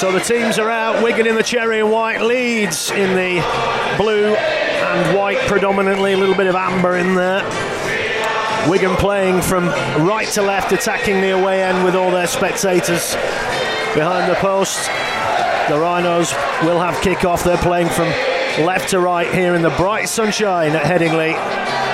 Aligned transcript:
So 0.00 0.10
the 0.10 0.18
teams 0.18 0.58
are 0.58 0.70
out. 0.70 1.04
Wigan 1.04 1.26
in 1.26 1.34
the 1.34 1.42
cherry 1.42 1.80
and 1.80 1.90
white, 1.90 2.22
Leeds 2.22 2.90
in 2.90 3.14
the 3.14 3.44
blue 3.98 4.34
and 4.34 5.14
white 5.14 5.36
predominantly, 5.40 6.14
a 6.14 6.16
little 6.16 6.34
bit 6.34 6.46
of 6.46 6.54
amber 6.54 6.96
in 6.96 7.14
there. 7.14 7.42
Wigan 8.66 8.96
playing 8.96 9.42
from 9.42 9.66
right 10.06 10.26
to 10.28 10.40
left, 10.40 10.72
attacking 10.72 11.20
the 11.20 11.38
away 11.38 11.62
end 11.62 11.84
with 11.84 11.94
all 11.94 12.10
their 12.10 12.26
spectators 12.26 13.14
behind 13.94 14.30
the 14.30 14.36
post. 14.36 14.86
The 15.68 15.78
Rhinos 15.78 16.32
will 16.62 16.80
have 16.80 16.98
kick-off. 17.02 17.44
They're 17.44 17.58
playing 17.58 17.90
from 17.90 18.08
left 18.64 18.88
to 18.90 19.00
right 19.00 19.30
here 19.30 19.54
in 19.54 19.60
the 19.60 19.68
bright 19.68 20.08
sunshine 20.08 20.74
at 20.76 20.84
Headingley. 20.84 21.89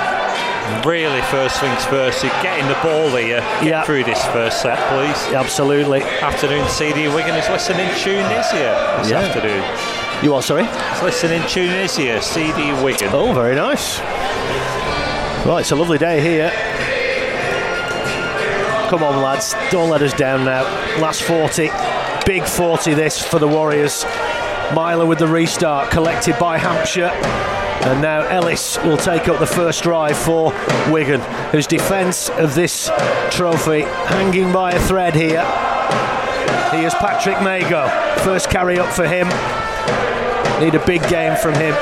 Really, 0.85 1.21
first 1.23 1.59
things 1.61 1.85
first, 1.87 2.23
you're 2.23 2.43
getting 2.43 2.67
the 2.69 2.77
ball 2.82 3.09
here. 3.11 3.41
Get 3.61 3.62
Yeah. 3.62 3.82
through 3.82 4.05
this 4.05 4.25
first 4.27 4.62
set, 4.62 4.79
please. 4.89 5.35
Absolutely. 5.35 6.03
Afternoon 6.23 6.69
CD 6.69 7.09
Wigan 7.09 7.35
is 7.35 7.49
listening 7.49 7.89
tune 7.96 8.25
is 8.32 8.50
here 8.50 8.75
this 8.99 9.11
Yeah. 9.11 9.18
afternoon. 9.21 9.63
You 10.23 10.35
are 10.35 10.43
sorry? 10.43 10.67
It's 10.93 11.03
listening 11.03 11.43
tune 11.49 11.75
is 11.75 11.96
here, 11.96 12.21
CD 12.23 12.73
Wigan. 12.82 13.11
Oh, 13.13 13.32
very 13.32 13.54
nice. 13.54 14.00
Right, 15.45 15.61
it's 15.61 15.71
a 15.73 15.76
lovely 15.76 15.99
day 15.99 16.21
here. 16.21 16.50
Come 18.89 19.03
on, 19.03 19.21
lads, 19.23 19.54
don't 19.71 19.90
let 19.90 20.03
us 20.03 20.12
down 20.12 20.45
now. 20.45 20.62
Last 21.01 21.23
40, 21.23 21.71
big 22.25 22.45
40 22.45 22.95
this 22.95 23.21
for 23.23 23.39
the 23.39 23.48
Warriors. 23.48 24.07
Myler 24.73 25.07
with 25.07 25.18
the 25.18 25.26
restart, 25.26 25.90
collected 25.90 26.39
by 26.39 26.59
Hampshire. 26.59 27.12
And 27.85 28.03
now 28.03 28.22
Ellis 28.22 28.79
will 28.79 28.96
take 28.96 29.29
up 29.29 29.39
the 29.39 29.46
first 29.46 29.82
drive 29.82 30.17
for 30.17 30.53
Wigan, 30.90 31.21
whose 31.50 31.67
defence 31.67 32.30
of 32.30 32.55
this 32.55 32.91
trophy 33.30 33.83
hanging 33.83 34.53
by 34.53 34.72
a 34.72 34.80
thread 34.80 35.14
here. 35.14 35.44
He 36.72 36.84
is 36.84 36.94
Patrick 36.94 37.41
Mago. 37.42 37.89
First 38.25 38.50
carry 38.50 38.78
up 38.78 38.92
for 38.92 39.06
him. 39.06 39.28
Need 40.61 40.75
a 40.75 40.84
big 40.84 41.06
game 41.08 41.36
from 41.36 41.55
him 41.55 41.75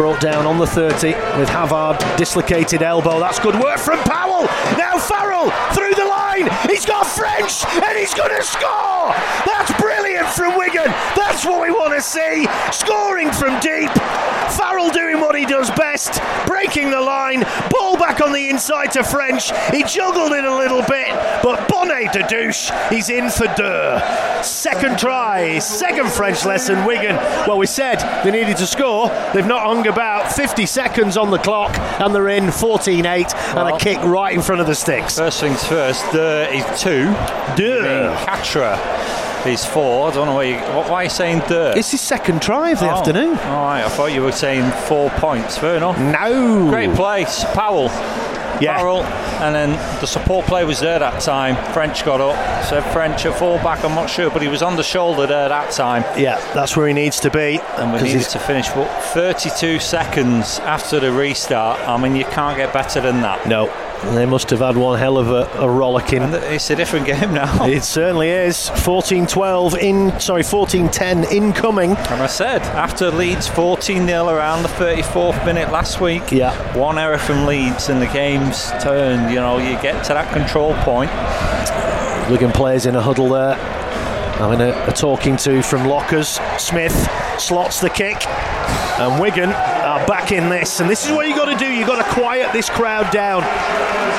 brought 0.00 0.18
down 0.18 0.46
on 0.46 0.56
the 0.56 0.66
30 0.66 1.08
with 1.38 1.48
Havard 1.50 1.98
dislocated 2.16 2.80
elbow. 2.82 3.20
That's 3.20 3.38
good 3.38 3.54
work 3.56 3.78
from 3.78 3.98
Powell. 4.04 4.44
Now 4.78 4.96
Farrell 4.96 5.50
through 5.74 5.89
the 5.94 6.04
line. 6.04 6.48
He's 6.68 6.86
got 6.86 7.06
French 7.06 7.64
and 7.66 7.98
he's 7.98 8.14
going 8.14 8.34
to 8.34 8.42
score. 8.42 9.14
That's 9.46 9.72
brilliant 9.80 10.28
from 10.28 10.58
Wigan. 10.58 10.90
That's 11.16 11.44
what 11.44 11.62
we 11.62 11.70
want 11.70 11.94
to 11.94 12.00
see. 12.00 12.46
Scoring 12.72 13.30
from 13.32 13.58
deep. 13.60 13.90
Farrell 14.56 14.90
doing 14.90 15.20
what 15.20 15.36
he 15.36 15.46
does 15.46 15.70
best, 15.70 16.20
breaking 16.46 16.90
the 16.90 17.00
line. 17.00 17.44
Ball 17.70 17.96
back 17.96 18.20
on 18.20 18.32
the 18.32 18.48
inside 18.48 18.90
to 18.92 19.04
French. 19.04 19.52
He 19.70 19.84
juggled 19.84 20.32
it 20.32 20.44
a 20.44 20.54
little 20.54 20.82
bit, 20.82 21.08
but 21.42 21.68
Bonnet 21.68 22.12
de 22.12 22.26
douche. 22.26 22.70
He's 22.90 23.10
in 23.10 23.30
for 23.30 23.46
deux. 23.56 24.00
Second 24.42 24.98
try, 24.98 25.58
second 25.58 26.10
French 26.10 26.44
lesson. 26.44 26.84
Wigan. 26.84 27.16
Well, 27.46 27.58
we 27.58 27.66
said 27.66 27.98
they 28.24 28.30
needed 28.30 28.56
to 28.56 28.66
score. 28.66 29.08
They've 29.32 29.46
not 29.46 29.62
hung 29.62 29.86
about 29.86 30.32
50 30.32 30.66
seconds 30.66 31.16
on 31.16 31.30
the 31.30 31.38
clock, 31.38 31.78
and 32.00 32.14
they're 32.14 32.28
in 32.28 32.50
14 32.50 33.06
8 33.06 33.34
and 33.34 33.68
a 33.68 33.78
kick 33.78 33.98
right 34.02 34.34
in 34.34 34.42
front 34.42 34.60
of 34.60 34.66
the 34.66 34.74
sticks. 34.74 35.18
First 35.18 35.40
things 35.40 35.62
first, 35.64 35.70
there 36.12 36.52
is 36.52 36.64
two. 36.80 37.04
Deux. 37.56 38.14
Katra 38.26 38.76
is 39.46 39.64
four. 39.64 40.10
I 40.10 40.14
don't 40.14 40.26
know 40.26 40.34
why, 40.34 40.44
you, 40.44 40.56
why 40.58 40.90
are 41.00 41.04
you 41.04 41.10
saying 41.10 41.42
there? 41.48 41.76
It's 41.76 41.90
his 41.90 42.00
second 42.00 42.42
try 42.42 42.70
of 42.70 42.80
the 42.80 42.86
Oh, 42.90 42.96
afternoon. 42.98 43.38
All 43.38 43.64
right, 43.64 43.82
I 43.84 43.88
thought 43.88 44.12
you 44.12 44.22
were 44.22 44.32
saying 44.32 44.70
four 44.86 45.08
points. 45.10 45.56
Fair 45.56 45.76
enough. 45.76 45.98
No. 45.98 46.68
Great 46.68 46.94
place, 46.94 47.44
Powell. 47.54 47.88
Yeah. 48.60 48.78
And 49.42 49.54
then 49.54 49.70
the 50.02 50.06
support 50.06 50.44
play 50.44 50.64
was 50.66 50.80
there 50.80 50.98
that 50.98 51.22
time. 51.22 51.56
French 51.72 52.04
got 52.04 52.20
up, 52.20 52.36
said 52.66 52.82
French 52.92 53.24
at 53.24 53.38
fullback. 53.38 53.82
I'm 53.82 53.94
not 53.94 54.10
sure, 54.10 54.28
but 54.28 54.42
he 54.42 54.48
was 54.48 54.60
on 54.62 54.76
the 54.76 54.82
shoulder 54.82 55.26
there 55.26 55.48
that 55.48 55.70
time, 55.70 56.02
Yeah, 56.20 56.36
that's 56.52 56.76
where 56.76 56.86
he 56.86 56.92
needs 56.92 57.18
to 57.20 57.30
be. 57.30 57.58
and 57.78 57.90
we 57.94 58.02
needed 58.02 58.28
to 58.28 58.38
finish. 58.38 58.68
But 58.68 58.86
32 59.14 59.78
seconds 59.80 60.58
after 60.60 61.00
the 61.00 61.10
restart, 61.10 61.80
I 61.88 61.96
mean, 61.96 62.14
you 62.14 62.26
can't 62.26 62.58
get 62.58 62.70
better 62.74 63.00
than 63.00 63.22
that. 63.22 63.48
No, 63.48 63.68
they 64.14 64.24
must 64.26 64.48
have 64.50 64.60
had 64.60 64.76
one 64.76 64.98
hell 64.98 65.18
of 65.18 65.30
a, 65.30 65.44
a 65.58 65.68
rollicking. 65.68 66.22
It's 66.22 66.70
a 66.70 66.76
different 66.76 67.06
game 67.06 67.32
now. 67.34 67.64
It 67.70 67.84
certainly 67.84 68.30
is. 68.30 68.70
14-12 68.70 69.78
in, 69.78 70.18
sorry, 70.18 70.42
14-10 70.42 71.30
incoming. 71.30 71.90
And 71.92 72.22
I 72.22 72.26
said, 72.26 72.62
after 72.62 73.10
Leeds 73.10 73.46
14 73.48 74.06
0 74.06 74.28
around 74.28 74.62
the 74.62 74.68
34th 74.70 75.44
minute 75.44 75.70
last 75.70 76.00
week, 76.00 76.32
Yeah. 76.32 76.54
one 76.76 76.98
error 76.98 77.18
from 77.18 77.44
Leeds 77.46 77.88
and 77.90 78.00
the 78.00 78.06
game's 78.06 78.70
turned. 78.82 79.30
You 79.30 79.36
know, 79.40 79.58
you 79.58 79.80
get 79.82 80.02
to 80.06 80.14
that 80.14 80.32
control 80.32 80.74
point. 80.78 81.10
Looking 82.30 82.52
players 82.52 82.86
in 82.86 82.96
a 82.96 83.02
huddle 83.02 83.28
there. 83.28 83.54
Having 84.38 84.62
a, 84.62 84.86
a 84.88 84.92
talking 84.92 85.36
to 85.38 85.62
from 85.62 85.86
lockers. 85.86 86.40
Smith 86.58 86.94
slots 87.38 87.80
the 87.80 87.90
kick. 87.90 88.16
And 89.00 89.18
Wigan 89.18 89.48
are 89.50 90.06
back 90.06 90.30
in 90.30 90.50
this. 90.50 90.80
And 90.80 90.90
this 90.90 91.06
is 91.06 91.12
what 91.12 91.26
you 91.26 91.34
got 91.34 91.46
to 91.46 91.56
do. 91.56 91.72
You've 91.72 91.86
got 91.86 92.04
to 92.04 92.12
quiet 92.12 92.52
this 92.52 92.68
crowd 92.68 93.10
down. 93.10 93.42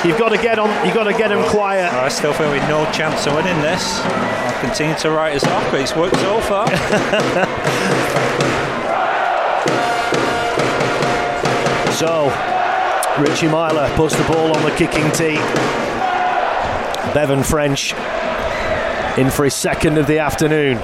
You've 0.04 0.18
got 0.18 0.30
to 0.30 0.38
get 0.38 0.58
on. 0.58 0.70
You've 0.84 0.96
got 0.96 1.04
to 1.04 1.14
get 1.14 1.28
them 1.28 1.48
quiet. 1.50 1.94
I 1.94 2.08
still 2.10 2.34
think 2.34 2.52
we've 2.52 2.68
no 2.68 2.92
chance 2.92 3.28
of 3.28 3.36
winning 3.36 3.62
this. 3.62 4.00
I'll 4.02 4.60
continue 4.60 4.96
to 4.96 5.12
write 5.12 5.36
us 5.36 5.44
off, 5.44 5.70
but 5.70 5.82
it's 5.82 5.96
worked 5.96 6.16
so 6.16 6.42
far. 6.42 6.68
So, 12.02 12.30
Richie 13.20 13.48
Myler 13.48 13.88
puts 13.96 14.16
the 14.16 14.24
ball 14.24 14.58
on 14.58 14.64
the 14.64 14.72
kicking 14.72 15.12
tee. 15.12 15.36
Bevan 17.14 17.44
French 17.44 17.94
in 19.20 19.30
for 19.30 19.44
his 19.44 19.54
second 19.54 20.00
of 20.00 20.08
the 20.08 20.18
afternoon. 20.18 20.80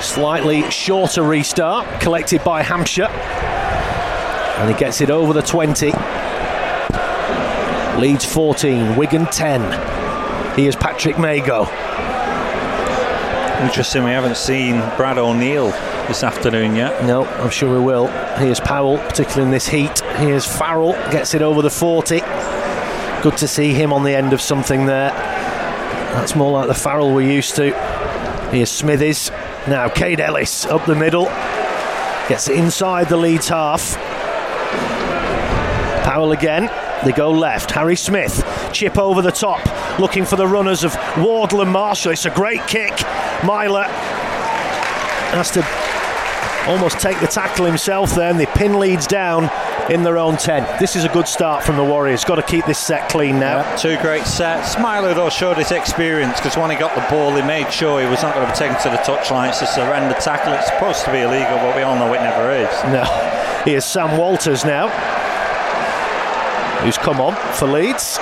Slightly 0.00 0.70
shorter 0.70 1.22
restart, 1.22 2.00
collected 2.00 2.42
by 2.44 2.62
Hampshire. 2.62 3.08
And 3.08 4.70
he 4.70 4.76
gets 4.76 5.00
it 5.00 5.10
over 5.10 5.32
the 5.32 5.42
20. 5.42 5.92
Leeds 8.00 8.24
14, 8.24 8.96
Wigan 8.96 9.26
10. 9.26 10.56
He 10.56 10.66
is 10.66 10.76
Patrick 10.76 11.18
Mago. 11.18 11.62
Interesting, 13.62 14.04
we 14.04 14.10
haven't 14.10 14.36
seen 14.36 14.78
Brad 14.96 15.18
O'Neill 15.18 15.70
this 16.06 16.22
afternoon 16.22 16.76
yet. 16.76 17.04
No, 17.04 17.24
I'm 17.24 17.50
sure 17.50 17.72
we 17.72 17.84
will. 17.84 18.06
Here's 18.36 18.60
Powell, 18.60 18.98
particularly 18.98 19.42
in 19.44 19.50
this 19.50 19.66
heat. 19.66 19.98
Here's 20.16 20.46
Farrell, 20.46 20.92
gets 21.10 21.34
it 21.34 21.42
over 21.42 21.60
the 21.60 21.70
40. 21.70 22.20
Good 23.22 23.36
to 23.38 23.48
see 23.48 23.74
him 23.74 23.92
on 23.92 24.04
the 24.04 24.14
end 24.14 24.32
of 24.32 24.40
something 24.40 24.86
there. 24.86 25.10
That's 25.10 26.36
more 26.36 26.52
like 26.52 26.68
the 26.68 26.74
Farrell 26.74 27.12
we're 27.12 27.28
used 27.28 27.56
to. 27.56 27.72
Here's 28.52 28.70
Smithies. 28.70 29.30
Now 29.68 29.86
Kaide 29.86 30.20
Ellis 30.20 30.64
up 30.64 30.86
the 30.86 30.94
middle. 30.94 31.26
Gets 32.26 32.48
inside 32.48 33.10
the 33.10 33.18
Leeds 33.18 33.48
half. 33.48 33.96
Powell 36.04 36.32
again. 36.32 36.70
They 37.04 37.12
go 37.12 37.30
left. 37.30 37.70
Harry 37.72 37.94
Smith. 37.94 38.42
Chip 38.72 38.96
over 38.96 39.20
the 39.20 39.30
top. 39.30 39.60
Looking 39.98 40.24
for 40.24 40.36
the 40.36 40.46
runners 40.46 40.84
of 40.84 40.96
Wardle 41.18 41.60
and 41.60 41.70
Marshall. 41.70 42.12
It's 42.12 42.24
a 42.24 42.30
great 42.30 42.66
kick. 42.66 42.92
Myler 43.44 43.84
has 45.34 45.50
to 45.50 45.60
almost 46.66 46.98
take 47.00 47.18
the 47.20 47.26
tackle 47.26 47.64
himself 47.64 48.14
then. 48.14 48.30
and 48.32 48.40
they 48.40 48.46
pin 48.46 48.78
Leeds 48.78 49.06
down 49.06 49.50
in 49.90 50.02
their 50.02 50.18
own 50.18 50.36
10. 50.36 50.78
This 50.78 50.96
is 50.96 51.04
a 51.04 51.08
good 51.08 51.26
start 51.26 51.64
from 51.64 51.76
the 51.76 51.84
Warriors. 51.84 52.24
Got 52.24 52.36
to 52.36 52.42
keep 52.42 52.66
this 52.66 52.78
set 52.78 53.08
clean 53.08 53.38
now. 53.38 53.76
Two 53.76 53.96
great 53.98 54.24
sets. 54.24 54.72
Smiler 54.72 55.14
though 55.14 55.30
showed 55.30 55.56
his 55.56 55.72
experience 55.72 56.36
because 56.38 56.56
when 56.56 56.70
he 56.70 56.76
got 56.76 56.94
the 56.94 57.06
ball, 57.14 57.34
he 57.34 57.42
made 57.42 57.72
sure 57.72 58.00
he 58.02 58.06
was 58.08 58.22
not 58.22 58.34
going 58.34 58.46
to 58.46 58.52
be 58.52 58.58
taken 58.58 58.76
to 58.82 58.90
the 58.90 58.96
touchline. 58.98 59.48
It's 59.48 59.62
a 59.62 59.66
surrender 59.66 60.14
tackle. 60.20 60.52
It's 60.52 60.66
supposed 60.66 61.04
to 61.04 61.12
be 61.12 61.20
illegal, 61.20 61.56
but 61.58 61.74
we 61.76 61.82
all 61.82 61.96
know 61.96 62.12
it 62.12 62.20
never 62.20 62.50
is. 62.52 62.68
No. 62.92 63.04
Here's 63.64 63.84
Sam 63.84 64.18
Walters 64.18 64.64
now, 64.64 64.88
who's 66.80 66.98
come 66.98 67.20
on 67.20 67.34
for 67.54 67.66
Leeds. 67.66 68.18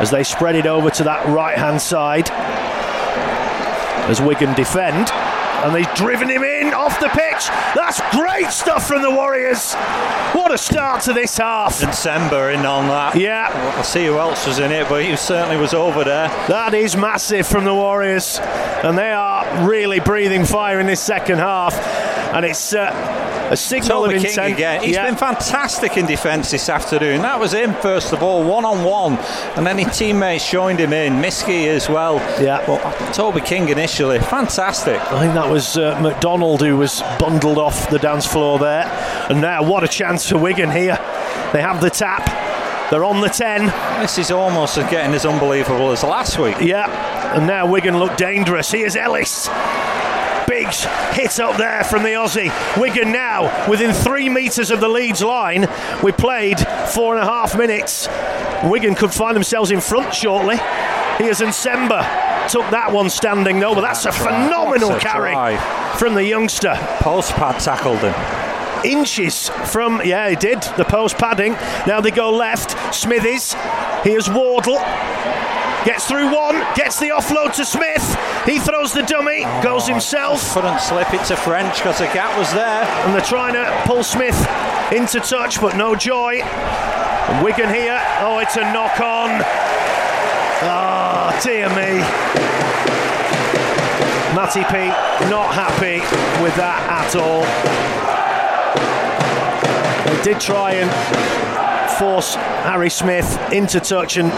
As 0.00 0.10
they 0.12 0.22
spread 0.22 0.54
it 0.54 0.66
over 0.66 0.90
to 0.90 1.04
that 1.04 1.26
right 1.26 1.58
hand 1.58 1.82
side, 1.82 2.30
as 4.08 4.20
Wigan 4.20 4.54
defend, 4.54 5.10
and 5.12 5.74
they've 5.74 5.94
driven 5.94 6.28
him 6.28 6.42
in 6.42 6.72
off 6.72 6.98
the 7.00 7.08
pitch. 7.08 7.48
That's 7.74 8.00
great 8.10 8.50
stuff 8.50 8.86
from 8.86 9.02
the 9.02 9.10
Warriors. 9.10 9.74
What 10.32 10.52
a 10.52 10.58
start 10.58 11.02
to 11.02 11.12
this 11.12 11.36
half. 11.38 11.80
December 11.80 12.50
in 12.50 12.64
on 12.64 12.86
that. 12.88 13.16
Yeah, 13.16 13.48
I'll 13.76 13.84
see 13.84 14.06
who 14.06 14.18
else 14.18 14.46
was 14.46 14.58
in 14.58 14.72
it, 14.72 14.88
but 14.88 15.04
he 15.04 15.16
certainly 15.16 15.56
was 15.56 15.74
over 15.74 16.04
there. 16.04 16.28
That 16.48 16.74
is 16.74 16.96
massive 16.96 17.46
from 17.46 17.64
the 17.64 17.74
Warriors, 17.74 18.38
and 18.38 18.96
they 18.96 19.10
are 19.10 19.66
really 19.66 20.00
breathing 20.00 20.44
fire 20.44 20.80
in 20.80 20.86
this 20.86 21.00
second 21.00 21.38
half. 21.38 21.74
And 22.34 22.44
it's 22.44 22.74
uh, 22.74 22.90
a 23.50 23.56
signal 23.56 24.02
Toby 24.02 24.16
of 24.16 24.22
King 24.22 24.30
intent. 24.30 24.52
again. 24.54 24.82
He's 24.82 24.94
Yeah. 24.96 25.06
been 25.06 25.16
fantastic 25.16 25.96
in 25.96 26.06
defence 26.06 26.50
this 26.50 26.68
afternoon. 26.68 27.22
That 27.22 27.38
was 27.40 27.52
him 27.52 27.74
first 27.74 28.12
of 28.12 28.22
all, 28.22 28.42
one 28.42 28.64
on 28.64 28.84
one, 28.84 29.18
and 29.56 29.66
then 29.66 29.78
his 29.78 29.96
teammates 29.96 30.48
joined 30.50 30.78
him 30.80 30.92
in. 30.92 31.20
Miski 31.20 31.68
as 31.68 31.88
well. 31.88 32.16
Yeah. 32.40 32.62
But 32.66 32.80
Toby 33.14 33.40
King 33.40 33.68
initially, 33.68 34.18
fantastic. 34.20 35.00
I 35.12 35.20
think 35.20 35.34
that 35.34 35.48
was 35.50 35.76
uh, 35.76 35.98
McDonald 36.00 36.60
who 36.62 36.76
was 36.76 37.02
bundled 37.18 37.58
off 37.58 37.88
the 37.90 37.98
dance 37.98 38.26
floor 38.26 38.58
there. 38.58 38.84
And 39.28 39.40
now, 39.40 39.62
what 39.62 39.84
a 39.84 39.88
chance 39.88 40.28
for 40.28 40.38
Wigan 40.38 40.70
here. 40.70 40.98
They 41.52 41.60
have 41.62 41.80
the 41.80 41.90
tap. 41.90 42.26
They're 42.90 43.04
on 43.04 43.20
the 43.20 43.28
10. 43.28 43.66
This 44.00 44.16
is 44.18 44.30
almost 44.30 44.76
getting 44.90 45.12
as 45.14 45.26
unbelievable 45.26 45.92
as 45.92 46.02
last 46.02 46.38
week. 46.38 46.56
Yeah, 46.60 46.88
and 47.36 47.46
now 47.46 47.66
Wigan 47.66 47.98
look 47.98 48.16
dangerous. 48.16 48.70
Here's 48.70 48.96
Ellis. 48.96 49.48
Big 50.68 50.74
hit 51.14 51.40
up 51.40 51.56
there 51.56 51.82
from 51.82 52.02
the 52.02 52.10
Aussie. 52.10 52.52
Wigan 52.78 53.10
now 53.10 53.68
within 53.70 53.94
three 53.94 54.28
metres 54.28 54.70
of 54.70 54.80
the 54.80 54.88
Leeds 54.88 55.22
line. 55.22 55.66
We 56.02 56.12
played 56.12 56.60
four 56.88 57.14
and 57.16 57.22
a 57.22 57.26
half 57.26 57.56
minutes. 57.56 58.06
Wigan 58.64 58.94
could 58.94 59.12
find 59.12 59.34
themselves 59.34 59.70
in 59.70 59.80
front 59.80 60.12
shortly. 60.12 60.56
Here's 61.16 61.40
Nsemba. 61.40 62.48
Took 62.50 62.70
that 62.70 62.92
one 62.92 63.08
standing 63.08 63.60
though, 63.60 63.74
but 63.74 63.80
that's 63.80 64.04
a 64.04 64.12
phenomenal 64.12 64.92
a 64.92 65.00
carry 65.00 65.32
drive. 65.32 65.98
from 65.98 66.14
the 66.14 66.24
youngster. 66.24 66.74
Post 67.00 67.32
pad 67.32 67.60
tackled 67.60 68.00
him. 68.00 68.14
Inches 68.84 69.48
from, 69.48 70.02
yeah, 70.04 70.28
he 70.28 70.36
did, 70.36 70.62
the 70.76 70.84
post 70.84 71.16
padding. 71.16 71.52
Now 71.86 72.00
they 72.00 72.10
go 72.10 72.30
left. 72.30 72.94
Smithies. 72.94 73.54
Here's 74.02 74.28
Wardle. 74.30 74.78
Gets 75.84 76.06
through 76.06 76.34
one, 76.34 76.56
gets 76.74 76.98
the 76.98 77.08
offload 77.10 77.54
to 77.54 77.64
Smith. 77.64 78.04
He 78.44 78.58
throws 78.58 78.92
the 78.92 79.02
dummy, 79.02 79.44
goes 79.62 79.86
himself, 79.86 80.52
Couldn't 80.52 80.80
slip 80.80 81.12
it 81.14 81.24
to 81.26 81.36
French 81.36 81.76
because 81.78 81.98
the 81.98 82.06
gap 82.06 82.36
was 82.38 82.52
there. 82.52 82.82
and 83.04 83.14
they're 83.14 83.20
trying 83.22 83.54
to 83.54 83.82
pull 83.86 84.02
Smith 84.02 84.36
into 84.92 85.20
touch, 85.20 85.60
but 85.60 85.76
no 85.76 85.94
joy. 85.94 86.40
And 86.42 87.44
Wigan 87.44 87.72
here. 87.72 88.00
Oh, 88.20 88.38
it's 88.38 88.56
a 88.56 88.62
knock 88.72 89.00
on. 89.00 89.40
Ah, 90.60 91.38
dear 91.42 91.68
me. 91.70 92.02
Matty 94.34 94.64
P 94.64 94.88
not 95.30 95.54
happy 95.54 96.00
with 96.42 96.54
that 96.56 96.80
at 96.88 97.16
all. 97.16 97.44
They 100.16 100.22
did 100.22 100.40
try 100.40 100.72
and 100.72 100.90
force 101.98 102.34
Harry 102.64 102.90
Smith 102.90 103.38
into 103.52 103.80
touch 103.80 104.16
and 104.16 104.30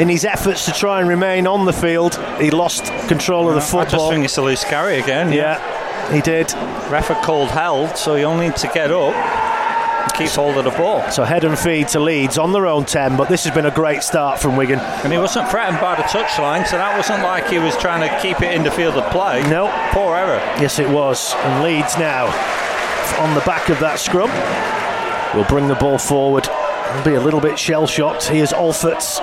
in 0.00 0.08
his 0.08 0.24
efforts 0.24 0.64
to 0.64 0.72
try 0.72 1.00
and 1.00 1.08
remain 1.08 1.46
on 1.46 1.66
the 1.66 1.72
field, 1.72 2.16
he 2.40 2.50
lost 2.50 2.86
control 3.06 3.48
of 3.48 3.54
the 3.54 3.60
football. 3.60 3.80
I 3.80 3.84
just 3.90 4.10
think 4.10 4.24
it's 4.24 4.38
a 4.38 4.42
loose 4.42 4.64
carry 4.64 4.98
again. 4.98 5.30
yeah, 5.30 5.60
he 6.10 6.22
did. 6.22 6.52
Ref 6.90 7.08
had 7.08 7.22
called 7.22 7.50
held, 7.50 7.98
so 7.98 8.14
you'll 8.14 8.38
need 8.38 8.56
to 8.56 8.66
get 8.68 8.90
up 8.90 9.14
and 9.14 10.12
keep 10.14 10.30
hold 10.30 10.56
of 10.56 10.64
the 10.64 10.70
ball. 10.70 11.08
So 11.10 11.22
head 11.24 11.44
and 11.44 11.58
feed 11.58 11.88
to 11.88 12.00
Leeds 12.00 12.38
on 12.38 12.52
their 12.54 12.66
own 12.66 12.86
10, 12.86 13.18
but 13.18 13.28
this 13.28 13.44
has 13.44 13.54
been 13.54 13.66
a 13.66 13.70
great 13.70 14.02
start 14.02 14.40
from 14.40 14.56
Wigan. 14.56 14.78
And 14.80 15.12
he 15.12 15.18
wasn't 15.18 15.50
threatened 15.50 15.80
by 15.80 15.96
the 15.96 16.02
touchline, 16.04 16.66
so 16.66 16.78
that 16.78 16.96
wasn't 16.96 17.22
like 17.22 17.48
he 17.48 17.58
was 17.58 17.76
trying 17.76 18.00
to 18.00 18.20
keep 18.22 18.40
it 18.40 18.54
in 18.54 18.62
the 18.62 18.70
field 18.70 18.94
of 18.94 19.10
play. 19.12 19.42
No. 19.50 19.68
Poor 19.90 20.16
error. 20.16 20.38
Yes, 20.62 20.78
it 20.78 20.88
was. 20.88 21.34
And 21.34 21.62
Leeds 21.62 21.98
now 21.98 22.26
on 23.20 23.34
the 23.34 23.42
back 23.42 23.68
of 23.68 23.78
that 23.80 23.98
scrum 23.98 24.30
will 25.36 25.44
bring 25.46 25.68
the 25.68 25.74
ball 25.74 25.98
forward 25.98 26.48
and 26.48 27.04
be 27.04 27.14
a 27.14 27.20
little 27.20 27.40
bit 27.40 27.58
shell 27.58 27.86
shocked. 27.86 28.28
Here's 28.28 28.52
Alforts. 28.52 29.20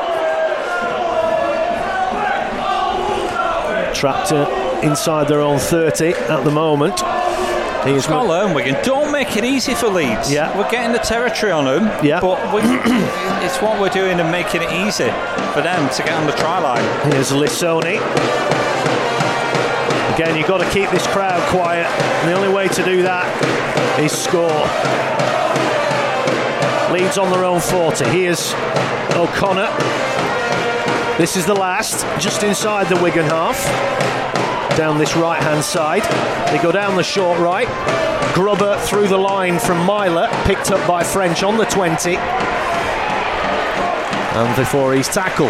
Trapped 3.98 4.32
uh, 4.32 4.80
inside 4.84 5.28
their 5.28 5.42
own 5.42 5.58
30 5.58 6.10
at 6.10 6.44
the 6.44 6.52
moment. 6.52 6.98
Got 6.98 8.06
to 8.06 8.24
learn, 8.24 8.54
Wigan. 8.54 8.76
Don't 8.84 9.12
make 9.12 9.36
it 9.38 9.44
easy 9.44 9.74
for 9.74 9.88
Leeds. 9.88 10.32
Yeah. 10.32 10.56
We're 10.56 10.70
getting 10.70 10.92
the 10.92 11.00
territory 11.00 11.52
on 11.52 11.66
them. 11.66 11.86
Yeah. 12.06 12.20
But 12.20 12.54
we, 12.54 12.62
it's 13.46 13.60
what 13.60 13.82
we're 13.82 13.90
doing 13.90 14.20
and 14.20 14.30
making 14.30 14.62
it 14.62 14.72
easy 14.72 15.10
for 15.54 15.62
them 15.62 15.90
to 15.90 16.04
get 16.04 16.14
on 16.14 16.28
the 16.28 16.34
try 16.34 16.60
line. 16.60 16.84
Here's 17.12 17.32
Lissoni. 17.32 17.98
Again, 20.14 20.38
you've 20.38 20.48
got 20.48 20.60
to 20.60 20.70
keep 20.70 20.92
this 20.92 21.08
crowd 21.08 21.42
quiet, 21.50 21.88
and 21.88 22.30
the 22.30 22.34
only 22.34 22.54
way 22.54 22.68
to 22.68 22.84
do 22.84 23.02
that 23.02 23.26
is 24.00 24.12
score. 24.12 24.62
Leeds 26.94 27.18
on 27.18 27.32
their 27.32 27.46
own 27.46 27.62
40. 27.62 28.06
Here's 28.10 28.54
O'Connor. 29.16 30.27
This 31.18 31.36
is 31.36 31.48
the 31.48 31.56
last, 31.56 32.06
just 32.22 32.44
inside 32.44 32.90
the 32.90 33.02
Wigan 33.02 33.26
half. 33.26 33.58
Down 34.78 35.00
this 35.00 35.16
right 35.16 35.42
hand 35.42 35.64
side. 35.64 36.04
They 36.52 36.62
go 36.62 36.72
down 36.72 36.96
the 36.96 37.04
short 37.04 37.40
right. 37.40 37.68
Grubber 38.36 38.78
through 38.82 39.08
the 39.08 39.18
line 39.18 39.58
from 39.58 39.84
Myler, 39.84 40.30
picked 40.44 40.70
up 40.70 40.88
by 40.88 41.04
French 41.04 41.42
on 41.42 41.58
the 41.58 41.66
20. 41.66 42.18
And 44.36 44.56
before 44.56 44.94
he's 44.94 45.08
tackled. 45.08 45.50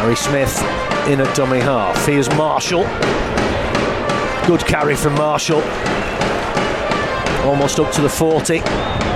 Harry 0.00 0.16
Smith 0.16 0.60
in 1.06 1.20
at 1.20 1.36
dummy 1.36 1.60
half. 1.60 2.04
Here's 2.06 2.28
Marshall. 2.30 2.82
Good 4.48 4.66
carry 4.66 4.96
from 4.96 5.14
Marshall. 5.14 5.62
Almost 7.48 7.78
up 7.78 7.92
to 7.92 8.02
the 8.02 8.08
40. 8.08 8.58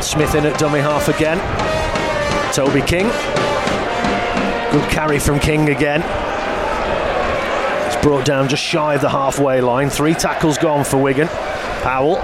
Smith 0.01 0.37
in 0.37 0.47
at 0.47 0.57
dummy 0.61 0.79
half 0.79 1.09
again. 1.09 1.41
Toby 2.55 2.83
King. 2.83 3.11
Good 4.73 4.89
carry 4.89 5.19
from 5.19 5.41
King 5.41 5.69
again. 5.69 6.01
It's 7.87 7.97
brought 8.05 8.25
down 8.25 8.49
just 8.49 8.63
shy 8.63 8.95
of 8.95 9.01
the 9.01 9.09
halfway 9.09 9.61
line. 9.61 9.91
Three 9.91 10.15
tackles 10.15 10.59
gone 10.59 10.85
for 10.85 10.97
Wigan. 10.97 11.27
Powell. 11.83 12.15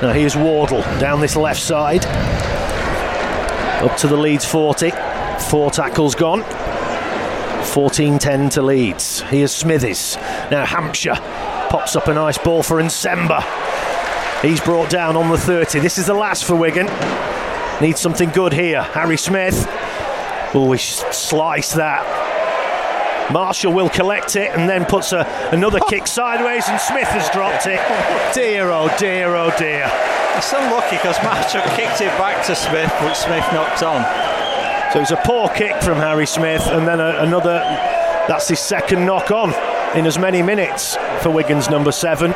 Now 0.00 0.14
here's 0.14 0.34
Wardle 0.34 0.80
down 0.98 1.20
this 1.20 1.36
left 1.36 1.60
side. 1.60 2.06
Up 3.84 3.98
to 3.98 4.08
the 4.08 4.16
Leeds 4.16 4.46
40. 4.46 4.92
Four 5.50 5.70
tackles 5.70 6.14
gone. 6.14 6.40
14-10 6.40 8.52
to 8.52 8.62
Leeds. 8.62 9.20
Here's 9.20 9.52
Smithies. 9.52 10.16
Now 10.50 10.64
Hampshire 10.64 11.16
pops 11.68 11.96
up 11.96 12.08
a 12.08 12.14
nice 12.14 12.38
ball 12.38 12.62
for 12.62 12.80
Nsemba. 12.80 13.42
He's 14.40 14.62
brought 14.62 14.88
down 14.88 15.16
on 15.16 15.28
the 15.28 15.36
30. 15.36 15.80
This 15.80 15.98
is 15.98 16.06
the 16.06 16.14
last 16.14 16.46
for 16.46 16.56
Wigan. 16.56 16.86
Needs 17.82 18.00
something 18.00 18.30
good 18.30 18.54
here. 18.54 18.82
Harry 18.82 19.18
Smith. 19.18 19.68
Oh, 20.52 20.72
he 20.72 20.78
sliced 20.78 21.74
that. 21.74 22.04
Marshall 23.32 23.72
will 23.72 23.88
collect 23.88 24.34
it 24.34 24.50
and 24.56 24.68
then 24.68 24.84
puts 24.84 25.12
a, 25.12 25.24
another 25.52 25.78
kick 25.88 26.06
sideways, 26.06 26.68
and 26.68 26.80
Smith 26.80 27.08
has 27.08 27.30
dropped 27.30 27.66
it. 27.66 27.80
Dear, 28.34 28.70
oh 28.70 28.94
dear, 28.98 29.34
oh 29.34 29.52
dear. 29.58 29.90
It's 30.36 30.52
unlucky 30.52 30.96
because 30.96 31.22
Marshall 31.22 31.62
kicked 31.76 32.00
it 32.00 32.10
back 32.18 32.44
to 32.46 32.54
Smith, 32.54 32.92
which 33.04 33.14
Smith 33.14 33.44
knocked 33.52 33.82
on. 33.82 34.02
So 34.92 35.00
it's 35.00 35.10
a 35.10 35.20
poor 35.24 35.48
kick 35.50 35.80
from 35.82 35.98
Harry 35.98 36.26
Smith, 36.26 36.66
and 36.66 36.86
then 36.86 37.00
a, 37.00 37.22
another. 37.22 37.60
That's 38.28 38.48
his 38.48 38.60
second 38.60 39.06
knock 39.06 39.30
on 39.30 39.50
in 39.96 40.06
as 40.06 40.18
many 40.18 40.42
minutes 40.42 40.96
for 41.20 41.30
Wigan's 41.30 41.68
number 41.68 41.92
seven. 41.92 42.32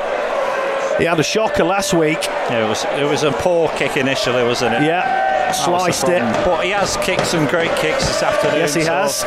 He 0.98 1.04
had 1.04 1.18
a 1.18 1.24
shocker 1.24 1.64
last 1.64 1.92
week. 1.92 2.18
Yeah, 2.22 2.66
it 2.66 2.68
was 2.68 2.84
it 2.84 3.08
was 3.08 3.22
a 3.24 3.32
poor 3.32 3.68
kick 3.70 3.96
initially, 3.96 4.44
wasn't 4.44 4.74
it? 4.76 4.82
Yeah, 4.82 5.02
That 5.02 5.48
was 5.48 5.58
the 5.58 5.64
sliced 5.64 6.08
it. 6.08 6.22
But 6.44 6.64
he 6.64 6.70
has 6.70 6.96
kicked 6.98 7.26
some 7.26 7.46
great 7.46 7.74
kicks 7.76 8.06
this 8.06 8.22
afternoon. 8.22 8.58
Yes, 8.58 8.74
he 8.74 8.82
so 8.82 8.92
has. 8.92 9.24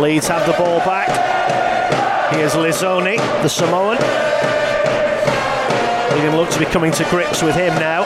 Leeds 0.00 0.26
have 0.28 0.46
the 0.46 0.54
ball 0.54 0.78
back. 0.80 1.08
Here's 2.32 2.54
Lizoni, 2.54 3.18
the 3.42 3.48
Samoan. 3.48 3.98
Wigan 6.14 6.36
look 6.36 6.48
to 6.50 6.58
be 6.58 6.64
coming 6.64 6.90
to 6.92 7.04
grips 7.10 7.42
with 7.42 7.54
him 7.54 7.74
now. 7.74 8.02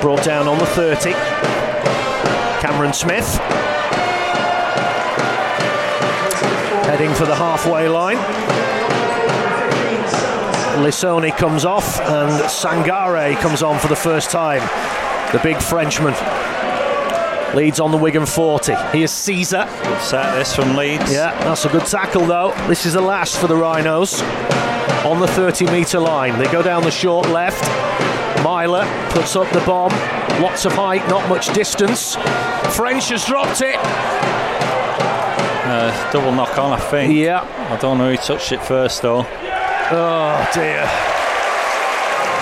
Brought 0.00 0.22
down 0.22 0.46
on 0.46 0.58
the 0.58 0.66
30. 0.66 1.12
Cameron 2.60 2.92
Smith. 2.92 3.36
Heading 6.86 7.12
for 7.14 7.26
the 7.26 7.34
halfway 7.34 7.88
line. 7.88 8.18
Lissoni 10.82 11.36
comes 11.36 11.64
off 11.64 12.00
and 12.00 12.30
Sangare 12.44 13.36
comes 13.36 13.62
on 13.62 13.78
for 13.78 13.88
the 13.88 13.96
first 13.96 14.30
time. 14.30 14.60
The 15.32 15.40
big 15.42 15.60
Frenchman 15.60 16.14
leads 17.54 17.80
on 17.80 17.90
the 17.90 17.96
Wigan 17.96 18.26
40. 18.26 18.74
Here's 18.92 19.12
Sezer. 19.12 19.68
Set 20.00 20.34
this 20.34 20.54
from 20.54 20.76
Leeds. 20.76 21.12
Yeah, 21.12 21.30
that's 21.44 21.64
a 21.64 21.68
good 21.68 21.86
tackle 21.86 22.26
though. 22.26 22.52
This 22.68 22.86
is 22.86 22.94
the 22.94 23.00
last 23.00 23.38
for 23.38 23.46
the 23.46 23.56
Rhinos 23.56 24.20
on 25.04 25.20
the 25.20 25.28
30 25.28 25.66
metre 25.66 26.00
line. 26.00 26.38
They 26.38 26.50
go 26.50 26.62
down 26.62 26.82
the 26.82 26.90
short 26.90 27.28
left. 27.28 27.62
Myler 28.42 28.84
puts 29.10 29.36
up 29.36 29.50
the 29.52 29.60
bomb. 29.60 29.92
Lots 30.42 30.64
of 30.64 30.72
height, 30.72 31.06
not 31.08 31.28
much 31.28 31.52
distance. 31.54 32.16
French 32.74 33.08
has 33.10 33.24
dropped 33.24 33.60
it. 33.60 33.76
Uh, 35.66 36.12
double 36.12 36.32
knock 36.32 36.58
on, 36.58 36.72
I 36.72 36.80
think. 36.80 37.14
Yeah. 37.14 37.40
I 37.70 37.76
don't 37.76 37.98
know 37.98 38.10
who 38.10 38.16
touched 38.16 38.52
it 38.52 38.62
first 38.62 39.02
though. 39.02 39.26
Oh 39.92 40.38
dear. 40.54 40.84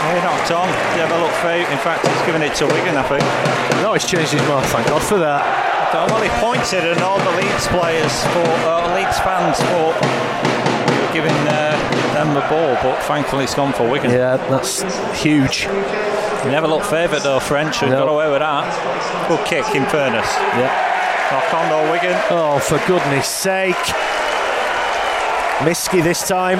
He 0.03 0.19
knocked 0.23 0.51
on. 0.51 0.67
Did 0.95 1.07
have 1.07 1.13
a 1.15 1.21
look 1.23 1.33
fake. 1.43 1.69
In 1.71 1.79
fact, 1.79 2.07
he's 2.07 2.23
given 2.27 2.43
it 2.43 2.55
to 2.57 2.67
Wigan, 2.67 2.97
I 2.97 3.03
think. 3.07 3.23
No, 3.83 3.95
he's 3.95 4.05
changed 4.07 4.33
his 4.33 4.43
mind. 4.49 4.67
Thank 4.67 4.89
God 4.89 5.03
for 5.03 5.19
that. 5.19 5.43
Well, 6.11 6.23
he 6.23 6.31
pointed, 6.41 6.85
and 6.85 7.01
all 7.03 7.19
the 7.19 7.31
Leeds 7.37 7.67
players 7.69 8.13
for 8.33 8.47
uh, 8.67 8.95
Leeds 8.97 9.19
fans 9.21 9.59
for 9.71 9.93
giving 11.13 11.37
uh, 11.47 11.77
them 12.15 12.33
the 12.35 12.41
ball, 12.49 12.75
but 12.83 12.99
thankfully 13.05 13.45
it's 13.45 13.55
gone 13.55 13.73
for 13.75 13.89
Wigan. 13.89 14.11
Yeah, 14.11 14.39
that's 14.49 14.83
huge. 15.21 15.67
Never 16.49 16.67
looked 16.67 16.87
favoured 16.87 17.21
though, 17.23 17.39
French, 17.41 17.77
who 17.81 17.87
No. 17.91 18.07
got 18.07 18.09
away 18.09 18.31
with 18.31 18.41
that. 18.41 19.29
Good 19.29 19.45
kick, 19.47 19.75
in 19.77 19.85
fairness. 19.87 20.27
Yeah. 20.57 20.73
Knock 21.31 21.55
on 21.55 21.69
though, 21.69 21.93
Wigan. 21.93 22.19
Oh, 22.31 22.59
for 22.59 22.79
goodness 22.89 23.29
sake. 23.29 23.77
Miski 25.63 26.03
this 26.03 26.27
time 26.27 26.59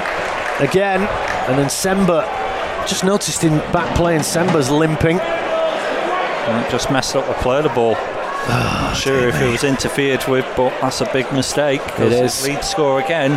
again, 0.61 1.01
and 1.49 1.59
then 1.59 1.67
Semba. 1.67 2.41
Just 2.87 3.05
noticed 3.05 3.45
in 3.45 3.59
back 3.73 3.95
playing, 3.97 4.21
Semba's 4.23 4.69
limping. 4.71 5.21
And 5.21 6.71
just 6.71 6.91
messed 6.91 7.15
up 7.15 7.27
the 7.29 7.35
play 7.35 7.59
of 7.59 7.63
the 7.65 7.69
ball. 7.71 7.93
Not 8.49 8.95
sure 8.97 9.29
if 9.29 9.41
it 9.41 9.49
was 9.51 9.63
interfered 9.63 10.25
with, 10.27 10.45
but 10.57 10.71
that's 10.81 11.01
a 11.01 11.09
big 11.13 11.31
mistake. 11.33 11.81
It 12.01 12.13
is. 12.13 12.45
Lead 12.45 12.65
score 12.65 13.01
again. 13.01 13.37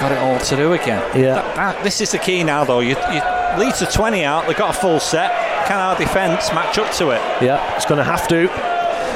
Got 0.00 0.12
it 0.12 0.18
all 0.18 0.38
to 0.38 0.56
do 0.56 0.72
again. 0.72 1.02
Yeah. 1.14 1.34
That- 1.34 1.56
that- 1.56 1.84
this 1.84 2.00
is 2.00 2.10
the 2.12 2.18
key 2.18 2.42
now, 2.42 2.64
though. 2.64 2.80
You, 2.80 2.96
you 3.12 3.20
leads 3.58 3.80
to 3.80 3.86
20 3.86 4.24
out. 4.24 4.46
They've 4.46 4.56
got 4.56 4.74
a 4.74 4.78
full 4.80 4.98
set. 5.00 5.30
Can 5.66 5.78
our 5.78 5.96
defence 5.98 6.50
match 6.54 6.78
up 6.78 6.90
to 6.94 7.10
it? 7.10 7.20
Yeah, 7.42 7.76
it's 7.76 7.84
going 7.84 7.98
to 7.98 8.04
have 8.04 8.26
to. 8.28 8.48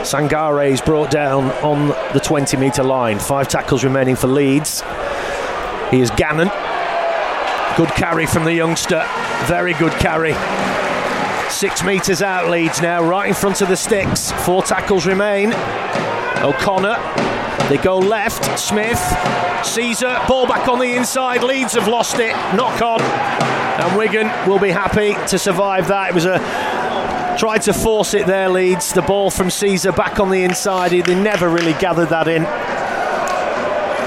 Sangare 0.02 0.70
is 0.70 0.82
brought 0.82 1.10
down 1.10 1.44
on 1.64 1.88
the 2.12 2.20
20 2.20 2.56
metre 2.58 2.82
line. 2.82 3.18
Five 3.18 3.48
tackles 3.48 3.82
remaining 3.84 4.16
for 4.16 4.26
Leeds. 4.26 4.82
He 5.90 6.00
is 6.00 6.10
Gannon. 6.10 6.50
Good 7.76 7.90
carry 7.90 8.26
from 8.26 8.44
the 8.44 8.52
youngster. 8.52 9.06
Very 9.46 9.72
good 9.74 9.92
carry. 9.92 10.34
Six 11.50 11.82
metres 11.82 12.20
out, 12.20 12.50
Leeds 12.50 12.82
now, 12.82 13.02
right 13.02 13.28
in 13.28 13.34
front 13.34 13.62
of 13.62 13.68
the 13.68 13.76
sticks. 13.76 14.30
Four 14.44 14.62
tackles 14.62 15.06
remain. 15.06 15.52
O'Connor. 16.42 16.96
They 17.68 17.78
go 17.78 17.98
left. 17.98 18.58
Smith. 18.58 18.98
Sezer. 19.62 20.26
Ball 20.28 20.46
back 20.46 20.68
on 20.68 20.78
the 20.78 20.94
inside. 20.96 21.42
Leeds 21.42 21.74
have 21.74 21.88
lost 21.88 22.18
it. 22.18 22.32
Knock 22.54 22.82
on. 22.82 23.00
And 23.00 23.96
Wigan 23.96 24.26
will 24.46 24.58
be 24.58 24.70
happy 24.70 25.14
to 25.28 25.38
survive 25.38 25.88
that. 25.88 26.10
It 26.10 26.14
was 26.14 26.26
a 26.26 26.38
Tried 27.38 27.62
to 27.62 27.72
force 27.72 28.12
it 28.14 28.26
there, 28.26 28.50
Leeds. 28.50 28.92
The 28.92 29.02
ball 29.02 29.30
from 29.30 29.48
Sezer 29.48 29.96
back 29.96 30.20
on 30.20 30.30
the 30.30 30.44
inside. 30.44 30.90
They 30.90 31.14
never 31.14 31.48
really 31.48 31.72
gathered 31.72 32.10
that 32.10 32.28
in. 32.28 32.44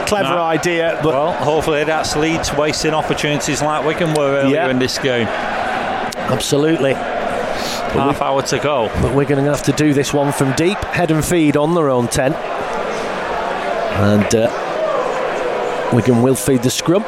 Clever 0.05 0.35
No. 0.35 0.43
idea, 0.43 0.99
but 1.03 1.13
Well, 1.13 1.31
hopefully 1.33 1.83
that's 1.83 2.15
Leeds 2.15 2.53
wasting 2.53 2.93
opportunities 2.93 3.61
like 3.61 3.85
Wigan 3.85 4.13
were 4.13 4.37
earlier 4.37 4.55
Yeah. 4.55 4.69
in 4.69 4.79
this 4.79 4.97
game. 4.99 5.27
absolutely. 5.27 6.93
Half 6.93 8.21
hour 8.21 8.41
to 8.43 8.59
go. 8.59 8.89
But 9.01 9.13
we're 9.13 9.25
going 9.25 9.43
to 9.43 9.49
have 9.49 9.63
to 9.63 9.71
do 9.71 9.93
this 9.93 10.13
one 10.13 10.31
from 10.33 10.51
deep, 10.53 10.77
head 10.85 11.11
and 11.11 11.23
feed 11.23 11.55
on 11.55 11.75
their 11.75 11.89
own 11.89 12.07
10. 12.07 12.33
And 12.33 14.35
uh, 14.35 15.89
Wigan 15.93 16.21
will 16.21 16.35
feed 16.35 16.61
the 16.63 16.69
scrum. 16.69 17.03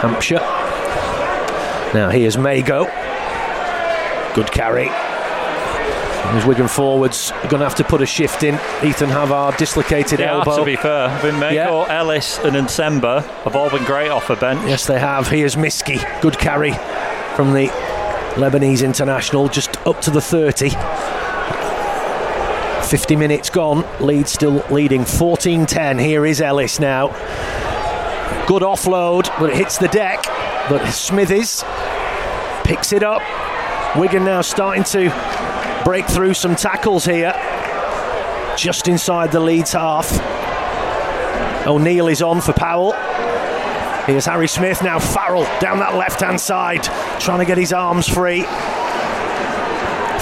Hampshire. 0.00 0.40
Now 1.94 2.10
here's 2.10 2.36
Mago. 2.36 2.84
Good 4.34 4.50
carry. 4.52 4.90
As 6.30 6.44
Wigan 6.44 6.68
forwards 6.68 7.30
are 7.32 7.48
going 7.48 7.60
to 7.60 7.64
have 7.64 7.74
to 7.76 7.84
put 7.84 8.02
a 8.02 8.06
shift 8.06 8.42
in. 8.42 8.54
Ethan 8.84 9.08
Havard 9.08 9.56
dislocated 9.56 10.20
Yeah, 10.20 10.34
elbow. 10.34 10.58
to 10.58 10.64
be 10.64 10.76
fair, 10.76 11.08
Vinmego, 11.20 11.52
Yeah. 11.52 11.86
Ellis, 11.98 12.38
and 12.44 12.54
Nsemba 12.54 13.24
have 13.44 13.56
all 13.56 13.70
been 13.70 13.84
great 13.84 14.10
off 14.10 14.28
the 14.28 14.36
bench. 14.36 14.60
Yes, 14.66 14.86
they 14.86 14.98
have. 14.98 15.28
Here's 15.28 15.56
Miski. 15.56 15.98
Good 16.20 16.38
carry 16.38 16.72
from 17.34 17.54
the 17.54 17.68
Lebanese 18.34 18.84
international, 18.84 19.48
just 19.48 19.78
up 19.86 20.00
to 20.02 20.10
the 20.10 20.20
30. 20.20 20.70
50 22.86 23.16
minutes 23.16 23.50
gone. 23.50 23.84
Leeds 24.00 24.32
still 24.32 24.64
leading 24.70 25.04
14 25.04 25.66
10. 25.66 25.98
Here 25.98 26.24
is 26.24 26.40
Ellis 26.40 26.78
now. 26.78 27.08
Good 28.46 28.62
offload, 28.62 29.28
but 29.38 29.50
it 29.50 29.56
hits 29.56 29.76
the 29.78 29.88
deck. 29.88 30.22
But 30.70 30.86
Smithies 30.90 31.64
picks 32.64 32.92
it 32.92 33.02
up. 33.02 33.22
Wigan 33.96 34.24
now 34.24 34.40
starting 34.42 34.84
to 34.84 35.10
break 35.84 36.06
through 36.06 36.34
some 36.34 36.54
tackles 36.56 37.04
here. 37.04 37.32
Just 38.56 38.88
inside 38.88 39.30
the 39.32 39.40
Leeds 39.40 39.72
half. 39.72 40.10
O'Neill 41.66 42.08
is 42.08 42.22
on 42.22 42.40
for 42.40 42.52
Powell. 42.52 42.92
Here's 44.06 44.26
Harry 44.26 44.48
Smith 44.48 44.82
now. 44.82 44.98
Farrell 44.98 45.44
down 45.60 45.78
that 45.80 45.94
left 45.94 46.20
hand 46.20 46.40
side, 46.40 46.82
trying 47.20 47.40
to 47.40 47.44
get 47.44 47.58
his 47.58 47.72
arms 47.72 48.08
free. 48.08 48.44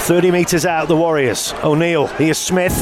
30 0.01 0.31
metres 0.31 0.65
out, 0.65 0.87
the 0.87 0.95
Warriors. 0.95 1.53
O'Neill. 1.63 2.07
Here's 2.07 2.37
Smith. 2.37 2.73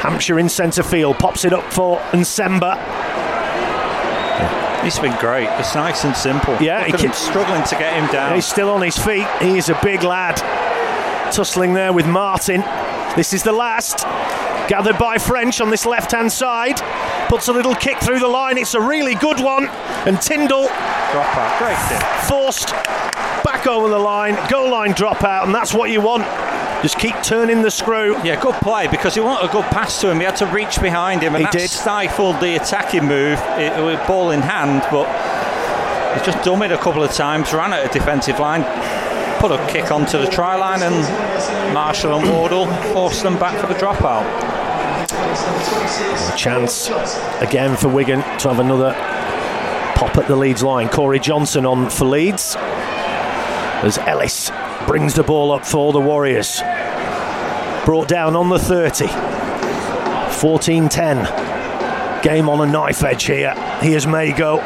Hampshire 0.00 0.38
in 0.38 0.48
centre 0.48 0.82
field. 0.82 1.18
Pops 1.18 1.44
it 1.44 1.52
up 1.52 1.72
for 1.72 1.98
Nsemba. 2.12 2.78
He's 4.82 4.98
been 4.98 5.16
great. 5.20 5.48
It's 5.60 5.74
nice 5.76 6.02
and 6.04 6.16
simple. 6.16 6.56
Yeah, 6.60 6.78
Look 6.78 6.86
he 7.00 7.06
keeps- 7.06 7.18
struggling 7.18 7.62
to 7.64 7.74
get 7.76 7.94
him 7.94 8.06
down. 8.10 8.34
He's 8.34 8.46
still 8.46 8.70
on 8.70 8.82
his 8.82 8.98
feet. 8.98 9.26
He 9.40 9.56
is 9.58 9.68
a 9.68 9.78
big 9.82 10.02
lad. 10.02 10.40
Tussling 11.32 11.72
there 11.72 11.92
with 11.94 12.06
Martin. 12.06 12.60
This 13.16 13.32
is 13.32 13.42
the 13.42 13.52
last. 13.52 14.04
Gathered 14.68 14.98
by 14.98 15.16
French 15.18 15.60
on 15.60 15.70
this 15.70 15.86
left 15.86 16.12
hand 16.12 16.30
side. 16.30 16.78
Puts 17.28 17.48
a 17.48 17.52
little 17.52 17.74
kick 17.74 17.98
through 18.00 18.18
the 18.18 18.28
line. 18.28 18.58
It's 18.58 18.74
a 18.74 18.80
really 18.80 19.14
good 19.14 19.40
one. 19.40 19.68
And 20.06 20.20
Tyndall 20.20 20.66
Drop 20.66 21.36
out. 21.36 21.58
Great 21.58 22.22
forced 22.28 22.68
back 23.44 23.66
over 23.66 23.88
the 23.88 23.98
line, 23.98 24.36
goal 24.50 24.70
line 24.70 24.92
dropout, 24.92 25.44
and 25.44 25.54
that's 25.54 25.74
what 25.74 25.90
you 25.90 26.00
want. 26.00 26.22
Just 26.82 26.98
keep 26.98 27.14
turning 27.22 27.62
the 27.62 27.70
screw. 27.70 28.16
Yeah, 28.24 28.40
good 28.40 28.54
play 28.56 28.86
because 28.88 29.14
he 29.14 29.20
wanted 29.20 29.48
a 29.48 29.52
good 29.52 29.64
pass 29.66 30.00
to 30.00 30.10
him. 30.10 30.18
He 30.18 30.24
had 30.24 30.36
to 30.36 30.46
reach 30.46 30.80
behind 30.80 31.22
him, 31.22 31.34
and 31.34 31.44
He 31.44 31.44
that 31.44 31.52
did. 31.52 31.70
stifled 31.70 32.40
the 32.40 32.56
attacking 32.56 33.04
move 33.06 33.38
it, 33.58 33.84
with 33.84 34.04
ball 34.06 34.30
in 34.32 34.40
hand. 34.42 34.82
But 34.90 35.06
he's 36.14 36.26
just 36.26 36.44
done 36.44 36.62
it 36.62 36.72
a 36.72 36.78
couple 36.78 37.02
of 37.02 37.12
times, 37.12 37.52
ran 37.52 37.72
at 37.72 37.84
a 37.84 37.88
defensive 37.92 38.38
line, 38.38 38.62
put 39.42 39.50
a 39.50 39.66
kick 39.66 39.90
onto 39.90 40.18
the 40.18 40.26
try 40.28 40.54
line, 40.54 40.80
and 40.84 41.74
Marshall 41.74 42.16
and 42.16 42.30
Wardle 42.30 42.66
forced 42.92 43.24
them 43.24 43.36
back 43.40 43.60
for 43.60 43.66
the 43.66 43.74
dropout. 43.74 44.22
Chance 46.38 46.90
again 47.40 47.76
for 47.76 47.88
Wigan 47.88 48.20
to 48.38 48.48
have 48.48 48.60
another 48.60 48.92
pop 49.96 50.16
at 50.16 50.28
the 50.28 50.36
Leeds 50.36 50.62
line. 50.62 50.88
Corey 50.88 51.18
Johnson 51.18 51.66
on 51.66 51.90
for 51.90 52.04
Leeds 52.04 52.54
as 52.56 53.98
Ellis 53.98 54.52
brings 54.86 55.14
the 55.14 55.24
ball 55.24 55.50
up 55.50 55.66
for 55.66 55.92
the 55.92 56.00
Warriors. 56.00 56.60
Brought 57.84 58.06
down 58.06 58.36
on 58.36 58.48
the 58.48 58.60
30. 58.60 59.08
14 60.38 60.88
10. 60.88 62.22
Game 62.22 62.48
on 62.48 62.60
a 62.60 62.70
knife 62.70 63.02
edge 63.02 63.24
here. 63.24 63.54
Here's 63.80 64.06
Mago. 64.06 64.60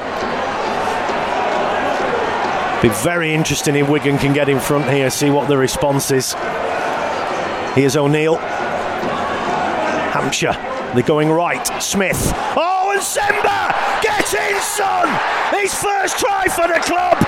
Be 2.82 2.88
very 2.90 3.32
interesting 3.32 3.74
if 3.76 3.88
Wigan 3.88 4.18
can 4.18 4.34
get 4.34 4.48
in 4.48 4.60
front 4.60 4.88
here, 4.90 5.08
see 5.08 5.30
what 5.30 5.48
the 5.48 5.56
response 5.56 6.10
is. 6.10 6.34
Here's 7.74 7.96
O'Neill. 7.96 8.36
Hampshire. 10.12 10.52
They're 10.94 11.02
going 11.02 11.30
right. 11.30 11.66
Smith. 11.82 12.32
Oh, 12.56 12.94
Nsemba! 12.96 13.72
Get 14.02 14.32
in, 14.34 14.60
son! 14.60 15.08
His 15.58 15.74
first 15.74 16.18
try 16.18 16.48
for 16.48 16.68
the 16.68 16.80
club. 16.80 17.18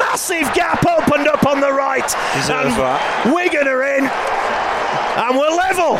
Massive 0.00 0.52
gap 0.52 0.84
opened 0.84 1.28
up 1.28 1.46
on 1.46 1.60
the 1.60 1.72
right. 1.72 2.06
Deserves 2.34 2.50
and 2.50 2.76
that. 2.76 3.32
Wigan 3.32 3.68
are 3.68 3.84
in. 3.84 4.04
And 4.04 5.38
we're 5.38 5.50
level. 5.50 5.98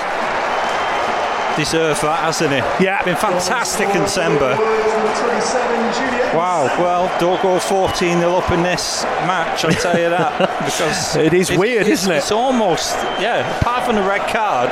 Deserves 1.59 2.01
that, 2.03 2.21
hasn't 2.21 2.53
he? 2.53 2.85
Yeah. 2.85 3.03
Been 3.05 3.17
fantastic 3.17 3.89
in 3.91 4.03
Sember. 4.03 4.55
Wow, 6.35 6.67
well, 6.79 7.19
don't 7.19 7.41
go 7.43 7.59
14 7.59 8.19
0 8.19 8.33
up 8.37 8.51
in 8.53 8.63
this 8.63 9.03
match, 9.27 9.65
I'll 9.65 9.73
tell 9.73 9.99
you 9.99 10.11
that. 10.11 10.39
Because 10.69 11.17
It 11.17 11.33
is 11.35 11.51
weird, 11.51 11.83
it's- 11.83 12.01
isn't 12.03 12.13
it? 12.13 12.17
It's 12.19 12.31
almost, 12.31 12.95
yeah, 13.21 13.59
apart 13.59 13.85
from 13.85 13.97
the 13.97 14.03
red 14.03 14.21
card, 14.29 14.71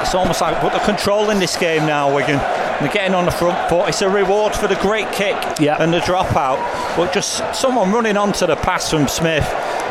it's 0.00 0.14
almost 0.14 0.40
like, 0.40 0.60
but 0.62 0.70
they're 0.70 0.84
controlling 0.86 1.38
this 1.40 1.56
game 1.56 1.84
now, 1.86 2.14
Wigan. 2.14 2.38
They're 2.80 2.92
getting 2.92 3.14
on 3.14 3.24
the 3.24 3.32
front 3.32 3.68
foot. 3.68 3.88
It's 3.88 4.00
a 4.02 4.08
reward 4.08 4.54
for 4.54 4.68
the 4.68 4.76
great 4.76 5.10
kick 5.12 5.36
Yeah. 5.58 5.82
and 5.82 5.92
the 5.92 5.98
dropout. 5.98 6.58
But 6.96 7.12
just 7.12 7.42
someone 7.54 7.90
running 7.92 8.16
onto 8.16 8.46
the 8.46 8.54
pass 8.56 8.88
from 8.90 9.08
Smith. 9.08 9.44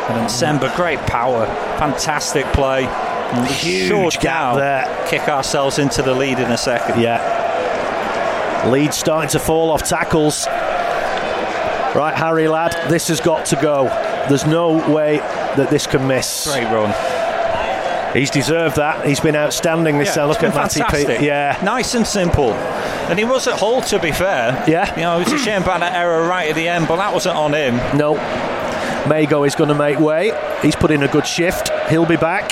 And 0.08 0.16
then 0.18 0.28
Sember, 0.30 0.74
great 0.78 1.00
power. 1.02 1.46
Fantastic 1.78 2.46
play. 2.54 2.86
Huge 3.48 4.14
should 4.14 4.22
gap 4.22 4.56
now 4.56 4.56
there. 4.56 5.06
Kick 5.08 5.28
ourselves 5.28 5.80
into 5.80 6.02
the 6.02 6.14
lead 6.14 6.40
in 6.40 6.52
a 6.52 6.58
second. 6.58 7.02
Yeah. 7.02 8.66
Lead 8.70 8.94
starting 8.94 9.30
to 9.32 9.40
fall 9.40 9.70
off 9.72 9.84
tackles. 9.84 10.48
Right, 11.96 12.14
Harry, 12.16 12.48
lad, 12.48 12.74
this 12.90 13.08
has 13.08 13.20
got 13.20 13.46
to 13.48 13.56
go. 13.56 13.86
There's 14.30 14.46
no 14.46 14.78
way 14.94 15.18
that 15.18 15.70
this 15.70 15.88
can 15.88 16.08
miss. 16.08 16.48
Great 16.52 16.66
run. 16.66 16.94
He's 18.14 18.30
deserved 18.30 18.78
that. 18.78 19.06
He's 19.06 19.20
been 19.20 19.36
outstanding 19.36 19.98
this 19.98 20.16
Yeah. 20.16 20.26
Look 20.26 20.42
at 20.44 20.56
Matty. 20.56 20.82
Pete. 20.90 21.22
Yeah. 21.22 21.60
Nice 21.64 21.94
and 21.96 22.06
simple. 22.06 22.54
And 22.54 23.20
he 23.20 23.26
was 23.26 23.48
at 23.48 23.60
Hull, 23.60 23.82
to 23.82 24.00
be 24.00 24.12
fair. 24.12 24.64
Yeah. 24.68 24.94
You 24.96 25.02
know, 25.02 25.20
it 25.20 25.26
was 25.26 25.34
a 25.34 25.38
shame 25.44 25.64
about 25.64 25.82
that 25.82 25.94
error 25.96 26.28
right 26.28 26.50
at 26.50 26.56
the 26.56 26.68
end, 26.68 26.88
but 26.88 26.98
that 26.98 27.14
wasn't 27.14 27.36
on 27.36 27.54
him. 27.54 27.76
No. 27.98 28.16
Mago 29.08 29.44
is 29.44 29.56
going 29.56 29.70
to 29.70 29.76
make 29.76 30.00
way. 30.00 30.32
He's 30.62 30.76
put 30.76 30.92
in 30.92 31.04
a 31.04 31.08
good 31.08 31.26
shift. 31.26 31.70
He'll 31.90 32.06
be 32.06 32.18
back. 32.18 32.52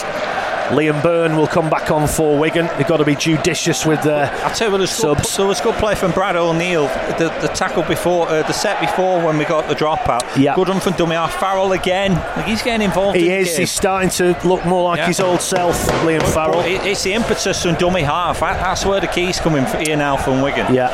Liam 0.70 1.02
Byrne 1.04 1.36
will 1.38 1.48
come 1.48 1.70
back 1.70 1.92
on 1.92 2.08
for 2.08 2.38
Wigan. 2.40 2.68
They've 2.78 2.88
got 2.88 2.98
to 2.98 3.06
be 3.06 3.16
judicious 3.16 3.86
with 3.86 4.02
their 4.04 4.32
I'll 4.44 4.54
tell 4.56 4.68
you, 4.72 4.78
there 4.78 4.82
was, 4.82 4.90
good, 4.92 5.18
Subs. 5.18 5.38
there 5.38 5.46
was 5.46 5.62
good 5.62 5.76
play 5.76 5.96
from 5.96 6.12
Brad 6.12 6.36
O'Neill. 6.36 6.88
The, 7.18 7.36
the 7.42 7.48
tackle 7.50 7.84
before, 7.84 8.28
uh, 8.28 8.42
the 8.44 8.52
set 8.54 8.80
before 8.82 9.24
when 9.24 9.38
we 9.38 9.46
got 9.46 9.68
the 9.68 9.76
dropout. 9.76 10.24
Yeah. 10.38 10.56
Good 10.56 10.70
run 10.70 10.80
from 10.80 10.94
dummy 10.94 11.16
half. 11.16 11.34
Farrell 11.40 11.72
again. 11.74 12.14
Like 12.14 12.46
he's 12.46 12.62
getting 12.64 12.86
involved. 12.86 13.18
He 13.18 13.30
in 13.30 13.42
is. 13.42 13.56
He's 13.58 13.72
starting 13.72 14.10
to 14.12 14.38
look 14.48 14.66
more 14.66 14.84
like 14.84 14.98
Yeah. 14.98 15.08
his 15.08 15.20
old 15.20 15.42
self, 15.42 15.76
Liam 16.04 16.22
Farrell. 16.34 16.62
But 16.62 16.68
it's 16.88 17.04
the 17.04 17.14
impetus 17.14 17.62
from 17.64 17.76
dummy 17.76 18.02
half. 18.02 18.40
That's 18.40 18.86
where 18.86 19.00
the 19.00 19.08
key's 19.08 19.40
coming 19.40 19.66
for 19.66 19.78
here 19.78 19.96
now 19.98 20.18
from 20.18 20.42
Wigan. 20.42 20.74
Yeah. 20.74 20.90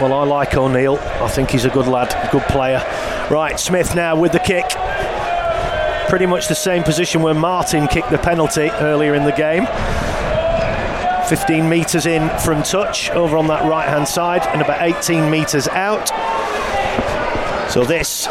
Well, 0.00 0.14
I 0.14 0.24
like 0.24 0.56
O'Neill. 0.56 0.98
I 0.98 1.28
think 1.28 1.50
he's 1.50 1.64
a 1.66 1.70
good 1.70 1.86
lad, 1.86 2.30
good 2.32 2.42
player. 2.44 2.78
Right, 3.30 3.60
Smith 3.60 3.94
now 3.94 4.16
with 4.16 4.32
the 4.32 4.38
kick. 4.40 4.64
Pretty 6.08 6.26
much 6.26 6.48
the 6.48 6.54
same 6.54 6.82
position 6.82 7.22
where 7.22 7.34
Martin 7.34 7.88
kicked 7.88 8.10
the 8.10 8.18
penalty 8.18 8.70
earlier 8.70 9.14
in 9.14 9.24
the 9.24 9.32
game. 9.32 9.66
15 11.28 11.68
metres 11.68 12.04
in 12.04 12.28
from 12.40 12.62
touch 12.62 13.10
over 13.10 13.38
on 13.38 13.46
that 13.46 13.64
right 13.64 13.88
hand 13.88 14.06
side 14.06 14.42
and 14.48 14.60
about 14.60 14.82
18 14.82 15.30
metres 15.30 15.66
out. 15.68 16.08
So, 17.70 17.84
this 17.84 18.24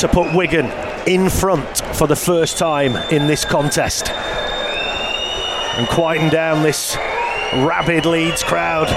to 0.00 0.08
put 0.12 0.34
Wigan 0.34 0.66
in 1.06 1.30
front 1.30 1.78
for 1.94 2.08
the 2.08 2.16
first 2.16 2.58
time 2.58 2.96
in 3.12 3.28
this 3.28 3.44
contest 3.44 4.10
and 4.10 5.86
quieten 5.88 6.28
down 6.28 6.62
this 6.62 6.96
rabid 7.54 8.06
Leeds 8.06 8.42
crowd. 8.42 8.88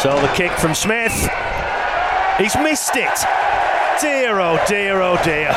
So, 0.00 0.20
the 0.20 0.32
kick 0.34 0.50
from 0.58 0.74
Smith. 0.74 1.28
He's 2.38 2.56
missed 2.56 2.96
it. 2.96 3.18
Dear, 4.00 4.40
oh 4.40 4.58
dear, 4.66 5.02
oh 5.02 5.22
dear. 5.22 5.54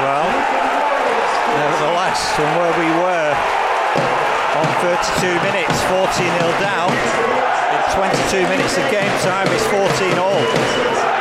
Well, 0.00 0.28
nevertheless, 1.60 2.32
from 2.32 2.48
where 2.56 2.72
we 2.78 2.88
were 3.04 3.32
on 4.56 4.66
32 4.80 5.28
minutes, 5.44 5.76
14 5.92 6.08
0 6.08 6.60
down, 6.60 6.88
in 7.74 7.82
22 7.92 8.48
minutes 8.48 8.78
of 8.78 8.90
game 8.90 9.12
time, 9.20 9.48
it's 9.52 9.66
14 9.66 10.18
all. 10.18 11.17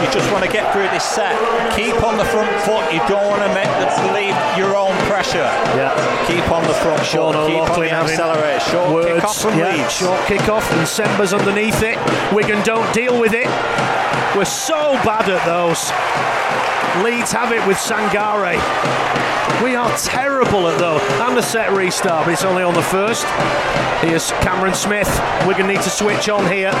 You 0.00 0.10
just 0.10 0.32
want 0.32 0.44
to 0.44 0.50
get 0.50 0.72
through 0.72 0.88
this 0.88 1.04
set. 1.04 1.36
Keep 1.76 2.02
on 2.02 2.16
the 2.16 2.24
front 2.24 2.50
foot. 2.64 2.92
You 2.92 3.00
don't 3.06 3.28
want 3.28 3.42
to 3.42 3.52
make 3.52 3.68
the, 3.76 3.88
leave 4.16 4.36
your 4.56 4.74
own 4.74 4.96
pressure. 5.04 5.44
Yeah. 5.76 5.92
Keep 6.26 6.50
on 6.50 6.62
the 6.66 6.74
front 6.74 7.04
Sean 7.04 7.34
foot. 7.34 7.48
Keep 7.48 7.70
on 7.70 7.80
the 7.80 7.92
accelerate. 7.92 8.62
Short 8.62 8.92
words. 8.92 9.06
kick 9.08 9.24
off 9.24 9.40
from 9.40 9.58
yeah, 9.58 9.76
Leeds. 9.76 9.92
Short 9.92 10.26
kick 10.26 10.48
off, 10.48 10.72
and 10.72 10.80
Semba's 10.86 11.34
underneath 11.34 11.82
it. 11.82 11.98
Wigan 12.32 12.62
don't 12.64 12.92
deal 12.94 13.20
with 13.20 13.34
it. 13.34 13.46
We're 14.34 14.44
so 14.46 14.94
bad 15.04 15.28
at 15.28 15.44
those. 15.44 15.90
Leeds 17.04 17.32
have 17.32 17.52
it 17.52 17.66
with 17.68 17.76
Sangare. 17.76 18.56
We 19.62 19.76
are 19.76 19.94
terrible 19.98 20.66
at 20.68 20.78
those. 20.78 21.02
And 21.20 21.36
the 21.36 21.42
set 21.42 21.72
restart, 21.72 22.24
but 22.24 22.32
it's 22.32 22.44
only 22.44 22.62
on 22.62 22.72
the 22.72 22.82
first. 22.82 23.26
Here's 24.00 24.32
Cameron 24.40 24.74
Smith. 24.74 25.08
Wigan 25.46 25.66
need 25.66 25.82
to 25.82 25.90
switch 25.90 26.30
on 26.30 26.50
here. 26.50 26.72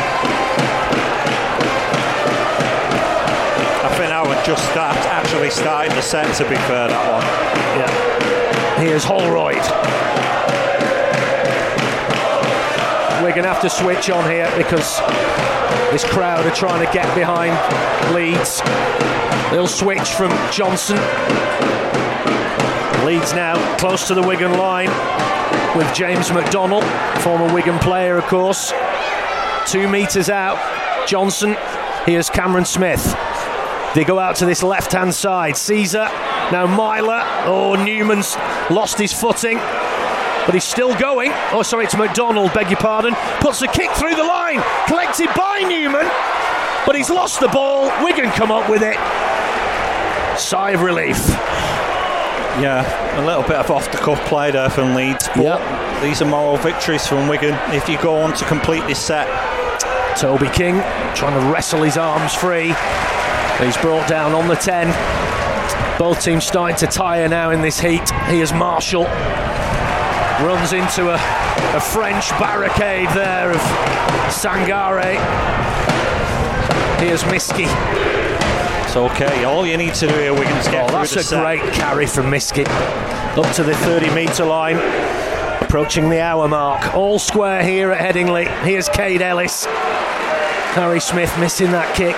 Think 4.00 4.12
I 4.14 4.44
just 4.46 4.64
start 4.70 4.96
actually 4.96 5.50
starting 5.50 5.94
the 5.94 6.00
set. 6.00 6.34
To 6.36 6.44
be 6.44 6.56
fair, 6.56 6.88
that 6.88 7.12
one. 7.12 7.22
Yeah. 7.76 8.82
Here's 8.82 9.04
Holroyd. 9.04 9.60
We're 13.22 13.34
going 13.34 13.42
to 13.42 13.52
have 13.52 13.60
to 13.60 13.68
switch 13.68 14.08
on 14.08 14.24
here 14.30 14.50
because 14.56 15.00
this 15.92 16.02
crowd 16.02 16.46
are 16.46 16.54
trying 16.54 16.84
to 16.84 16.90
get 16.94 17.14
behind 17.14 17.52
Leeds. 18.14 18.62
They'll 19.50 19.68
switch 19.68 20.08
from 20.14 20.30
Johnson. 20.50 20.96
Leeds 23.04 23.34
now 23.34 23.54
close 23.76 24.08
to 24.08 24.14
the 24.14 24.22
Wigan 24.22 24.56
line 24.56 24.88
with 25.76 25.92
James 25.94 26.32
McDonald, 26.32 26.84
former 27.20 27.52
Wigan 27.52 27.78
player, 27.80 28.16
of 28.16 28.24
course. 28.24 28.72
Two 29.66 29.88
metres 29.88 30.30
out. 30.30 30.56
Johnson. 31.06 31.54
Here's 32.06 32.30
Cameron 32.30 32.64
Smith. 32.64 33.14
They 33.94 34.04
go 34.04 34.18
out 34.18 34.36
to 34.36 34.46
this 34.46 34.62
left 34.62 34.92
hand 34.92 35.12
side. 35.14 35.54
Sezer. 35.54 36.08
Now 36.52 36.66
Myler. 36.66 37.22
Oh, 37.46 37.74
Newman's 37.74 38.36
lost 38.70 38.98
his 38.98 39.12
footing. 39.12 39.58
But 40.46 40.54
he's 40.54 40.64
still 40.64 40.96
going. 40.98 41.32
Oh, 41.52 41.62
sorry, 41.62 41.84
it's 41.84 41.96
McDonald, 41.96 42.52
beg 42.54 42.70
your 42.70 42.78
pardon. 42.78 43.14
Puts 43.40 43.62
a 43.62 43.68
kick 43.68 43.90
through 43.92 44.14
the 44.14 44.24
line. 44.24 44.62
Collected 44.86 45.28
by 45.36 45.60
Newman. 45.60 46.06
But 46.86 46.96
he's 46.96 47.10
lost 47.10 47.40
the 47.40 47.48
ball. 47.48 47.90
Wigan 48.04 48.30
come 48.30 48.50
up 48.50 48.68
with 48.70 48.82
it. 48.82 48.96
Sigh 50.38 50.70
of 50.70 50.82
relief. 50.82 51.18
Yeah, 52.58 52.84
a 53.22 53.24
little 53.24 53.42
bit 53.42 53.52
of 53.52 53.70
off 53.70 53.90
the 53.92 53.98
cuff 53.98 54.18
play 54.26 54.50
there 54.50 54.70
from 54.70 54.94
Leeds. 54.94 55.28
But 55.36 55.44
Yep. 55.44 56.02
these 56.02 56.20
are 56.22 56.24
moral 56.26 56.56
victories 56.56 57.06
from 57.06 57.28
Wigan 57.28 57.54
if 57.72 57.88
you 57.88 57.96
go 57.98 58.16
on 58.20 58.32
to 58.34 58.44
complete 58.46 58.86
this 58.86 58.98
set. 58.98 59.28
Toby 60.16 60.48
King 60.48 60.80
trying 61.14 61.38
to 61.40 61.52
wrestle 61.52 61.82
his 61.82 61.96
arms 61.96 62.34
free. 62.34 62.74
He's 63.62 63.76
brought 63.76 64.08
down 64.08 64.32
on 64.32 64.48
the 64.48 64.54
10. 64.54 64.88
Both 65.98 66.22
teams 66.24 66.44
starting 66.46 66.76
to 66.78 66.86
tire 66.86 67.28
now 67.28 67.50
in 67.50 67.60
this 67.60 67.78
heat. 67.78 68.08
Here's 68.26 68.52
Marshall. 68.54 69.04
Runs 70.44 70.72
into 70.72 71.10
a, 71.10 71.16
a 71.76 71.80
French 71.80 72.30
barricade 72.30 73.08
there 73.10 73.50
of 73.50 73.60
Sangare. 74.30 75.16
Here's 77.00 77.22
Miski. 77.24 77.66
It's 78.84 78.96
okay. 78.96 79.44
All 79.44 79.66
you 79.66 79.76
need 79.76 79.94
to 79.96 80.06
do 80.08 80.14
here, 80.14 80.32
Wigan, 80.32 80.56
is 80.56 80.66
get 80.68 80.88
Oh, 80.88 80.92
that's 80.92 81.14
a 81.16 81.22
set. 81.22 81.42
great 81.42 81.72
carry 81.74 82.06
from 82.06 82.26
Miski. 82.26 82.66
Up 83.36 83.54
to 83.56 83.62
the 83.62 83.74
30 83.76 84.14
metre 84.14 84.44
line. 84.46 84.78
Approaching 85.62 86.08
the 86.08 86.20
hour 86.20 86.48
mark. 86.48 86.94
All 86.94 87.18
square 87.18 87.62
here 87.62 87.92
at 87.92 88.14
Headingley. 88.14 88.46
Here's 88.64 88.88
Kaide 88.88 89.20
Ellis. 89.22 89.66
Harry 90.74 91.00
Smith 91.00 91.38
missing 91.38 91.70
that 91.72 91.94
kick. 91.94 92.16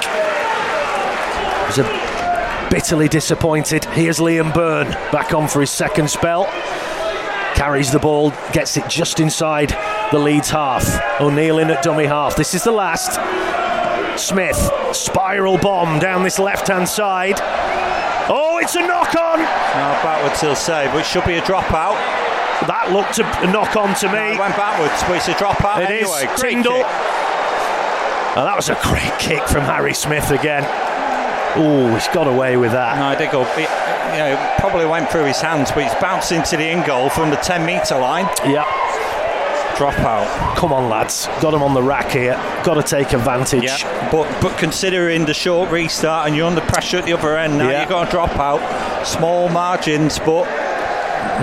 Was 1.66 1.79
a 1.79 2.68
bitterly 2.70 3.09
disappointed. 3.09 3.85
Here's 3.87 4.18
Liam 4.18 4.53
Byrne 4.53 4.90
back 5.11 5.33
on 5.33 5.48
for 5.48 5.61
his 5.61 5.70
second 5.70 6.11
spell. 6.11 6.44
Carries 7.55 7.90
the 7.92 7.98
ball, 7.98 8.33
gets 8.53 8.77
it 8.77 8.88
just 8.88 9.20
inside 9.20 9.70
the 10.11 10.18
Leeds 10.18 10.51
half. 10.51 11.01
O'Neill 11.20 11.59
in 11.59 11.70
at 11.70 11.83
dummy 11.83 12.07
half. 12.07 12.37
This 12.37 12.55
is 12.55 12.64
the 12.64 12.72
last. 12.72 13.18
Smith, 14.20 14.70
spiral 14.92 15.57
bomb 15.59 15.98
down 15.98 16.22
this 16.22 16.38
left 16.38 16.68
hand 16.68 16.88
side. 16.88 17.37
Oh, 18.29 18.59
it's 18.62 18.75
a 18.75 18.81
knock 18.81 19.14
on. 19.14 19.38
Now 19.38 20.03
backwards 20.03 20.40
he'll 20.40 20.55
say, 20.55 20.87
but 20.88 20.98
it 20.98 21.07
should 21.07 21.25
be 21.25 21.35
a 21.37 21.42
dropout. 21.42 21.96
That 22.68 22.90
looked 22.92 23.18
a 23.18 23.25
knock 23.51 23.77
on 23.77 23.94
to 23.96 24.09
me. 24.12 24.35
It 24.35 24.38
went 24.38 24.57
backwards, 24.57 25.03
but 25.05 25.16
it's 25.16 25.29
a 25.29 25.35
dropout 25.35 25.83
It 25.85 26.03
is 26.03 26.11
anyway. 26.11 26.37
Great 26.37 26.53
Tyndall. 26.55 26.72
kick. 26.75 26.87
Oh, 28.35 28.44
that 28.44 28.55
was 28.57 28.68
a 28.70 28.79
great 28.83 29.12
kick 29.18 29.46
from 29.48 29.62
Harry 29.64 29.94
Smith 29.94 30.31
again. 30.31 30.62
Oh, 31.56 31.92
he's 31.94 32.08
got 32.08 32.26
away 32.26 32.56
with 32.56 32.72
that. 32.72 32.96
No, 32.98 33.04
I 33.06 33.14
did 33.14 33.30
go. 33.30 33.42
It, 33.42 33.68
you 34.12 34.18
know, 34.18 34.54
probably 34.58 34.86
went 34.86 35.10
through 35.10 35.24
his 35.24 35.40
hands, 35.40 35.70
but 35.70 35.84
it's 35.84 35.94
bounced 36.00 36.32
into 36.32 36.56
the 36.56 36.68
in 36.70 36.84
goal 36.86 37.08
from 37.10 37.30
the 37.30 37.36
10 37.36 37.64
metre 37.66 37.98
line. 37.98 38.26
Yeah, 38.44 38.64
Drop 39.76 39.98
out. 40.00 40.56
come 40.56 40.72
on, 40.72 40.88
lads. 40.90 41.26
Got 41.40 41.54
him 41.54 41.62
on 41.62 41.72
the 41.74 41.82
rack 41.82 42.10
here. 42.12 42.34
Got 42.62 42.74
to 42.74 42.82
take 42.82 43.12
advantage. 43.14 43.64
Yeah, 43.64 44.10
but 44.12 44.28
but 44.42 44.56
considering 44.58 45.24
the 45.24 45.34
short 45.34 45.70
restart 45.70 46.26
and 46.28 46.36
you're 46.36 46.46
under 46.46 46.60
pressure 46.60 46.98
at 46.98 47.04
the 47.06 47.14
other 47.14 47.36
end, 47.36 47.58
now 47.58 47.70
Yeah. 47.70 47.80
you've 47.80 47.88
got 47.88 48.04
to 48.04 48.10
drop 48.10 48.36
out. 48.38 48.60
Small 49.06 49.48
margins, 49.48 50.18
but 50.20 50.44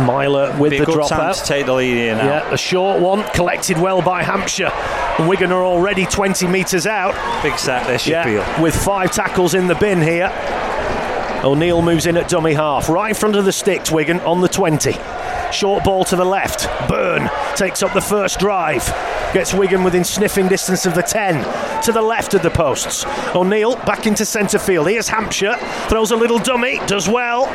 Myler 0.06 0.56
with 0.60 0.72
the 0.72 0.86
time 0.86 0.96
dropout. 0.96 1.42
to 1.42 1.46
take 1.48 1.66
the 1.66 1.74
lead 1.74 1.96
here 1.96 2.16
now. 2.16 2.26
Yeah, 2.26 2.54
a 2.54 2.58
short 2.58 3.02
one 3.02 3.24
collected 3.34 3.78
well 3.78 4.02
by 4.02 4.24
Hampshire. 4.24 4.72
And 5.18 5.28
Wigan 5.28 5.52
are 5.52 5.64
already 5.64 6.06
20 6.06 6.48
metres 6.48 6.86
out. 6.88 7.14
Big 7.44 7.58
set 7.58 7.86
this, 7.88 8.08
you 8.08 8.22
feel. 8.24 8.46
with 8.62 8.76
five 8.76 9.12
tackles 9.12 9.54
in 9.54 9.68
the 9.68 9.76
bin 9.76 10.02
here. 10.02 10.32
O'Neill 11.44 11.82
moves 11.82 12.06
in 12.06 12.18
at 12.18 12.28
dummy 12.28 12.54
half, 12.54 12.90
right 12.90 13.10
in 13.10 13.16
front 13.16 13.36
of 13.36 13.46
the 13.46 13.52
sticks, 13.54 13.90
Wigan 13.90 14.20
on 14.22 14.42
the 14.42 14.50
20. 14.50 14.94
Short 15.52 15.84
ball 15.84 16.04
to 16.06 16.16
the 16.16 16.26
left. 16.26 16.68
Byrne 16.88 17.30
takes 17.56 17.82
up 17.82 17.94
the 17.94 18.02
first 18.02 18.40
drive. 18.40 18.86
Gets 19.34 19.54
Wigan 19.54 19.84
within 19.84 20.04
sniffing 20.04 20.48
distance 20.48 20.86
of 20.86 20.96
the 20.96 21.02
10. 21.02 21.82
To 21.84 21.92
the 21.92 22.02
left 22.02 22.34
of 22.34 22.44
the 22.44 22.50
posts. 22.50 23.06
O'Neill 23.34 23.76
back 23.78 24.06
into 24.06 24.26
centre 24.26 24.60
field. 24.60 24.88
Here's 24.90 25.08
Hampshire. 25.08 25.56
Throws 25.88 26.12
a 26.12 26.16
little 26.16 26.40
dummy. 26.40 26.80
Does 26.88 27.08
well. 27.08 27.46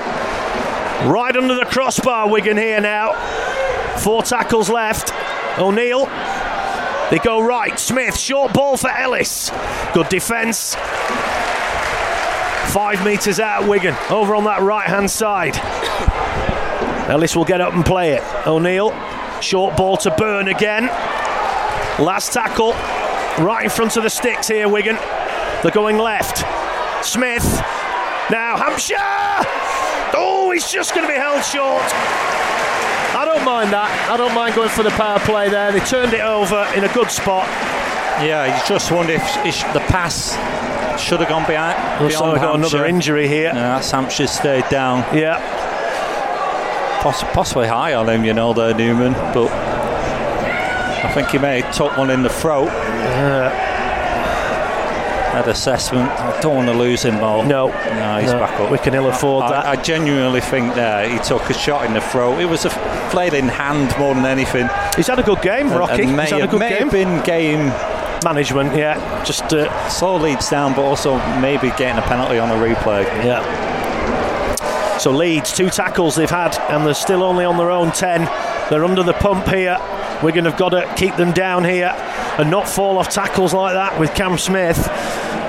Right 1.05 1.37
under 1.37 1.55
the 1.55 1.67
crossbar, 1.67 2.31
Wigan 2.31 2.57
here 2.57 2.81
now. 2.81 3.13
Four 3.99 4.23
tackles 4.23 4.71
left. 4.71 5.13
O'Neill. 5.59 6.07
They 7.11 7.19
go 7.19 7.43
right. 7.43 7.79
Smith. 7.79 8.17
Short 8.17 8.55
ball 8.55 8.79
for 8.79 8.89
Ellis. 8.89 9.51
Good 9.93 10.09
defence. 10.09 10.75
Five 12.73 13.05
metres 13.05 13.39
out, 13.39 13.69
Wigan. 13.69 13.95
Over 14.09 14.35
on 14.35 14.45
that 14.45 14.63
right 14.63 14.89
hand 14.89 15.11
side. 15.11 15.57
Ellis 17.11 17.37
will 17.37 17.45
get 17.45 17.61
up 17.61 17.75
and 17.75 17.85
play 17.85 18.13
it. 18.13 18.23
O'Neill. 18.47 18.91
Short 19.43 19.77
ball 19.77 19.99
to 19.99 20.11
Byrne 20.11 20.49
again. 20.49 20.87
Last 22.03 22.33
tackle. 22.33 22.73
Right 23.45 23.65
in 23.65 23.71
front 23.71 23.99
of 23.99 24.05
the 24.05 24.11
sticks 24.11 24.49
here, 24.49 24.71
Wigan. 24.71 24.97
They're 25.63 25.71
going 25.71 25.99
left. 25.99 26.39
Smith. 27.05 27.45
Now 28.31 28.57
Hampshire. 28.57 29.64
He's 30.55 30.71
just 30.71 30.95
going 30.95 31.05
to 31.05 31.13
be 31.13 31.19
held 31.19 31.43
short. 31.45 31.83
I 33.17 33.25
don't 33.25 33.45
mind 33.45 33.73
that. 33.73 33.91
I 34.09 34.17
don't 34.17 34.35
mind 34.35 34.55
going 34.55 34.69
for 34.69 34.85
the 34.85 34.91
power 34.91 35.19
play 35.19 35.49
there. 35.49 35.73
They 35.73 35.81
turned 35.81 36.13
it 36.13 36.21
over 36.21 36.65
in 36.77 36.85
a 36.85 36.93
good 36.95 37.11
spot. 37.11 37.47
Yeah, 38.23 38.47
you 38.47 38.63
just 38.65 38.93
wonder 38.93 39.15
if, 39.15 39.23
if 39.45 39.61
the 39.73 39.81
pass 39.91 40.35
should 41.01 41.19
have 41.19 41.29
gone 41.29 41.45
behind. 41.47 41.75
Looks 42.01 42.15
beyond 42.15 42.33
like 42.33 42.41
we've 42.41 42.49
got 42.49 42.55
another 42.55 42.87
injury 42.87 43.27
here. 43.27 43.47
Yeah, 43.47 43.75
that's 43.75 43.91
Hampshire 43.91 44.29
stayed 44.29 44.69
down. 44.69 44.99
Yeah. 45.17 45.43
Poss- 47.03 47.25
possibly 47.35 47.67
high 47.67 47.95
on 47.95 48.09
him, 48.09 48.25
you 48.25 48.33
know, 48.33 48.53
there, 48.53 48.75
Newman. 48.75 49.13
But 49.35 49.51
I 49.51 51.11
think 51.13 51.31
he 51.31 51.39
may 51.39 51.63
have 51.63 51.75
took 51.75 51.97
one 51.97 52.11
in 52.11 52.23
the 52.23 52.31
throat. 52.31 52.69
That 55.35 55.49
assessment. 55.49 56.09
I 56.09 56.41
don't 56.41 56.55
want 56.55 56.69
to 56.69 56.75
lose 56.75 57.05
him, 57.05 57.17
Mo. 57.17 57.43
No, 57.43 57.69
no, 57.69 58.19
he's 58.21 58.31
no, 58.31 58.39
back 58.39 58.61
up. 58.61 58.71
we 58.71 58.79
can 58.79 58.95
ill 58.95 59.09
afford 59.09 59.45
I, 59.45 59.51
that. 59.51 59.67
I, 59.67 59.71
I 59.73 59.77
genuinely 59.83 60.41
think 60.41 60.75
there 60.75 61.09
he 61.09 61.19
took 61.19 61.51
a 61.51 61.55
shot 61.55 61.85
in 61.85 61.93
the 61.93 62.01
throat. 62.01 62.41
It 62.41 62.47
was 62.47 62.65
a 62.65 62.71
flailing 63.11 63.49
hand 63.49 63.93
more 63.99 64.15
than 64.15 64.27
anything. 64.27 64.69
He's 64.97 65.09
had 65.09 65.19
a 65.19 65.25
good 65.25 65.43
game, 65.43 65.71
Rocky. 65.71 66.05
And 66.05 66.17
may, 66.17 66.23
He's 66.23 66.31
had 66.31 66.43
a 66.43 66.47
good 66.47 66.61
may 66.61 66.71
game. 66.71 66.83
have 66.83 66.93
been 66.93 67.23
game 67.25 67.73
Management, 68.25 68.75
yeah. 68.75 69.23
Just 69.23 69.53
uh, 69.53 69.89
slow 69.91 70.17
Leeds 70.17 70.49
down, 70.49 70.75
but 70.75 70.83
also 70.83 71.19
maybe 71.41 71.69
getting 71.77 71.99
a 71.99 72.07
penalty 72.07 72.39
on 72.39 72.51
a 72.51 72.55
replay. 72.55 73.05
Yeah. 73.23 73.43
So 74.99 75.11
Leeds, 75.11 75.53
two 75.53 75.69
tackles 75.69 76.17
they've 76.17 76.31
had, 76.31 76.57
and 76.71 76.87
they're 76.87 76.95
still 76.95 77.23
only 77.23 77.45
on 77.45 77.59
their 77.59 77.71
own 77.71 77.93
10. 77.93 78.25
They're 78.71 78.85
under 78.85 79.03
the 79.03 79.13
pump 79.13 79.47
here. 79.49 79.77
Wigan 80.23 80.47
have 80.47 80.57
got 80.57 80.71
to 80.71 80.91
keep 80.97 81.17
them 81.17 81.33
down 81.33 81.65
here 81.65 81.93
and 82.39 82.51
not 82.51 82.69
fall 82.69 82.99
off 82.99 83.09
tackles 83.09 83.55
like 83.55 83.75
that 83.75 83.99
with 83.99 84.15
Cam 84.15 84.39
Smith. 84.39 84.79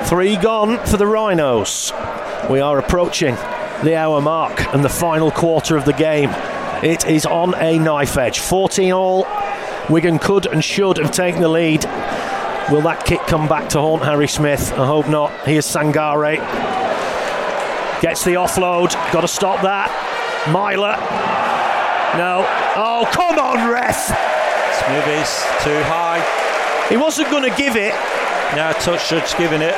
Three 0.07 0.37
gone 0.37 0.77
for 0.85 0.97
the 0.97 1.07
Rhinos. 1.07 1.91
We 2.49 2.59
are 2.59 2.77
approaching 2.77 3.35
the 3.83 3.95
hour 3.95 4.21
mark 4.21 4.61
and 4.73 4.83
the 4.83 4.89
final 4.89 5.31
quarter 5.31 5.77
of 5.77 5.85
the 5.85 5.93
game. 5.93 6.29
It 6.83 7.07
is 7.07 7.25
on 7.25 7.55
a 7.55 7.79
knife 7.79 8.17
edge. 8.17 8.39
14 8.39 8.91
all. 8.91 9.27
Wigan 9.89 10.19
could 10.19 10.45
and 10.45 10.63
should 10.63 10.97
have 10.97 11.11
taken 11.11 11.41
the 11.41 11.49
lead. 11.49 11.83
Will 12.71 12.81
that 12.81 13.03
kick 13.05 13.21
come 13.21 13.47
back 13.47 13.69
to 13.69 13.79
haunt 13.79 14.03
Harry 14.03 14.27
Smith? 14.27 14.71
I 14.73 14.85
hope 14.85 15.07
not. 15.07 15.31
Here's 15.45 15.65
Sangare. 15.65 16.37
Gets 18.01 18.23
the 18.23 18.33
offload. 18.33 18.91
Got 19.11 19.21
to 19.21 19.27
stop 19.27 19.61
that. 19.61 19.89
Myler. 20.51 20.97
No. 22.17 22.45
Oh, 22.75 23.09
come 23.11 23.39
on, 23.39 23.69
ref. 23.71 24.05
Smithies 24.05 25.41
too 25.63 25.81
high. 25.83 26.54
He 26.89 26.97
wasn't 26.97 27.29
going 27.31 27.49
to 27.49 27.55
give 27.57 27.75
it. 27.75 27.93
Yeah, 28.55 28.73
touch 28.79 29.09
judge 29.09 29.35
giving 29.37 29.61
it. 29.61 29.73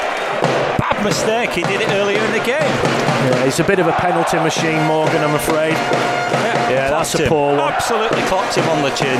Bad 0.77 1.03
mistake. 1.03 1.51
He 1.51 1.63
did 1.63 1.81
it 1.81 1.89
earlier 1.89 2.19
in 2.23 2.31
the 2.31 2.39
game. 2.39 2.73
Yeah, 3.27 3.45
he's 3.45 3.59
a 3.59 3.63
bit 3.63 3.79
of 3.79 3.87
a 3.87 3.93
penalty 3.93 4.37
machine, 4.37 4.81
Morgan, 4.85 5.23
I'm 5.23 5.35
afraid. 5.35 5.71
Yeah, 5.73 6.69
Yeah, 6.69 6.89
that's 6.89 7.11
clocked 7.11 7.19
a 7.19 7.23
him. 7.23 7.29
poor 7.29 7.55
one. 7.57 7.73
Absolutely 7.73 8.21
clocked 8.23 8.55
him 8.55 8.67
on 8.69 8.83
the 8.83 8.89
chin. 8.91 9.17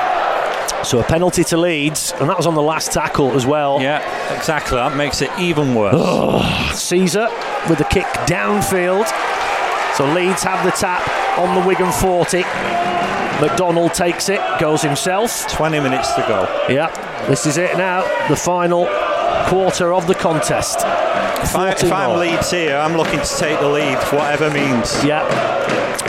So 0.82 0.98
a 0.98 1.04
penalty 1.04 1.44
to 1.44 1.56
Leeds, 1.58 2.14
and 2.18 2.28
that 2.30 2.38
was 2.38 2.46
on 2.46 2.54
the 2.54 2.62
last 2.62 2.90
tackle 2.90 3.32
as 3.32 3.44
well. 3.46 3.80
Yeah, 3.82 4.00
exactly. 4.34 4.76
That 4.76 4.96
makes 4.96 5.20
it 5.20 5.30
even 5.38 5.74
worse. 5.74 5.94
Sezer 6.72 7.28
with 7.68 7.78
the 7.78 7.84
kick 7.84 8.06
downfield. 8.26 9.06
So 9.94 10.06
Leeds 10.14 10.42
have 10.42 10.64
the 10.64 10.70
tap 10.72 11.06
on 11.38 11.54
the 11.60 11.66
Wigan 11.68 11.92
40. 11.92 12.38
McDonald 13.40 13.94
takes 13.94 14.28
it, 14.28 14.40
goes 14.60 14.82
himself. 14.82 15.46
20 15.48 15.80
minutes 15.80 16.12
to 16.14 16.20
go. 16.22 16.42
Yeah, 16.68 16.90
this 17.26 17.46
is 17.46 17.56
it 17.56 17.76
now. 17.76 18.02
The 18.28 18.36
final 18.36 18.86
quarter 19.48 19.92
of 19.92 20.06
the 20.06 20.14
contest. 20.14 20.78
If, 20.78 21.56
I, 21.56 21.70
if 21.70 21.90
I'm. 21.90 22.18
Leeds 22.18 22.50
here, 22.50 22.76
I'm 22.76 22.96
looking 22.96 23.18
to 23.20 23.36
take 23.38 23.58
the 23.60 23.68
lead, 23.68 23.96
whatever 24.12 24.50
means. 24.50 25.02
Yeah. 25.04 25.26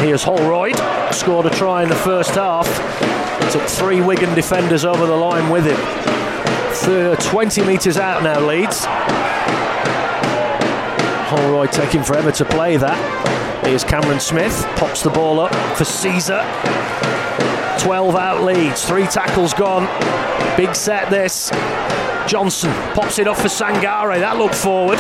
Here's 0.02 0.24
Holroyd. 0.24 0.76
Scored 1.14 1.46
a 1.46 1.50
try 1.52 1.84
in 1.84 1.90
the 1.90 1.96
first 1.96 2.32
half. 2.32 2.68
Took 3.52 3.64
three 3.64 4.02
Wigan 4.02 4.34
defenders 4.36 4.84
over 4.84 5.06
the 5.06 5.16
line 5.16 5.50
with 5.50 5.66
him. 5.66 5.78
Thir- 6.74 7.16
20 7.18 7.64
metres 7.64 7.98
out 7.98 8.24
now, 8.24 8.40
Leeds. 8.40 8.86
Holroyd 11.30 11.72
taking 11.72 12.04
forever 12.04 12.32
to 12.32 12.46
play 12.46 12.78
that. 12.78 13.66
Here's 13.66 13.84
Cameron 13.84 14.20
Smith. 14.20 14.66
Pops 14.76 15.04
the 15.04 15.10
ball 15.10 15.40
up 15.40 15.54
for 15.78 15.84
Sezer. 15.84 16.42
12 17.82 18.16
out 18.16 18.44
Leeds. 18.44 18.86
Three 18.86 19.08
tackles 19.08 19.56
gone. 19.56 19.86
Big 20.56 20.76
set 20.76 21.10
this. 21.10 21.50
Johnson 22.28 22.72
pops 22.94 23.18
it 23.18 23.28
up 23.28 23.38
for 23.38 23.48
Sangare. 23.48 24.20
That 24.20 24.38
looked 24.38 24.54
forward. 24.54 25.00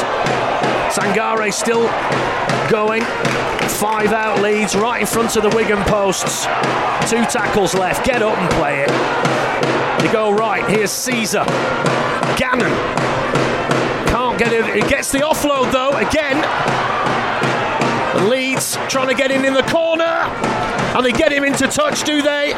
Sangare 0.89 1.54
still 1.54 1.86
going. 2.72 3.04
Five 3.70 4.13
out 4.13 4.41
Leeds 4.41 4.76
right 4.76 5.02
in 5.02 5.06
front 5.06 5.36
of 5.36 5.44
the 5.44 5.56
Wigan 5.56 5.84
posts. 5.84 6.46
Two 7.08 7.24
tackles 7.30 7.76
left. 7.76 8.04
Get 8.04 8.24
up 8.24 8.36
and 8.36 8.50
play 8.54 8.82
it. 8.82 8.89
They 10.02 10.12
go 10.12 10.32
right. 10.32 10.67
Here's 10.67 10.89
Sezer. 10.89 11.46
Gannon. 12.36 12.72
Can't 14.08 14.39
get 14.39 14.54
it. 14.54 14.65
He 14.74 14.89
gets 14.89 15.12
the 15.12 15.20
offload 15.20 15.72
though 15.72 15.96
again. 15.98 16.41
Leeds 18.28 18.76
trying 18.89 19.08
to 19.08 19.13
get 19.13 19.30
in 19.30 19.46
in 19.46 19.54
the 19.54 19.63
corner. 19.63 20.70
And 20.95 21.06
they 21.06 21.12
get 21.12 21.32
him 21.32 21.43
into 21.43 21.67
touch, 21.67 22.04
do 22.04 22.21
they? 22.21 22.51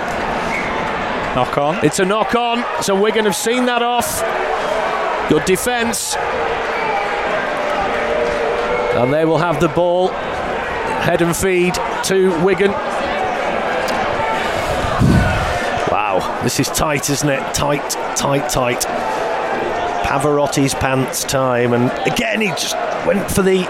Knock 1.35 1.57
on. 1.57 1.83
It's 1.85 1.99
a 1.99 2.05
knock 2.05 2.35
on. 2.35 2.63
So 2.83 2.99
Wigan 2.99 3.25
have 3.25 3.35
seen 3.35 3.65
that 3.65 3.81
off. 3.81 4.21
Good 5.29 5.45
defence. 5.45 6.15
And 8.95 9.13
they 9.13 9.25
will 9.25 9.37
have 9.37 9.59
the 9.59 9.69
ball. 9.69 10.09
Head 10.09 11.21
and 11.21 11.35
feed 11.35 11.75
to 12.05 12.29
Wigan. 12.43 12.71
Wow, 15.91 16.41
this 16.43 16.59
is 16.59 16.67
tight, 16.69 17.09
isn't 17.09 17.29
it? 17.29 17.53
Tight, 17.53 17.89
tight, 18.15 18.49
tight. 18.49 18.81
Pavarotti's 20.05 20.73
pants 20.75 21.23
time. 21.23 21.73
And 21.73 21.91
again, 22.07 22.41
he 22.41 22.49
just 22.49 22.75
went 23.05 23.29
for 23.31 23.41
the. 23.41 23.63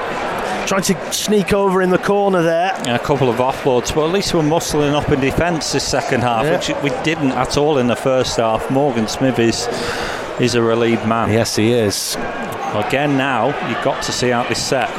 Trying 0.65 0.83
to 0.83 1.13
sneak 1.13 1.53
over 1.53 1.81
in 1.81 1.89
the 1.89 1.97
corner 1.97 2.41
there. 2.41 2.73
A 2.87 2.97
couple 2.99 3.29
of 3.29 3.35
offloads, 3.37 3.93
but 3.93 4.05
at 4.07 4.11
least 4.13 4.33
we're 4.33 4.41
muscling 4.41 4.93
up 4.93 5.09
in 5.11 5.19
defence 5.19 5.71
this 5.73 5.83
second 5.87 6.21
half, 6.21 6.45
Yeah. 6.45 6.53
which 6.55 6.71
we 6.81 7.03
didn't 7.03 7.31
at 7.33 7.57
all 7.57 7.77
in 7.77 7.87
the 7.87 7.95
first 7.95 8.37
half. 8.37 8.71
Morgan 8.71 9.07
Smith 9.07 9.37
is, 9.39 9.67
is 10.39 10.55
a 10.55 10.61
relieved 10.61 11.05
man. 11.05 11.31
Yes, 11.31 11.55
he 11.55 11.73
is. 11.73 12.15
Again, 12.73 13.17
now 13.17 13.47
you've 13.69 13.83
got 13.83 14.01
to 14.03 14.11
see 14.11 14.31
out 14.31 14.49
this 14.49 14.63
set. 14.63 14.89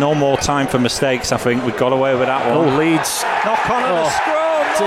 No 0.00 0.14
more 0.14 0.36
time 0.38 0.66
for 0.66 0.78
mistakes. 0.80 1.30
I 1.32 1.36
think 1.36 1.64
we 1.64 1.72
got 1.72 1.92
away 1.92 2.14
with 2.16 2.26
that 2.26 2.44
Oh, 2.50 2.62
one. 2.62 2.76
Leeds. 2.78 3.22
Knock 3.44 3.70
on 3.70 3.82
at 3.84 3.92
the 3.92 4.02
Oh, 4.02 4.08
scrum. 4.08 4.36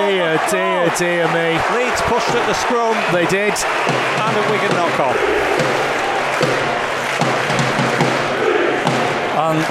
Dear, 0.09 0.35
knock 0.35 0.49
dear, 0.51 0.81
on. 0.89 0.97
dear 0.97 1.27
me. 1.31 1.49
Leeds 1.77 2.01
pushed 2.01 2.29
at 2.35 2.45
the 2.47 2.53
scrum 2.55 2.97
They 3.13 3.25
did. 3.27 3.53
and 3.53 4.35
a 4.35 4.51
Wigan 4.51 4.75
knock 4.75 4.99
on. 4.99 5.15
And 9.53 9.63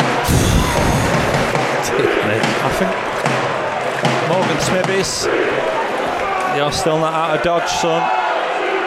I 2.62 2.70
think 2.78 2.92
Morgan 4.28 4.60
Smithies, 4.60 5.26
you're 6.56 6.72
still 6.72 6.98
not 6.98 7.12
out 7.12 7.36
of 7.36 7.42
dodge, 7.42 7.68
son, 7.68 8.02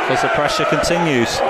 because 0.04 0.22
the 0.22 0.30
pressure 0.30 0.66
continues. 0.66 1.42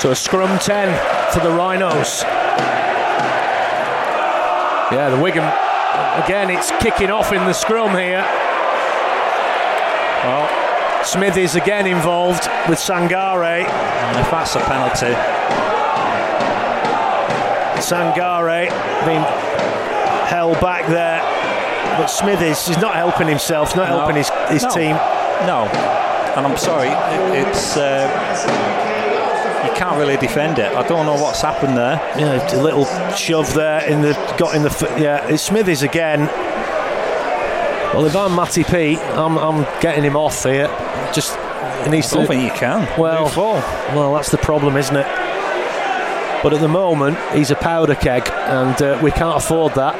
So 0.00 0.10
a 0.10 0.14
scrum 0.14 0.58
10 0.58 1.32
for 1.32 1.40
the 1.40 1.50
Rhinos. 1.50 2.22
Yeah, 4.92 5.10
the 5.10 5.20
Wigan, 5.20 5.44
again, 6.22 6.50
it's 6.50 6.70
kicking 6.80 7.10
off 7.10 7.32
in 7.32 7.44
the 7.46 7.52
scrum 7.52 7.90
here. 7.96 8.24
Well, 10.22 10.63
Smith 11.04 11.36
is 11.36 11.54
again 11.54 11.86
involved 11.86 12.48
with 12.68 12.78
Sangare. 12.78 13.64
and 13.64 14.18
if 14.18 14.30
that's 14.30 14.56
a 14.56 14.60
penalty, 14.60 15.12
Sangare 17.80 18.68
being 19.06 19.22
held 20.28 20.60
back 20.60 20.86
there. 20.88 21.20
But 21.98 22.06
Smith 22.06 22.40
is 22.42 22.66
he's 22.66 22.78
not 22.78 22.94
helping 22.94 23.28
himself, 23.28 23.68
he's 23.70 23.76
not 23.76 23.88
No. 23.90 23.98
helping 23.98 24.16
his, 24.16 24.30
his 24.48 24.62
No. 24.64 24.68
team. 24.70 24.96
no. 25.46 25.68
And 26.36 26.46
I'm 26.46 26.56
sorry, 26.56 26.88
it, 26.88 27.46
it's 27.46 27.76
uh, 27.76 28.08
you 29.64 29.72
can't 29.76 29.96
really 29.96 30.16
defend 30.16 30.58
it. 30.58 30.74
I 30.74 30.82
don't 30.86 31.06
know 31.06 31.14
what's 31.14 31.40
happened 31.42 31.76
there. 31.76 32.00
Yeah, 32.18 32.54
a 32.56 32.60
little 32.60 32.86
shove 33.14 33.54
there 33.54 33.84
in 33.84 34.02
the 34.02 34.14
got 34.38 34.54
in 34.56 34.62
the 34.62 34.94
yeah. 34.98 35.26
It's 35.28 35.42
Smithies 35.44 35.82
again. 35.82 36.26
Well, 37.94 38.06
if 38.06 38.16
I'm 38.16 38.34
Matty 38.34 38.64
P, 38.64 38.96
I'm 38.98 39.38
I'm 39.38 39.62
getting 39.80 40.02
him 40.02 40.16
off 40.16 40.42
here. 40.42 40.66
Just 41.14 41.36
he 41.84 41.90
needs 41.90 42.12
I 42.12 42.16
don't 42.16 42.26
to. 42.26 42.28
think 42.28 42.42
you 42.44 42.58
can. 42.58 42.88
Well, 42.98 43.30
well, 43.36 44.14
that's 44.14 44.30
the 44.30 44.38
problem, 44.38 44.76
isn't 44.76 44.96
it? 44.96 45.06
But 46.42 46.52
at 46.52 46.60
the 46.60 46.68
moment, 46.68 47.16
he's 47.32 47.50
a 47.50 47.56
powder 47.56 47.94
keg, 47.94 48.28
and 48.30 48.80
uh, 48.82 49.00
we 49.02 49.10
can't 49.10 49.36
afford 49.36 49.74
that. 49.76 49.94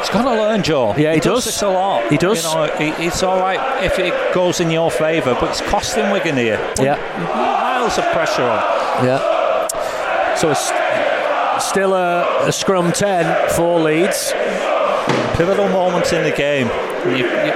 He's 0.00 0.08
got 0.08 0.22
to 0.22 0.30
learn, 0.30 0.62
Joe. 0.62 0.94
Yeah, 0.96 1.12
he 1.12 1.20
does. 1.20 1.44
this 1.44 1.60
a 1.60 1.68
lot. 1.68 2.10
He 2.10 2.16
does. 2.16 2.42
You 2.44 2.54
know, 2.54 2.66
he- 2.78 3.06
it's 3.06 3.22
all 3.22 3.38
right 3.38 3.84
if 3.84 3.98
it 3.98 4.14
goes 4.34 4.60
in 4.60 4.70
your 4.70 4.90
favour, 4.90 5.36
but 5.38 5.50
it's 5.50 5.60
costing 5.60 6.10
Wigan 6.10 6.36
here. 6.36 6.58
Yeah, 6.80 6.96
Miles 7.34 7.98
of 7.98 8.04
pressure 8.06 8.42
on. 8.42 9.04
yeah. 9.04 10.34
So 10.36 10.50
it's 10.52 10.72
still 11.66 11.92
a, 11.94 12.46
a 12.48 12.52
scrum 12.52 12.92
ten 12.92 13.50
for 13.50 13.78
Leeds. 13.80 14.32
Pivotal 15.34 15.68
moments 15.68 16.12
in 16.14 16.22
the 16.22 16.30
game. 16.30 16.68
You, 17.06 17.26
you, 17.26 17.52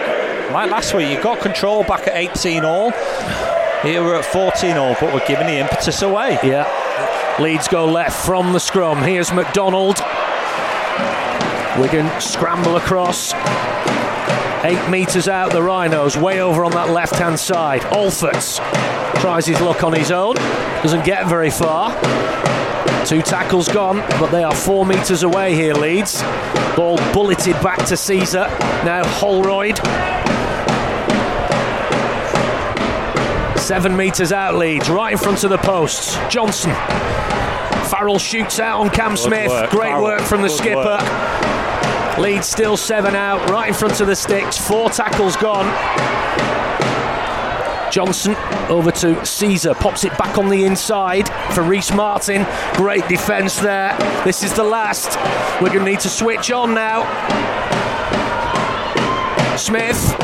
like 0.54 0.70
last 0.70 0.94
week, 0.94 1.10
you 1.10 1.20
got 1.20 1.40
control 1.40 1.82
back 1.82 2.06
at 2.06 2.14
18 2.16 2.64
all. 2.64 2.92
Here 3.82 4.02
we're 4.02 4.14
at 4.14 4.24
14 4.24 4.76
all, 4.76 4.94
but 5.00 5.12
we're 5.12 5.26
giving 5.26 5.48
the 5.48 5.54
impetus 5.54 6.00
away. 6.02 6.38
Yeah. 6.44 6.64
Leeds 7.40 7.66
go 7.66 7.86
left 7.86 8.24
from 8.24 8.52
the 8.52 8.60
scrum. 8.60 9.02
Here's 9.02 9.32
McDonald. 9.32 9.98
Wigan 11.76 12.08
scramble 12.20 12.76
across. 12.76 13.34
Eight 14.64 14.88
metres 14.88 15.26
out, 15.26 15.50
the 15.50 15.60
Rhinos, 15.60 16.16
way 16.16 16.40
over 16.40 16.64
on 16.64 16.70
that 16.70 16.90
left 16.90 17.16
hand 17.16 17.38
side. 17.38 17.82
Alforts 17.82 18.58
tries 19.20 19.46
his 19.46 19.60
luck 19.60 19.82
on 19.82 19.92
his 19.92 20.12
own, 20.12 20.36
doesn't 20.84 21.04
get 21.04 21.26
very 21.26 21.50
far. 21.50 21.90
Two 23.04 23.22
tackles 23.22 23.68
gone, 23.68 23.96
but 24.20 24.28
they 24.30 24.44
are 24.44 24.54
four 24.54 24.86
metres 24.86 25.24
away 25.24 25.54
here, 25.54 25.74
Leeds. 25.74 26.22
Ball 26.76 26.96
bulleted 27.12 27.60
back 27.60 27.78
to 27.86 27.94
Sezer. 27.94 28.48
Now 28.84 29.04
Holroyd. 29.04 29.78
Seven 33.64 33.96
metres 33.96 34.30
out, 34.30 34.56
Leeds, 34.56 34.90
right 34.90 35.12
in 35.12 35.18
front 35.18 35.42
of 35.42 35.48
the 35.48 35.56
posts. 35.56 36.18
Johnson. 36.28 36.70
Farrell 37.88 38.18
shoots 38.18 38.60
out 38.60 38.78
on 38.80 38.90
Cam 38.90 39.12
Good 39.12 39.18
Smith. 39.20 39.48
work, 39.48 39.70
Great 39.70 39.88
Farrell. 39.88 40.02
work 40.04 40.20
from 40.20 40.42
the 40.42 40.48
Good 40.48 40.56
skipper. 40.58 40.98
work. 41.00 42.18
Leeds 42.18 42.46
still 42.46 42.76
seven 42.76 43.14
out, 43.16 43.48
right 43.48 43.68
in 43.68 43.72
front 43.72 44.02
of 44.02 44.06
the 44.06 44.14
sticks. 44.16 44.58
Four 44.58 44.90
tackles 44.90 45.34
gone. 45.36 45.64
Johnson 47.90 48.34
over 48.68 48.90
to 48.90 49.14
Sezer, 49.22 49.74
pops 49.74 50.04
it 50.04 50.16
back 50.18 50.36
on 50.36 50.50
the 50.50 50.64
inside 50.64 51.26
for 51.54 51.62
Rhyse 51.62 51.90
Martin. 51.96 52.46
Great 52.74 53.08
defence 53.08 53.58
there. 53.60 53.96
This 54.24 54.42
is 54.42 54.52
the 54.52 54.62
last. 54.64 55.16
We're 55.62 55.68
going 55.68 55.86
to 55.86 55.90
need 55.92 56.00
to 56.00 56.10
switch 56.10 56.50
on 56.52 56.74
now. 56.74 57.04
Smith, 59.56 60.14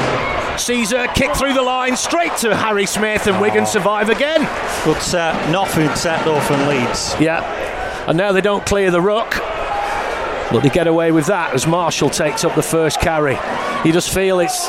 Sezer, 0.54 1.12
kick 1.14 1.34
through 1.34 1.54
the 1.54 1.62
line, 1.62 1.96
straight 1.96 2.36
to 2.38 2.54
Harry 2.56 2.86
Smith, 2.86 3.26
and 3.26 3.40
Wigan 3.40 3.62
oh. 3.62 3.66
survive 3.66 4.08
again. 4.08 4.40
Good 4.84 5.02
set, 5.02 5.50
nothing 5.50 5.94
set 5.94 6.24
though 6.24 6.40
from 6.40 6.66
Leeds. 6.68 7.14
Yeah, 7.20 7.42
and 8.08 8.16
now 8.16 8.32
they 8.32 8.40
don't 8.40 8.64
clear 8.66 8.90
the 8.90 9.00
ruck. 9.00 9.36
But 10.52 10.64
they 10.64 10.68
get 10.68 10.88
away 10.88 11.12
with 11.12 11.26
that 11.26 11.54
as 11.54 11.66
Marshall 11.66 12.10
takes 12.10 12.44
up 12.44 12.56
the 12.56 12.62
first 12.62 13.00
carry. 13.00 13.38
You 13.84 13.92
just 13.92 14.12
feel 14.12 14.40
it's 14.40 14.68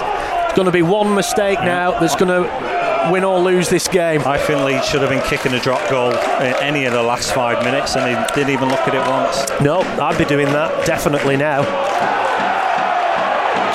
going 0.56 0.68
to 0.68 0.72
be 0.72 0.84
one 0.84 1.16
mistake 1.16 1.60
now 1.60 2.00
that's 2.00 2.16
going 2.16 2.30
to 2.30 3.10
win 3.12 3.24
or 3.24 3.40
lose 3.40 3.68
this 3.68 3.88
game. 3.88 4.22
I 4.22 4.38
think 4.38 4.64
Leeds 4.64 4.86
should 4.86 5.02
have 5.02 5.10
been 5.10 5.24
kicking 5.24 5.54
a 5.54 5.60
drop 5.60 5.90
goal 5.90 6.12
in 6.12 6.54
any 6.62 6.86
of 6.86 6.94
the 6.94 7.02
last 7.02 7.34
five 7.34 7.64
minutes, 7.64 7.96
and 7.96 8.06
they 8.06 8.36
didn't 8.36 8.52
even 8.52 8.70
look 8.70 8.82
at 8.82 8.94
it 8.94 9.10
once. 9.10 9.62
No, 9.62 9.82
I'd 10.04 10.18
be 10.18 10.26
doing 10.26 10.48
that 10.48 10.86
definitely 10.86 11.36
now. 11.36 11.64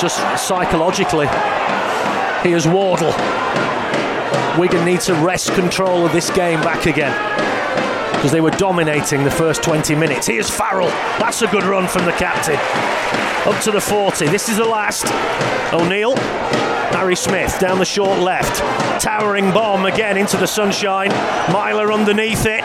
Just 0.00 0.18
psychologically. 0.46 1.26
Here's 2.46 2.64
Wardle. 2.64 3.12
Wigan 4.56 4.84
need 4.84 5.00
to 5.00 5.14
wrest 5.14 5.52
control 5.54 6.06
of 6.06 6.12
this 6.12 6.30
game 6.30 6.60
back 6.60 6.86
again 6.86 7.10
because 8.12 8.30
they 8.30 8.40
were 8.40 8.52
dominating 8.52 9.24
the 9.24 9.32
first 9.32 9.64
20 9.64 9.96
minutes. 9.96 10.28
Here's 10.28 10.48
Farrell. 10.48 10.86
That's 11.18 11.42
a 11.42 11.48
good 11.48 11.64
run 11.64 11.88
from 11.88 12.04
the 12.04 12.12
captain. 12.12 12.54
Up 13.52 13.60
to 13.64 13.72
the 13.72 13.80
40. 13.80 14.28
This 14.28 14.48
is 14.48 14.58
the 14.58 14.64
last. 14.64 15.06
O'Neill. 15.74 16.14
Harry 16.94 17.16
Smith 17.16 17.58
down 17.58 17.80
the 17.80 17.84
short 17.84 18.20
left. 18.20 18.60
Towering 19.02 19.50
bomb 19.50 19.84
again 19.84 20.16
into 20.16 20.36
the 20.36 20.46
sunshine. 20.46 21.08
Myler 21.52 21.92
underneath 21.92 22.46
it. 22.46 22.64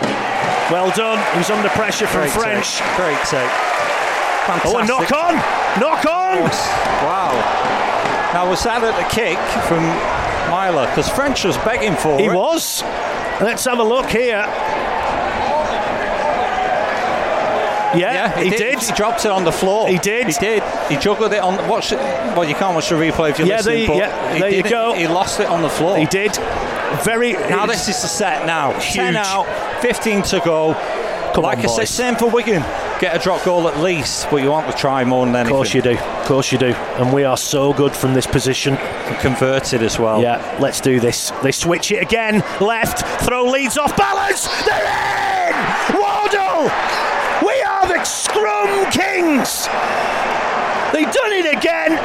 Well 0.69 0.91
done. 0.91 1.17
He's 1.35 1.49
under 1.49 1.69
pressure 1.69 2.05
from 2.05 2.21
Great 2.21 2.33
French. 2.33 2.77
take. 2.77 2.95
Great 2.97 3.25
take. 3.25 3.80
Fantastic. 4.59 4.75
Oh, 4.75 4.79
a 4.79 4.85
knock 4.85 5.11
on! 5.11 5.33
Knock 5.79 6.05
on! 6.05 6.41
Wow. 7.05 7.31
Now 8.33 8.49
was 8.49 8.63
that 8.63 8.83
at 8.83 8.95
the 8.95 9.07
kick 9.13 9.37
from 9.67 9.83
Myler? 10.51 10.87
Because 10.87 11.07
French 11.09 11.43
was 11.43 11.57
begging 11.59 11.95
for 11.95 12.17
He 12.17 12.25
it. 12.25 12.31
He 12.31 12.35
was. 12.35 12.81
Let's 13.41 13.65
have 13.65 13.79
a 13.79 13.83
look 13.83 14.09
here. 14.09 14.45
Yeah, 17.93 18.41
he, 18.41 18.49
did. 18.49 18.79
He 18.79 18.93
dropped 18.93 19.25
it 19.25 19.31
on 19.31 19.43
the 19.43 19.51
floor. 19.51 19.89
He 19.89 19.97
did. 19.97 20.27
He 20.27 20.33
did. 20.33 20.63
He 20.89 20.95
juggled 20.95 21.33
it 21.33 21.41
on. 21.41 21.67
Watch 21.67 21.91
it. 21.91 21.97
Well, 21.99 22.47
you 22.47 22.55
can't 22.55 22.73
watch 22.73 22.87
the 22.87 22.95
replay 22.95 23.31
if 23.31 23.39
you're 23.39 23.47
Yeah, 23.49 23.57
listening. 23.57 23.79
there 23.79 23.87
but 23.87 23.97
yeah, 23.97 24.33
he 24.33 24.39
there 24.39 24.49
you 24.49 24.63
go. 24.63 24.93
He 24.93 25.07
lost 25.07 25.41
it 25.41 25.47
on 25.47 25.61
the 25.61 25.69
floor. 25.69 25.97
He 25.97 26.05
did. 26.05 26.33
Very. 27.03 27.33
Now 27.33 27.65
this 27.65 27.89
is 27.89 28.01
the 28.01 28.07
set. 28.07 28.45
Now 28.45 28.71
huge. 28.79 28.93
ten 28.93 29.17
out, 29.17 29.45
fifteen 29.81 30.21
to 30.23 30.39
go. 30.39 30.73
Come 31.33 31.43
like 31.43 31.59
on, 31.59 31.65
I 31.65 31.67
said, 31.67 31.81
boys. 31.81 31.89
same 31.89 32.15
for 32.15 32.29
Wigan. 32.29 32.63
Get 33.01 33.15
a 33.15 33.19
drop 33.19 33.43
goal 33.43 33.67
at 33.67 33.79
least, 33.79 34.27
but 34.29 34.43
you 34.43 34.51
want 34.51 34.69
to 34.69 34.77
try 34.77 35.03
more 35.03 35.25
than 35.25 35.33
then. 35.33 35.47
Of 35.47 35.53
course 35.53 35.73
you 35.73 35.81
do. 35.81 35.97
Of 35.97 36.25
course 36.27 36.51
you 36.51 36.59
do. 36.59 36.71
And 37.01 37.11
we 37.11 37.23
are 37.23 37.35
so 37.35 37.73
good 37.73 37.93
from 37.95 38.13
this 38.13 38.27
position. 38.27 38.77
Converted 39.21 39.81
as 39.81 39.97
well. 39.97 40.21
Yeah, 40.21 40.57
let's 40.61 40.79
do 40.79 40.99
this. 40.99 41.31
They 41.41 41.51
switch 41.51 41.91
it 41.91 42.03
again. 42.03 42.43
Left. 42.61 43.03
Throw 43.25 43.45
Leeds 43.45 43.79
off 43.79 43.97
balance. 43.97 44.45
They're 44.65 44.85
in! 44.85 45.55
Wardle! 45.97 46.69
We 47.43 47.59
are 47.63 47.87
the 47.87 48.03
scrum 48.03 48.91
kings! 48.91 49.65
They've 50.93 51.11
done 51.11 51.33
it 51.33 51.57
again. 51.57 51.97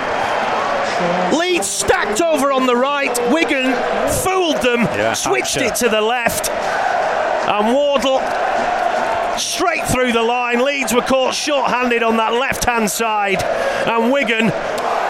Leeds 1.39 1.69
stacked 1.69 2.23
over 2.23 2.53
on 2.53 2.65
the 2.65 2.75
right. 2.75 3.15
Wigan 3.31 3.75
fooled 4.25 4.63
them, 4.63 4.81
Yeah, 4.97 5.13
switched 5.13 5.59
it 5.59 5.75
to 5.75 5.91
the 5.91 6.01
left. 6.01 6.49
And 6.49 7.75
Wardle 7.75 8.21
straight 9.39 9.87
through 9.87 10.13
the 10.13 10.23
line. 10.23 10.65
Leeds 10.65 10.95
were 10.95 11.03
caught 11.03 11.35
short 11.35 11.71
handed 11.71 12.03
on 12.03 12.17
that 12.17 12.33
left 12.33 12.65
hand 12.65 12.91
side. 12.91 13.43
And 13.43 14.13
Wigan 14.13 14.53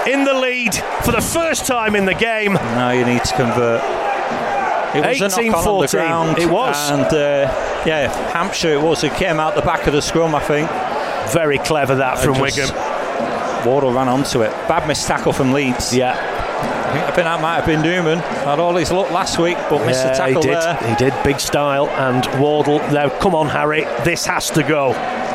in 0.06 0.24
the 0.24 0.34
lead 0.34 0.74
for 1.04 1.12
the 1.12 1.20
first 1.20 1.66
time 1.66 1.96
in 1.96 2.04
the 2.04 2.14
game. 2.14 2.54
Now 2.54 2.90
you 2.90 3.04
need 3.04 3.24
to 3.24 3.36
convert. 3.36 3.82
It 4.94 5.06
was 5.06 5.20
a 5.20 5.24
on, 5.24 5.52
the 5.52 5.86
18-14. 5.86 5.90
ground. 5.90 6.38
It 6.38 6.48
was. 6.48 6.90
And 6.90 7.04
uh, 7.06 7.82
yeah, 7.86 8.08
Hampshire 8.32 8.72
it 8.72 8.80
was. 8.80 9.04
It 9.04 9.14
came 9.14 9.38
out 9.38 9.54
the 9.54 9.62
back 9.62 9.86
of 9.86 9.92
the 9.92 10.00
scrum, 10.02 10.34
I 10.34 10.40
think. 10.40 10.70
Very 11.32 11.58
clever 11.58 11.96
that 11.96 12.18
from 12.18 12.40
Wigan. 12.40 12.68
Wardle 13.66 13.92
ran 13.92 14.08
onto 14.08 14.42
it. 14.42 14.50
Bad 14.68 14.86
missed 14.86 15.06
tackle 15.06 15.32
from 15.32 15.52
Leeds. 15.52 15.94
Yeah, 15.94 16.14
I 16.88 17.10
think, 17.12 17.16
that 17.24 17.40
might 17.40 17.56
have 17.56 17.66
been 17.66 17.82
Newman. 17.82 18.18
Had 18.18 18.58
all 18.58 18.74
his 18.76 18.90
luck 18.92 19.10
last 19.10 19.38
week, 19.38 19.56
but 19.68 19.84
missed 19.86 20.02
the 20.02 20.08
yeah 20.08 20.26
he 20.28 20.34
tackle 20.34 20.42
did. 20.42 20.54
there. 20.54 20.76
He 20.88 20.94
did. 20.96 21.14
Big 21.24 21.40
style. 21.40 21.88
And 21.88 22.24
Wardle. 22.40 22.78
Now, 22.92 23.08
come 23.18 23.34
on, 23.34 23.48
Harry. 23.48 23.82
This 24.04 24.26
has 24.26 24.50
to 24.50 24.62
go. 24.62 24.90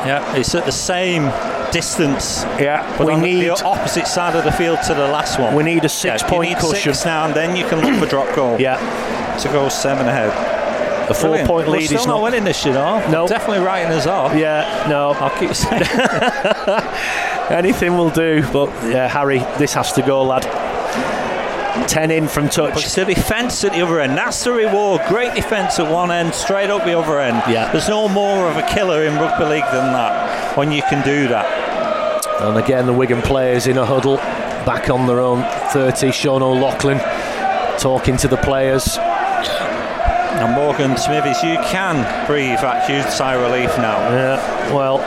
Yeah, 0.06 0.36
it's 0.36 0.56
at 0.56 0.66
the 0.66 0.72
same 0.72 1.24
distance. 1.72 2.44
Yeah, 2.60 2.84
But 2.98 3.08
we 3.08 3.16
need. 3.16 3.44
the 3.46 3.64
opposite 3.64 4.08
side 4.08 4.36
of 4.36 4.44
the 4.44 4.52
field 4.52 4.80
to 4.88 4.94
the 4.94 5.08
last 5.08 5.40
one. 5.40 5.54
We 5.56 5.64
need 5.64 5.80
a 5.80 5.84
Yeah, 5.84 6.18
six-point 6.18 6.58
cushion. 6.58 6.94
Six 6.94 7.06
now, 7.06 7.26
and 7.26 7.34
then 7.36 7.56
you 7.56 7.66
can 7.68 7.80
look 7.82 8.00
for 8.00 8.08
drop 8.10 8.36
goal. 8.36 8.60
Yeah, 8.60 8.78
to 9.40 9.48
go 9.50 9.70
seven 9.70 10.08
ahead. 10.08 10.30
a 11.10 11.14
four-point 11.14 11.68
lead 11.70 11.86
still 11.86 12.00
is 12.00 12.08
not 12.08 12.16
not. 12.16 12.24
winning 12.24 12.44
this, 12.44 12.66
you 12.66 12.72
know. 12.74 13.08
No. 13.10 13.28
definitely 13.28 13.64
writing 13.64 13.92
us 13.92 14.08
off. 14.08 14.36
Yeah, 14.36 14.86
no. 14.90 15.12
I'll 15.12 15.38
keep 15.40 15.54
saying. 15.54 15.84
Anything 17.52 17.96
will 17.98 18.10
do. 18.10 18.44
But 18.52 18.70
yeah, 18.90 19.08
Harry, 19.08 19.40
this 19.58 19.74
has 19.74 19.92
to 19.94 20.02
go, 20.02 20.24
lad. 20.24 20.46
Ten 21.88 22.12
in 22.12 22.28
from 22.28 22.50
touch. 22.50 22.94
the 22.94 23.06
defence 23.06 23.64
at 23.64 23.74
the 23.74 23.82
other 23.82 24.00
end. 24.00 24.18
That's 24.18 24.44
the 24.44 24.52
reward. 24.52 25.02
Great 25.08 25.34
defence 25.34 25.80
at 25.80 25.92
one 25.92 26.12
end, 26.12 26.34
straight 26.34 26.70
up 26.70 26.84
the 26.86 26.98
other 26.98 27.20
end. 27.20 27.42
Yeah. 27.52 27.72
There's 27.72 27.90
no 27.90 28.08
more 28.08 28.48
of 28.48 28.58
a 28.58 28.64
killer 28.64 29.04
in 29.04 29.16
rugby 29.16 29.46
league 29.46 29.66
than 29.66 29.92
that. 29.94 30.58
When 30.58 30.72
you 30.72 30.82
can 30.84 31.06
do 31.06 31.28
that. 31.28 31.46
And 32.42 32.58
again, 32.58 32.86
the 32.86 32.94
Wigan 32.94 33.22
players 33.22 33.68
in 33.68 33.78
a 33.78 33.86
huddle, 33.86 34.18
back 34.66 34.90
on 34.90 35.06
their 35.08 35.20
own 35.20 35.44
30. 35.72 36.12
Sean 36.12 36.42
O'Loughlin 36.42 36.98
talking 37.78 38.18
to 38.18 38.28
the 38.28 38.38
players. 38.38 38.98
And 38.98 40.56
Morgan 40.56 40.98
Smithies, 40.98 41.44
you 41.44 41.58
can 41.66 42.26
breathe 42.26 42.60
that 42.62 42.90
huge 42.90 43.06
sigh 43.06 43.36
of 43.36 43.42
relief 43.42 43.78
now. 43.78 43.98
Yeah, 44.10 44.74
well, 44.74 44.98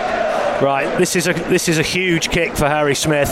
right. 0.63 0.97
This 0.97 1.17
is 1.17 1.27
a 1.27 1.33
this 1.33 1.69
is 1.69 1.79
a 1.79 1.83
huge 1.83 2.31
kick 2.31 2.57
for 2.57 2.69
Harry 2.69 2.95
Smith. 2.95 3.31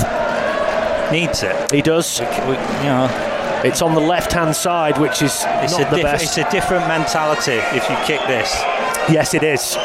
Needs 1.12 1.42
it. 1.44 1.70
He 1.70 1.80
does. 1.80 2.20
We, 2.20 2.26
you 2.26 2.90
know, 2.90 3.31
It's 3.64 3.80
on 3.80 3.94
the 3.94 4.00
left-hand 4.00 4.56
side, 4.56 4.98
which 4.98 5.22
is 5.22 5.44
it's 5.62 5.72
not 5.78 5.86
a, 5.86 5.90
the 5.90 5.96
diff- 5.96 6.02
best. 6.02 6.24
it's 6.24 6.38
a 6.38 6.50
different 6.50 6.88
mentality 6.88 7.60
if 7.76 7.88
you 7.88 7.96
kick 8.04 8.20
this. 8.26 8.52
Yes, 9.08 9.34
it 9.34 9.44
is. 9.44 9.76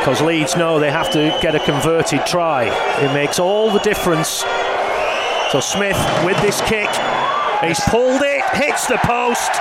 Because 0.00 0.20
Leeds 0.20 0.56
know 0.56 0.78
they 0.78 0.90
have 0.90 1.10
to 1.12 1.36
get 1.40 1.54
a 1.54 1.60
converted 1.60 2.24
try. 2.26 2.64
It 3.02 3.12
makes 3.12 3.38
all 3.38 3.70
the 3.70 3.78
difference. 3.80 4.44
So 5.50 5.60
Smith 5.60 5.96
with 6.24 6.40
this 6.42 6.60
kick, 6.62 6.88
he's 7.62 7.80
pulled 7.88 8.22
it, 8.22 8.44
hits 8.54 8.86
the 8.86 8.98
post. 8.98 9.52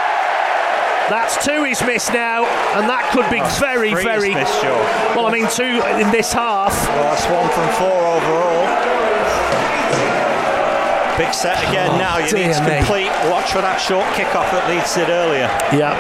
That's 1.09 1.45
two 1.45 1.63
he's 1.63 1.81
missed 1.83 2.13
now, 2.13 2.45
and 2.79 2.89
that 2.89 3.11
could 3.11 3.29
be 3.29 3.41
oh, 3.43 3.57
very, 3.59 3.91
Three 3.91 3.99
is 3.99 4.05
very. 4.05 4.33
missed, 4.33 4.61
Joe. 4.61 4.79
Well, 5.15 5.27
I 5.27 5.31
mean, 5.31 5.47
two 5.51 5.83
in 5.99 6.11
this 6.11 6.31
half. 6.31 6.71
Well, 6.87 7.03
that's 7.03 7.27
one 7.27 7.47
from 7.51 7.67
four 7.75 8.07
overall. 8.07 8.63
Big 11.17 11.34
set 11.34 11.58
again 11.69 11.89
Oh, 11.93 11.97
now. 11.97 12.17
You 12.17 12.34
need 12.34 12.54
to 12.54 12.63
me. 12.65 12.78
complete. 12.82 13.12
Watch 13.30 13.52
for 13.54 13.62
that 13.62 13.78
short 13.78 14.06
kick 14.17 14.34
off 14.34 14.49
that 14.49 14.65
Leeds 14.65 14.95
did 14.97 15.10
earlier. 15.13 15.45
Yeah. 15.69 15.93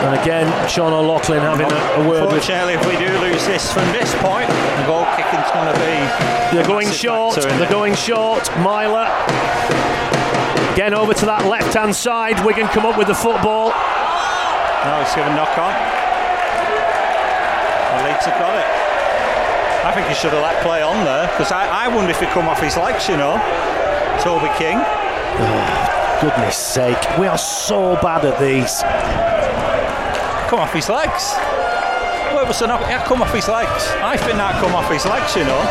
And 0.00 0.14
again, 0.16 0.46
Sean 0.68 0.92
O'Loughlin 0.94 1.42
having 1.44 1.68
a, 1.68 1.80
a 2.00 2.08
word 2.08 2.24
with. 2.32 2.40
Unfortunately, 2.40 2.74
if 2.78 2.84
we 2.88 2.96
do 2.96 3.10
lose 3.20 3.44
this 3.44 3.68
from 3.68 3.84
this 3.92 4.14
point, 4.24 4.48
the 4.80 4.84
goal 4.88 5.04
kicking's 5.18 5.50
going 5.52 5.68
to 5.68 5.76
be. 5.82 5.96
They're 6.54 6.64
going 6.64 6.88
short. 6.88 7.34
They're 7.36 7.66
it. 7.66 7.68
going 7.68 7.92
short. 7.98 8.48
Myler. 8.64 9.10
Again 10.72 10.94
over 10.94 11.12
to 11.12 11.26
that 11.26 11.44
left 11.50 11.74
hand 11.74 11.92
side. 11.92 12.38
Wigan 12.46 12.68
come 12.72 12.86
up 12.86 12.96
with 12.96 13.10
the 13.10 13.18
football. 13.18 13.74
No, 14.86 15.02
it's 15.02 15.12
given 15.12 15.34
knock 15.34 15.52
on. 15.58 15.74
The 17.92 17.98
Leeds 18.08 18.24
have 18.24 18.38
got 18.38 18.54
it. 18.56 18.68
I 19.84 19.90
think 19.92 20.06
he 20.06 20.14
should 20.14 20.32
have 20.32 20.40
let 20.42 20.62
play 20.62 20.80
on 20.80 21.04
there 21.04 21.26
because 21.34 21.50
I, 21.50 21.66
I 21.66 21.88
wonder 21.90 22.10
if 22.14 22.20
he 22.20 22.26
come 22.30 22.46
off 22.48 22.62
his 22.62 22.76
legs, 22.78 23.08
you 23.10 23.16
know. 23.18 23.34
Toby 24.22 24.50
King. 24.58 24.78
Oh, 24.78 26.18
goodness 26.20 26.56
sake, 26.56 26.98
we 27.18 27.26
are 27.26 27.38
so 27.38 27.94
bad 28.02 28.24
at 28.24 28.38
these. 28.40 28.82
Come 30.50 30.58
off 30.58 30.72
his 30.72 30.88
legs. 30.88 31.34
Where 32.34 32.44
was 32.44 32.58
the 32.58 32.66
knock? 32.66 32.82
Yeah, 32.90 33.04
come 33.04 33.22
off 33.22 33.32
his 33.32 33.46
legs. 33.46 33.86
I 34.02 34.16
think 34.16 34.36
that 34.42 34.58
come 34.60 34.74
off 34.74 34.90
his 34.90 35.06
legs, 35.06 35.36
you 35.38 35.44
know. 35.44 35.62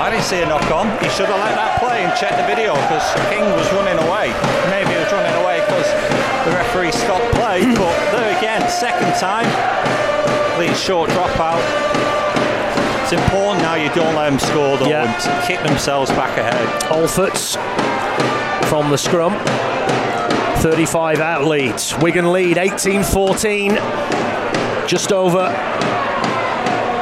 I 0.00 0.08
didn't 0.08 0.24
see 0.24 0.40
a 0.40 0.48
knock 0.48 0.64
on. 0.72 0.88
He 1.04 1.12
should 1.12 1.28
have 1.28 1.36
let 1.44 1.52
that 1.60 1.76
play 1.76 2.08
and 2.08 2.12
checked 2.16 2.40
the 2.40 2.48
video 2.48 2.72
because 2.88 3.04
King 3.28 3.44
was 3.52 3.68
running 3.76 4.00
away. 4.00 4.32
Maybe 4.72 4.96
he 4.96 4.98
was 4.98 5.12
running 5.12 5.36
away 5.44 5.60
because 5.60 5.84
the 6.48 6.56
referee 6.56 6.96
stopped 6.96 7.28
play. 7.36 7.60
But 7.76 7.92
there 8.16 8.32
again, 8.32 8.64
second 8.72 9.12
time, 9.20 9.44
Leeds 10.56 10.80
short 10.80 11.12
dropout. 11.12 11.60
It's 13.12 13.20
important 13.20 13.60
now 13.62 13.74
you 13.74 13.88
don't 13.92 14.14
let 14.14 14.30
them 14.30 14.38
score 14.38 14.78
though 14.78 14.86
Yeah. 14.86 15.02
and 15.02 15.44
kick 15.44 15.60
themselves 15.66 16.12
back 16.12 16.38
ahead. 16.38 16.64
Olpherts 16.92 17.56
from 18.68 18.88
the 18.90 18.96
scrum. 18.96 19.32
35 20.62 21.18
out 21.18 21.44
Leeds. 21.44 21.98
Wigan 21.98 22.30
lead 22.30 22.56
18 22.56 23.02
14. 23.02 23.74
Just 24.86 25.10
over 25.10 25.48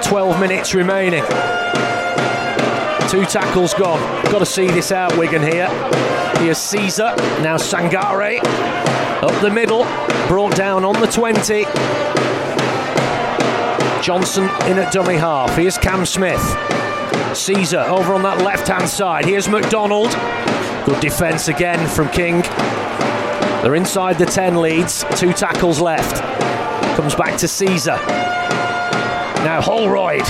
12 0.03 0.40
minutes 0.40 0.75
remaining. 0.75 1.25
Two 3.11 3.27
tackles 3.27 3.75
gone. 3.75 4.01
Got 4.33 4.38
to 4.38 4.47
see 4.47 4.66
this 4.68 4.92
out, 4.92 5.14
Wigan 5.18 5.42
here. 5.42 5.68
Here's 6.38 6.57
Sezer. 6.57 7.14
Now 7.42 7.57
Sangare. 7.57 8.38
Up 9.23 9.42
the 9.42 9.51
middle. 9.51 9.85
Brought 10.27 10.57
down 10.57 10.87
on 10.87 10.99
the 11.03 11.07
20. 11.07 11.66
Johnson 14.09 14.44
in 14.71 14.79
at 14.79 14.90
dummy 14.90 15.16
half. 15.16 15.55
Here's 15.55 15.77
Cam 15.77 16.07
Smith. 16.07 16.40
Sezer 17.37 17.87
over 17.88 18.14
on 18.14 18.23
that 18.23 18.38
left 18.38 18.66
hand 18.66 18.88
side. 18.88 19.27
Here's 19.27 19.51
McDonald. 19.51 20.09
Good 20.87 20.99
defence 21.03 21.49
again 21.49 21.87
from 21.87 22.09
King. 22.09 22.40
They're 23.61 23.75
inside 23.75 24.16
the 24.16 24.25
10 24.25 24.62
Leeds. 24.62 25.05
Two 25.14 25.35
tackles 25.35 25.79
left. 25.79 26.23
Comes 26.97 27.14
back 27.14 27.37
to 27.40 27.44
Sezer. 27.44 27.99
Now 29.44 29.61
Holroyd 29.61 30.25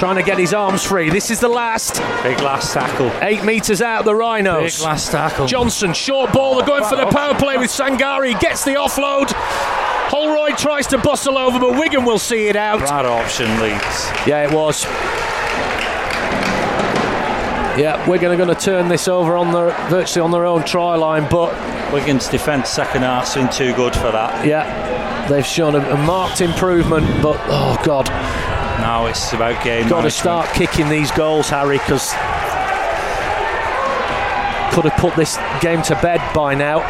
trying 0.00 0.16
to 0.16 0.24
get 0.24 0.38
his 0.38 0.52
arms 0.52 0.82
free. 0.82 1.10
This 1.10 1.30
is 1.30 1.38
the 1.38 1.48
last. 1.48 2.02
Big 2.24 2.40
last 2.40 2.72
tackle. 2.74 3.12
Eight 3.22 3.44
metres 3.44 3.80
out, 3.80 4.04
the 4.04 4.16
Rhinos. 4.16 4.78
Big 4.78 4.84
last 4.84 5.12
tackle. 5.12 5.46
Johnson, 5.46 5.92
short 5.92 6.32
ball. 6.32 6.56
They're 6.56 6.66
going 6.66 6.84
for 6.86 6.96
the 6.96 7.06
power 7.06 7.36
play 7.36 7.56
with 7.56 7.70
Sangare. 7.70 8.40
Gets 8.40 8.64
the 8.64 8.72
offload. 8.72 9.30
Holroyd 10.10 10.58
tries 10.58 10.86
to 10.88 10.98
bustle 10.98 11.38
over, 11.38 11.58
but 11.58 11.78
Wigan 11.78 12.04
will 12.04 12.18
see 12.18 12.48
it 12.48 12.56
out. 12.56 12.80
Bad 12.80 13.06
option, 13.06 13.46
Leeds. 13.60 14.10
Yeah, 14.26 14.44
it 14.48 14.52
was. 14.52 14.84
Yeah, 17.78 18.04
we're 18.08 18.18
going 18.18 18.48
to 18.48 18.54
turn 18.54 18.88
this 18.88 19.06
over 19.08 19.36
on 19.36 19.52
the 19.52 19.70
virtually 19.88 20.22
on 20.22 20.32
their 20.32 20.44
own 20.44 20.64
try 20.64 20.96
line, 20.96 21.26
but 21.30 21.52
Wigan's 21.92 22.28
defence 22.28 22.68
second 22.68 23.02
half's 23.02 23.34
been 23.34 23.48
too 23.50 23.72
good 23.74 23.94
for 23.94 24.10
that. 24.10 24.44
yeah, 24.44 25.26
they've 25.28 25.46
shown 25.46 25.74
a, 25.76 25.78
a 25.78 25.96
marked 25.96 26.40
improvement. 26.40 27.06
But 27.22 27.38
oh 27.46 27.80
god, 27.84 28.08
Now 28.80 29.06
it's 29.06 29.32
about 29.32 29.62
game. 29.64 29.88
got 29.88 30.02
to 30.02 30.10
start 30.10 30.48
kicking 30.54 30.88
these 30.88 31.10
goals, 31.12 31.48
Harry, 31.48 31.78
because 31.78 32.10
could 34.74 34.84
have 34.84 34.98
put 35.00 35.14
this 35.16 35.38
game 35.60 35.80
to 35.82 35.94
bed 36.02 36.20
by 36.34 36.54
now. 36.54 36.80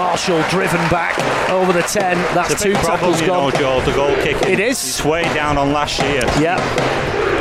Marshall 0.00 0.42
driven 0.48 0.80
back 0.88 1.18
over 1.50 1.74
the 1.74 1.82
10. 1.82 2.16
That's 2.34 2.52
It's 2.54 2.62
a 2.62 2.68
two 2.68 2.72
problem, 2.72 2.96
tackles 2.96 3.20
you 3.20 3.26
know, 3.26 3.50
gone. 3.50 3.60
Joe, 3.60 3.80
the 3.82 3.92
goal 3.92 4.14
kicking. 4.24 4.48
It 4.48 4.58
is. 4.58 4.82
It's 4.82 5.04
way 5.04 5.24
down 5.34 5.58
on 5.58 5.74
last 5.74 6.00
year. 6.00 6.22
Yeah, 6.40 6.56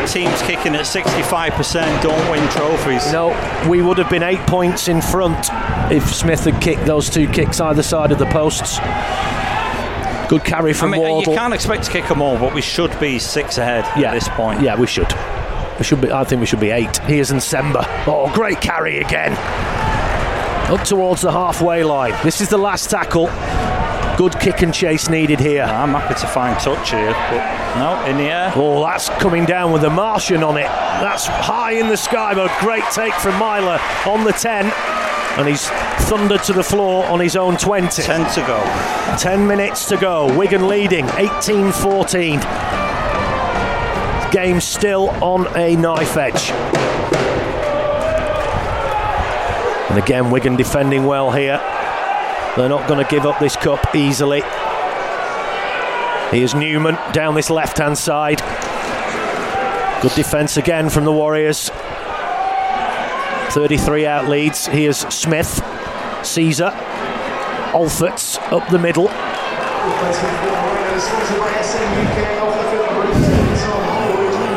Teams 0.06 0.42
kicking 0.42 0.76
at 0.76 0.82
65% 0.82 2.02
don't 2.02 2.30
win 2.30 2.46
trophies. 2.50 3.14
No, 3.14 3.30
we 3.70 3.82
would 3.82 3.98
have 3.98 4.10
been 4.10 4.24
eight 4.24 4.46
points 4.46 4.90
in 4.90 5.02
front 5.02 5.48
if 5.90 6.14
Smith 6.14 6.44
had 6.44 6.62
kicked 6.62 6.86
those 6.86 7.10
two 7.10 7.30
kicks 7.30 7.62
either 7.62 7.82
side 7.82 8.12
of 8.12 8.20
the 8.20 8.26
posts. 8.26 8.80
Good 10.28 10.44
carry 10.44 10.72
I 10.72 10.74
from 10.74 10.92
mean, 10.92 11.22
you 11.22 11.28
can't 11.28 11.54
expect 11.54 11.86
to 11.86 11.92
kick 11.92 12.10
them 12.10 12.22
all, 12.22 12.38
but 12.38 12.54
we 12.54 12.62
should 12.62 13.00
be 13.00 13.20
six 13.20 13.58
ahead 13.58 13.86
yeah, 13.98 14.10
at 14.10 14.16
this 14.16 14.28
point. 14.28 14.62
Yeah, 14.62 14.78
we 14.78 14.86
should. 14.86 15.14
We 15.78 15.86
should 15.86 16.02
be. 16.02 16.12
I 16.12 16.26
think 16.26 16.42
we 16.42 16.46
should 16.46 16.60
be 16.60 16.72
eight. 16.72 16.98
Here's 17.04 17.32
Nsemba. 17.32 17.86
Oh, 18.06 18.30
great 18.34 18.60
carry 18.60 19.00
again. 19.00 19.32
Up 20.70 20.86
towards 20.86 21.22
the 21.24 21.32
halfway 21.32 21.84
line. 21.84 22.14
This 22.24 22.42
is 22.42 22.50
the 22.50 22.58
last 22.58 22.92
tackle. 22.92 23.26
Good 24.18 24.40
kick 24.40 24.62
and 24.62 24.72
chase 24.72 25.10
needed 25.10 25.40
here. 25.40 25.64
I'm 25.64 25.90
happy 25.90 26.14
to 26.14 26.28
find 26.28 26.60
touch 26.60 26.92
here, 26.92 27.12
but 27.12 27.76
no, 27.80 28.06
in 28.06 28.18
the 28.18 28.26
air. 28.26 28.54
Oh, 28.56 28.84
that's 28.84 29.10
coming 29.10 29.46
down 29.46 29.72
with 29.72 29.82
the 29.82 29.90
Martian 29.90 30.44
on 30.44 30.58
it. 30.58 30.68
That's 30.68 31.26
high 31.26 31.72
in 31.72 31.88
the 31.88 31.98
sky, 31.98 32.36
but 32.36 32.56
great 32.60 32.84
take 32.92 33.16
from 33.16 33.40
Myler 33.40 33.80
on 34.06 34.24
the 34.24 34.32
10. 34.32 34.72
And 35.40 35.48
he's 35.48 35.68
thundered 36.08 36.44
to 36.44 36.54
the 36.54 36.64
floor 36.64 37.04
on 37.06 37.20
his 37.20 37.36
own 37.36 37.58
20. 37.58 38.04
10 38.04 38.32
to 38.36 38.42
go. 38.42 38.62
10 39.18 39.48
minutes 39.48 39.90
to 39.90 39.98
go. 39.98 40.38
Wigan 40.38 40.68
leading 40.68 41.10
18 41.18 41.72
14. 41.72 42.40
Game 44.32 44.62
still 44.62 45.10
on 45.24 45.48
a 45.58 45.76
knife 45.76 46.16
edge. 46.16 46.52
And 49.90 49.98
again, 49.98 50.30
Wigan 50.30 50.56
defending 50.56 51.06
well 51.06 51.32
here. 51.32 51.58
They're 52.56 52.70
not 52.70 52.88
going 52.88 53.04
to 53.04 53.10
give 53.10 53.26
up 53.26 53.40
this 53.40 53.56
cup 53.56 53.96
easily. 53.96 54.42
Here's 56.32 56.54
Newman 56.54 56.96
down 57.12 57.34
this 57.34 57.50
left 57.50 57.80
hand 57.80 57.98
side. 57.98 58.40
Good 60.02 60.14
defence 60.14 60.58
again 60.58 60.90
from 60.90 61.06
the 61.06 61.12
Warriors. 61.12 61.72
33 63.50 64.06
out 64.06 64.30
Leeds. 64.30 64.68
Here's 64.68 65.00
Smith, 65.14 65.60
Sezer, 66.22 66.72
Olpherts 67.72 68.38
up 68.52 68.70
the 68.70 68.78
middle. 68.78 69.06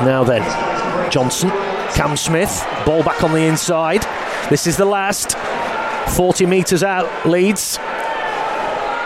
Now 0.04 0.24
then, 0.24 1.10
Johnson, 1.10 1.48
Cam 1.94 2.16
Smith, 2.18 2.66
ball 2.84 3.02
back 3.02 3.24
on 3.24 3.32
the 3.32 3.46
inside. 3.46 4.04
This 4.50 4.66
is 4.66 4.76
the 4.76 4.84
last. 4.84 5.36
40 6.16 6.46
metres 6.46 6.82
out, 6.82 7.08
Leeds. 7.26 7.78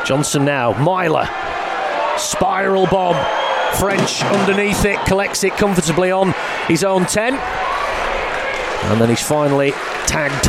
Johnson 0.05 0.45
now, 0.45 0.73
Myler, 0.83 1.29
spiral 2.17 2.87
bomb. 2.87 3.17
French 3.79 4.23
underneath 4.23 4.85
it, 4.85 4.99
collects 5.07 5.45
it 5.45 5.53
comfortably 5.55 6.11
on 6.11 6.35
his 6.69 6.83
own 6.85 7.05
10. 7.05 7.35
And 7.35 9.01
then 9.01 9.09
he's 9.09 9.21
finally 9.21 9.73
tagged. 10.07 10.47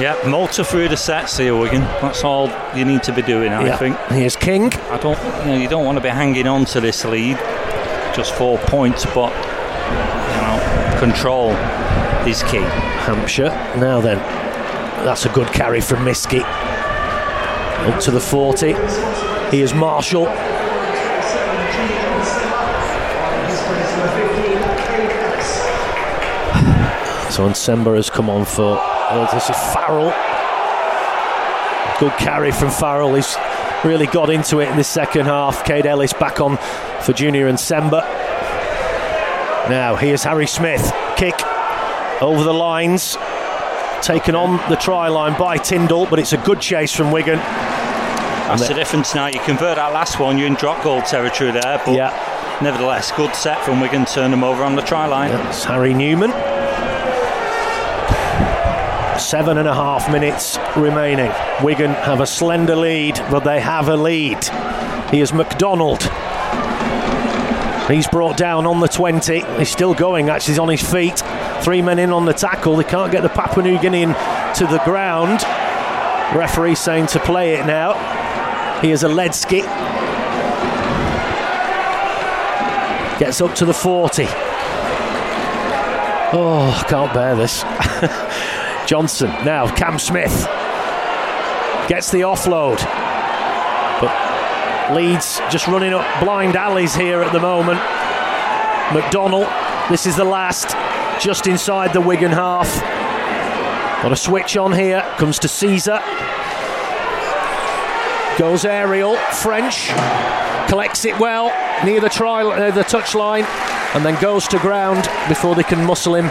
Yeah, 0.00 0.16
motor 0.26 0.64
through 0.64 0.88
the 0.88 0.96
sets 0.96 1.36
here, 1.36 1.54
Wigan. 1.54 1.82
That's 2.00 2.24
all 2.24 2.50
you 2.74 2.84
need 2.86 3.02
to 3.02 3.12
be 3.12 3.20
doing, 3.22 3.52
I 3.52 3.66
Yeah. 3.66 3.76
think. 3.76 3.98
Here's 4.08 4.36
King. 4.36 4.72
I 4.90 4.96
don't, 4.96 5.18
you 5.44 5.52
know, 5.52 5.56
you 5.58 5.68
don't 5.68 5.84
want 5.84 5.98
to 5.98 6.02
be 6.02 6.08
hanging 6.08 6.46
on 6.46 6.64
to 6.66 6.80
this 6.80 7.04
lead, 7.04 7.38
just 8.14 8.32
four 8.34 8.56
points, 8.58 9.04
but 9.14 9.30
you 9.32 10.40
know, 10.40 10.96
control 10.98 11.50
is 12.26 12.42
key. 12.44 12.64
Hampshire. 13.00 13.50
Now 13.78 14.00
then, 14.00 14.18
that's 15.04 15.24
a 15.26 15.28
good 15.30 15.48
carry 15.48 15.80
from 15.80 16.04
Miski. 16.04 16.42
Up 16.42 18.00
to 18.00 18.10
the 18.10 18.20
40. 18.20 18.74
Here's 19.50 19.74
Marshall. 19.74 20.26
So 27.30 27.48
Nsemba 27.48 27.94
has 27.94 28.10
come 28.10 28.28
on 28.28 28.44
for. 28.44 28.76
Oh, 28.80 29.28
this 29.32 29.48
is 29.48 29.56
Farrell. 29.72 30.12
Good 32.00 32.12
carry 32.18 32.50
from 32.50 32.70
Farrell. 32.70 33.14
He's 33.14 33.36
really 33.84 34.06
got 34.06 34.30
into 34.30 34.58
it 34.58 34.68
in 34.68 34.76
the 34.76 34.84
second 34.84 35.26
half. 35.26 35.64
Kaide 35.64 35.86
Ellis 35.86 36.12
back 36.12 36.40
on 36.40 36.58
for 37.02 37.12
Junior 37.12 37.50
Nsemba. 37.50 38.02
Now 39.70 39.94
here's 39.94 40.24
Harry 40.24 40.48
Smith. 40.48 40.92
Kick 41.16 41.40
over 42.20 42.42
the 42.44 42.52
lines. 42.54 43.16
Taken 44.02 44.34
on 44.34 44.56
the 44.70 44.76
try 44.76 45.08
line 45.08 45.38
by 45.38 45.58
Tyndall, 45.58 46.06
but 46.06 46.18
it's 46.18 46.32
a 46.32 46.38
good 46.38 46.60
chase 46.60 46.94
from 46.94 47.10
Wigan. 47.12 47.38
That's 47.38 48.66
the 48.66 48.74
difference 48.74 49.14
now. 49.14 49.26
You 49.26 49.38
convert 49.40 49.76
that 49.76 49.92
last 49.92 50.18
one, 50.18 50.38
you're 50.38 50.46
in 50.46 50.54
drop 50.54 50.82
goal 50.82 51.02
territory 51.02 51.52
there, 51.52 51.80
but 51.84 51.94
Yeah, 51.94 52.58
nevertheless, 52.62 53.12
good 53.12 53.34
set 53.34 53.62
from 53.64 53.80
Wigan. 53.80 54.06
Turn 54.06 54.30
them 54.30 54.42
over 54.42 54.64
on 54.64 54.74
the 54.74 54.82
try 54.82 55.06
line. 55.06 55.30
that's 55.30 55.64
Harry 55.64 55.94
Newman. 55.94 56.30
Seven 59.20 59.58
and 59.58 59.68
a 59.68 59.74
half 59.74 60.10
minutes 60.10 60.58
remaining. 60.76 61.30
Wigan 61.62 61.90
have 61.90 62.20
a 62.20 62.26
slender 62.26 62.74
lead, 62.74 63.16
but 63.30 63.40
they 63.44 63.60
have 63.60 63.88
a 63.88 63.96
lead. 63.96 64.42
Here's 65.10 65.32
McDonald. 65.34 66.02
He's 67.88 68.08
brought 68.08 68.36
down 68.36 68.66
on 68.66 68.80
the 68.80 68.88
20. 68.88 69.40
He's 69.58 69.68
still 69.70 69.94
going, 69.94 70.30
actually, 70.30 70.52
he's 70.52 70.58
on 70.58 70.68
his 70.70 70.82
feet. 70.82 71.22
Three 71.62 71.82
men 71.82 71.98
in 71.98 72.12
on 72.12 72.24
the 72.24 72.32
tackle. 72.32 72.76
They 72.76 72.84
can't 72.84 73.12
get 73.12 73.22
the 73.22 73.28
Papua 73.28 73.62
New 73.62 73.78
Guinean 73.78 74.14
to 74.54 74.66
the 74.66 74.80
ground. 74.84 75.42
Referee 76.36 76.74
saying 76.74 77.06
to 77.08 77.20
play 77.20 77.54
it 77.54 77.66
now. 77.66 77.94
Here's 78.80 79.02
Oledzki. 79.02 79.60
Gets 83.18 83.40
up 83.40 83.54
to 83.56 83.66
the 83.66 83.74
40. 83.74 84.24
Oh, 86.32 86.84
can't 86.88 87.12
bear 87.12 87.36
this. 87.36 87.62
Johnson. 88.86 89.30
Now, 89.44 89.72
Cam 89.74 89.98
Smith 89.98 90.46
gets 91.88 92.10
the 92.10 92.20
offload. 92.20 92.78
But 94.00 94.94
Leeds 94.94 95.40
just 95.50 95.66
running 95.66 95.92
up 95.92 96.06
blind 96.22 96.56
alleys 96.56 96.94
here 96.94 97.20
at 97.20 97.32
the 97.32 97.40
moment. 97.40 97.80
McDonald, 98.94 99.48
this 99.90 100.06
is 100.06 100.16
the 100.16 100.24
last, 100.24 100.74
just 101.20 101.46
inside 101.46 101.92
the 101.92 102.00
Wigan 102.00 102.32
half. 102.32 102.80
Got 104.02 104.12
a 104.12 104.16
switch 104.16 104.56
on 104.56 104.72
here, 104.72 105.02
comes 105.18 105.38
to 105.40 105.48
Sezer. 105.48 106.00
Goes 108.38 108.64
aerial, 108.64 109.16
French, 109.16 109.88
collects 110.68 111.04
it 111.04 111.18
well 111.18 111.52
near 111.84 112.00
the 112.00 112.08
try, 112.08 112.42
uh, 112.42 112.70
the 112.70 112.84
touch 112.84 113.14
line, 113.14 113.44
and 113.94 114.04
then 114.04 114.20
goes 114.22 114.48
to 114.48 114.58
ground 114.60 115.08
before 115.28 115.54
they 115.54 115.62
can 115.62 115.84
muscle 115.84 116.14
him 116.14 116.30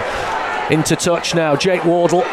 into 0.72 0.96
touch 0.96 1.36
now. 1.36 1.56
Jake 1.56 1.86
Wardle. 1.86 2.24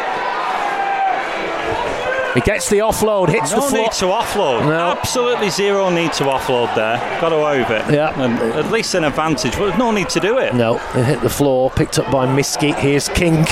He 2.33 2.41
gets 2.41 2.69
the 2.69 2.79
offload, 2.79 3.29
hits 3.29 3.51
no 3.51 3.61
the 3.61 3.67
floor. 3.67 3.71
No 3.71 3.83
need 3.83 3.91
to 3.93 4.05
offload. 4.05 4.61
No. 4.61 4.91
Absolutely 4.91 5.49
zero 5.49 5.89
need 5.89 6.13
to 6.13 6.25
offload 6.25 6.73
there. 6.75 6.97
Got 7.19 7.29
to 7.29 7.35
over 7.35 7.75
it. 7.75 7.93
Yeah. 7.93 8.13
And 8.21 8.37
at 8.53 8.71
least 8.71 8.93
an 8.93 9.05
advantage, 9.05 9.53
but 9.53 9.67
there's 9.67 9.79
no 9.79 9.91
need 9.91 10.09
to 10.09 10.19
do 10.19 10.37
it. 10.37 10.53
No, 10.53 10.75
it 10.75 11.05
hit 11.05 11.21
the 11.21 11.29
floor, 11.29 11.71
picked 11.71 11.97
up 11.97 12.11
by 12.11 12.27
Miski. 12.27 12.75
Here's 12.75 13.09
King, 13.09 13.45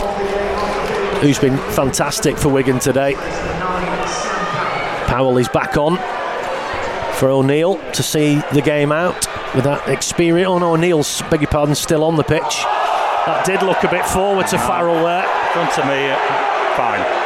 who's 1.21 1.39
been 1.39 1.57
fantastic 1.71 2.37
for 2.37 2.49
Wigan 2.49 2.77
today. 2.79 3.15
Powell 5.07 5.37
is 5.37 5.47
back 5.47 5.77
on 5.77 5.97
for 7.15 7.29
O'Neill 7.29 7.79
to 7.93 8.03
see 8.03 8.41
the 8.53 8.61
game 8.61 8.91
out 8.91 9.27
with 9.55 9.63
that 9.63 9.87
experience. 9.87 10.47
Oh 10.49 10.59
no, 10.59 10.73
O'Neill's, 10.73 11.21
beg 11.31 11.41
your 11.41 11.49
pardon, 11.49 11.73
still 11.73 12.03
on 12.03 12.17
the 12.17 12.23
pitch. 12.23 12.63
That 13.25 13.43
did 13.45 13.63
look 13.63 13.83
a 13.83 13.89
bit 13.89 14.05
forward 14.05 14.47
to 14.47 14.59
Farrell 14.59 15.03
there. 15.03 15.23
Front 15.53 15.79
of 15.79 15.85
me, 15.87 16.13
fine. 16.75 17.24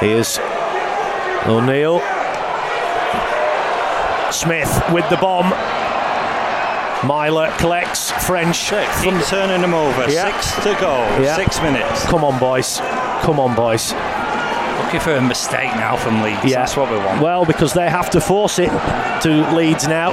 Here's 0.00 0.38
O'Neill. 1.46 2.00
Smith 4.30 4.82
with 4.92 5.08
the 5.08 5.16
bomb. 5.16 5.48
Myler 7.06 7.50
collects 7.58 8.10
French. 8.26 8.68
Keep 9.02 9.22
turning 9.24 9.60
them 9.62 9.72
over. 9.74 10.10
Yeah. 10.10 10.38
Six 10.40 10.54
to 10.64 10.74
go. 10.80 10.96
Yeah. 11.22 11.36
Six 11.36 11.60
minutes. 11.62 12.04
Come 12.06 12.24
on, 12.24 12.38
boys. 12.38 12.78
Come 13.22 13.40
on, 13.40 13.54
boys. 13.54 13.92
Looking 14.84 15.00
for 15.00 15.14
a 15.16 15.22
mistake 15.22 15.70
now 15.76 15.96
from 15.96 16.20
Leeds. 16.22 16.52
That's 16.52 16.76
what 16.76 16.90
we 16.90 16.98
want. 16.98 17.22
Well, 17.22 17.44
because 17.46 17.72
they 17.72 17.88
have 17.88 18.10
to 18.10 18.20
force 18.20 18.58
it 18.58 18.68
to 19.22 19.50
Leeds 19.54 19.88
now. 19.88 20.12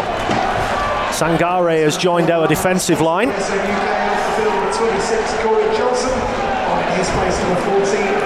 Sangare 1.11 1.83
has 1.83 1.97
joined 1.97 2.31
our 2.31 2.47
defensive 2.47 3.01
line. 3.01 3.27
26, 3.27 5.33
Corey 5.43 5.65
Johnson. 5.77 6.11
On 6.11 6.97
his 6.97 7.09
place, 7.11 7.37
number 7.41 7.61
14, 7.61 7.85
Jared 7.85 8.22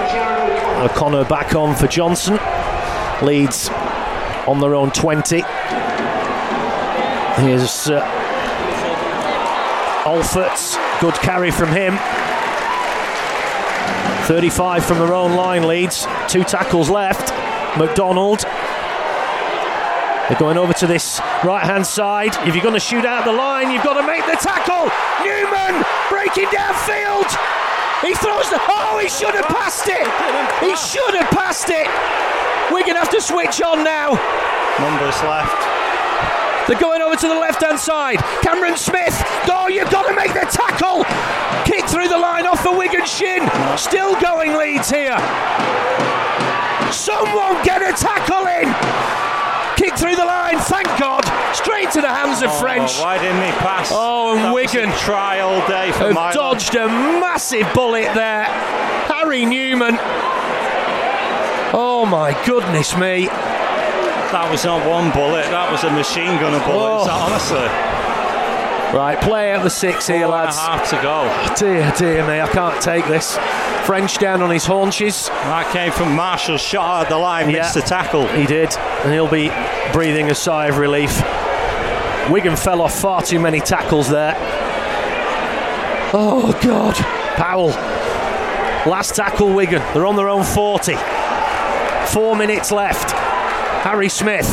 O'Connor. 0.88 1.26
Back 1.26 1.54
on 1.54 1.76
for 1.76 1.88
Johnson. 1.88 2.40
Leeds 3.22 3.70
on 4.48 4.60
their 4.60 4.74
own 4.74 4.92
20. 4.92 5.42
Here's 7.42 7.90
uh, 7.90 8.02
Olpherts. 10.06 10.78
Good 11.02 11.16
carry 11.16 11.52
from 11.52 11.70
him. 11.70 11.98
35 14.28 14.86
from 14.86 15.00
their 15.00 15.14
own 15.14 15.34
line, 15.34 15.68
Leeds. 15.68 16.08
Two 16.28 16.44
tackles 16.44 16.90
left. 16.90 17.34
McDonald. 17.78 18.40
They're 20.30 20.40
going 20.40 20.58
over 20.58 20.74
to 20.74 20.88
this 20.88 21.20
right 21.44 21.64
hand 21.64 21.86
side. 21.86 22.36
If 22.48 22.56
you're 22.56 22.64
going 22.64 22.74
to 22.74 22.80
shoot 22.80 23.06
out 23.06 23.26
the 23.26 23.34
line, 23.34 23.72
you've 23.72 23.84
got 23.84 24.00
to 24.00 24.08
make 24.08 24.26
the 24.26 24.38
tackle. 24.40 24.90
Newman 25.24 25.84
breaking 26.10 26.48
downfield. 26.48 27.67
He 28.02 28.14
throws 28.14 28.50
the. 28.50 28.60
Oh, 28.70 29.00
he 29.02 29.10
should 29.10 29.34
have 29.34 29.48
passed 29.48 29.88
it. 29.88 30.06
He 30.62 30.76
should 30.76 31.16
have 31.16 31.30
passed 31.32 31.70
it. 31.70 31.88
We're 32.72 32.86
going 32.86 32.94
to 32.94 33.02
have 33.02 33.10
to 33.12 33.22
switch 33.22 33.62
on 33.62 33.84
now. 33.84 34.14
Numbers 34.80 35.18
left. 35.24 35.58
They're 36.68 36.80
going 36.80 37.02
over 37.02 37.16
to 37.16 37.28
the 37.28 37.40
left 37.40 37.64
hand 37.64 37.80
side. 37.80 38.20
Cameron 38.44 38.76
Smith. 38.76 39.16
Oh, 39.50 39.68
you've 39.68 39.90
got 39.90 40.08
to 40.08 40.14
make 40.14 40.34
the 40.34 40.46
tackle. 40.52 41.06
Kick 41.64 41.88
through 41.90 42.10
the 42.10 42.18
line 42.18 42.46
off 42.46 42.64
the 42.64 42.72
Wigan 42.72 43.06
shin. 43.06 43.50
Still 43.78 44.20
going 44.20 44.56
Leeds 44.58 44.90
here. 44.90 45.18
Someone 46.92 47.64
get 47.64 47.82
a 47.82 47.94
tackle 47.96 48.48
in. 48.48 49.27
Through 49.98 50.16
the 50.16 50.26
line. 50.26 50.60
Thank 50.60 50.88
God. 51.00 51.26
Straight 51.54 51.92
to 51.92 52.02
the 52.02 52.10
hands 52.10 52.42
of 52.42 52.50
oh, 52.52 52.60
French. 52.60 52.98
Oh, 52.98 53.04
why 53.04 53.18
didn't 53.18 53.42
he 53.42 53.52
pass? 53.60 53.90
Oh, 53.92 54.34
and 54.34 54.44
That 54.44 54.54
Wigan 54.54 54.92
a 54.92 54.98
try 54.98 55.40
all 55.40 55.66
day 55.68 55.92
for 55.92 56.14
have 56.14 56.34
dodged 56.34 56.76
a 56.76 56.88
massive 56.88 57.68
bullet 57.74 58.14
there. 58.14 58.46
Harry 59.10 59.46
Newman. 59.46 59.98
Oh 61.74 62.06
my 62.06 62.32
goodness 62.46 62.96
me. 62.96 63.28
That 64.32 64.52
was 64.52 64.66
not 64.66 64.88
one 64.88 65.12
bullet. 65.12 65.46
That 65.48 65.72
was 65.72 65.84
a 65.84 65.92
machine 65.92 66.36
gun 66.40 66.54
bullet. 66.68 67.08
Oh. 67.08 67.10
Honestly, 67.10 67.68
Right, 68.94 69.20
play 69.22 69.52
out 69.52 69.64
the 69.64 69.70
six 69.70 70.08
here, 70.08 70.20
four 70.22 70.28
a 70.28 70.30
lads. 70.30 70.58
half 70.58 70.90
to 70.92 70.96
go. 71.02 71.56
Dear, 71.58 71.92
dear 71.98 72.26
me, 72.26 72.40
I 72.40 72.48
can't 72.48 72.82
take 72.82 73.06
this. 73.06 73.38
French 73.86 74.18
down 74.18 74.42
on 74.42 74.50
his 74.50 74.66
haunches. 74.66 75.28
That 75.28 75.72
came 75.74 75.92
from 75.92 76.16
Marshall's 76.16 76.62
shot 76.62 77.04
at 77.04 77.10
the 77.10 77.18
line, 77.18 77.50
Yeah. 77.50 77.60
missed 77.60 77.74
the 77.74 77.82
tackle. 77.82 78.28
He 78.28 78.46
did, 78.46 78.76
and 79.04 79.12
he'll 79.14 79.28
be 79.28 79.52
breathing 79.92 80.30
a 80.32 80.36
sigh 80.36 80.68
of 80.68 80.78
relief. 80.78 81.22
Wigan 82.30 82.56
fell 82.56 82.82
off 82.82 82.98
far 83.00 83.22
too 83.22 83.40
many 83.40 83.60
tackles 83.60 84.10
there. 84.10 84.36
Oh, 86.14 86.58
God. 86.64 86.96
Powell. 87.36 87.70
Last 88.90 89.16
tackle, 89.16 89.54
Wigan. 89.54 89.82
They're 89.94 90.06
on 90.06 90.16
their 90.16 90.30
own 90.30 90.44
40. 90.44 90.96
Four 92.08 92.36
minutes 92.38 92.72
left. 92.72 93.12
Harry 93.84 94.10
Smith. 94.10 94.48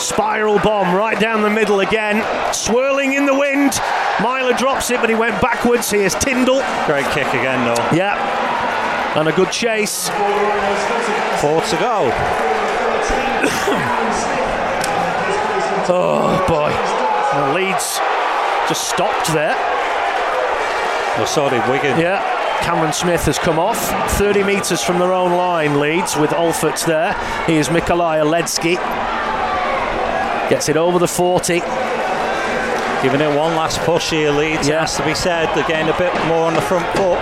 Spiral 0.00 0.58
bomb 0.60 0.94
right 0.94 1.18
down 1.20 1.42
the 1.42 1.50
middle 1.50 1.80
again. 1.80 2.24
Swirling 2.54 3.12
in 3.14 3.26
the 3.26 3.34
wind. 3.34 3.72
Myler 4.20 4.54
drops 4.54 4.90
it, 4.90 5.00
but 5.00 5.10
he 5.10 5.14
went 5.14 5.40
backwards. 5.40 5.90
Here's 5.90 6.14
Tyndall. 6.14 6.62
Great 6.86 7.06
kick 7.06 7.28
again, 7.28 7.64
though. 7.64 7.96
Yeah. 7.96 8.16
And 9.16 9.28
a 9.28 9.32
good 9.32 9.50
chase. 9.52 10.08
Four 11.40 11.60
to 11.62 11.76
go. 11.78 12.10
Oh 15.92 16.38
boy. 16.46 16.70
The 17.34 17.54
Leeds 17.54 17.98
just 18.68 18.88
stopped 18.88 19.26
there. 19.32 19.56
Well, 21.16 21.26
so 21.26 21.50
did 21.50 21.68
Wigan. 21.68 21.98
Yeah. 21.98 22.22
Cameron 22.62 22.92
Smith 22.92 23.24
has 23.24 23.38
come 23.38 23.58
off. 23.58 23.78
30 24.12 24.44
metres 24.44 24.82
from 24.84 24.98
their 24.98 25.12
own 25.12 25.32
line, 25.32 25.80
Leeds, 25.80 26.16
with 26.16 26.30
Olpherts 26.30 26.86
there. 26.86 27.14
Here's 27.46 27.68
Mikolaj 27.68 28.22
Oledzki. 28.22 28.76
Gets 30.50 30.68
it 30.68 30.76
over 30.76 30.98
the 30.98 31.08
40. 31.08 31.60
Giving 33.02 33.20
it 33.22 33.28
one 33.34 33.56
last 33.56 33.78
push 33.80 34.10
here, 34.10 34.30
Leeds. 34.30 34.66
It 34.68 34.72
Yeah. 34.72 34.80
has 34.80 34.96
to 34.96 35.02
be 35.04 35.14
said. 35.14 35.48
They're 35.54 35.64
getting 35.66 35.88
a 35.88 35.96
bit 35.96 36.12
more 36.26 36.44
on 36.44 36.54
the 36.54 36.60
front 36.60 36.84
foot. 36.96 37.18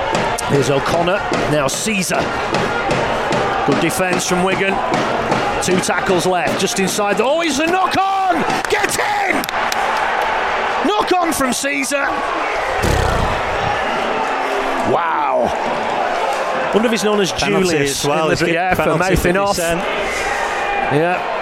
Here's 0.51 0.71
O'Connor. 0.71 1.19
Now 1.53 1.67
Sezer. 1.67 2.21
Good 3.67 3.81
defence 3.81 4.27
from 4.27 4.43
Wigan. 4.43 4.75
Two 5.63 5.79
tackles 5.81 6.25
left, 6.27 6.59
just 6.61 6.79
inside 6.81 7.19
the. 7.19 7.25
Oh, 7.25 7.41
he's 7.41 7.59
a 7.59 7.67
knock 7.67 7.97
on! 7.99 8.37
Get 8.71 8.99
in! 8.99 9.37
Knock 10.87 11.13
on 11.13 11.33
from 11.33 11.51
Sezer. 11.51 12.07
Wow. 14.91 15.51
Wonder 16.73 16.87
if 16.87 16.93
he's 16.93 17.05
known 17.05 17.21
as 17.21 17.31
Julius. 17.33 18.05
well. 18.05 18.29
the, 18.35 18.51
yeah, 18.53 18.75
for 18.75 18.97
mouthing 18.97 19.37
off. 19.37 19.59
Yeah. 19.59 21.38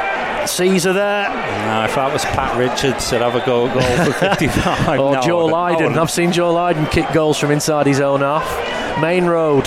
Sezer 0.47 0.94
there. 0.94 1.28
No, 1.28 1.84
if 1.84 1.94
that 1.94 2.12
was 2.12 2.24
Pat 2.24 2.57
Richards, 2.57 3.12
I'd 3.12 3.22
have 3.22 3.34
a 3.34 3.44
goal, 3.44 3.68
goal 3.68 3.80
for 3.82 4.12
55. 4.12 5.01
Or 5.01 5.14
No, 5.14 5.22
Joe 5.22 5.44
Lydon. 5.47 5.99
I've 5.99 6.11
seen 6.11 6.32
Joe 6.32 6.53
Lydon 6.53 6.86
kick 6.86 7.11
goals 7.12 7.38
from 7.38 7.51
inside 7.51 7.86
his 7.86 8.01
own 8.01 8.20
half. 8.20 9.01
Main 9.01 9.26
road. 9.26 9.66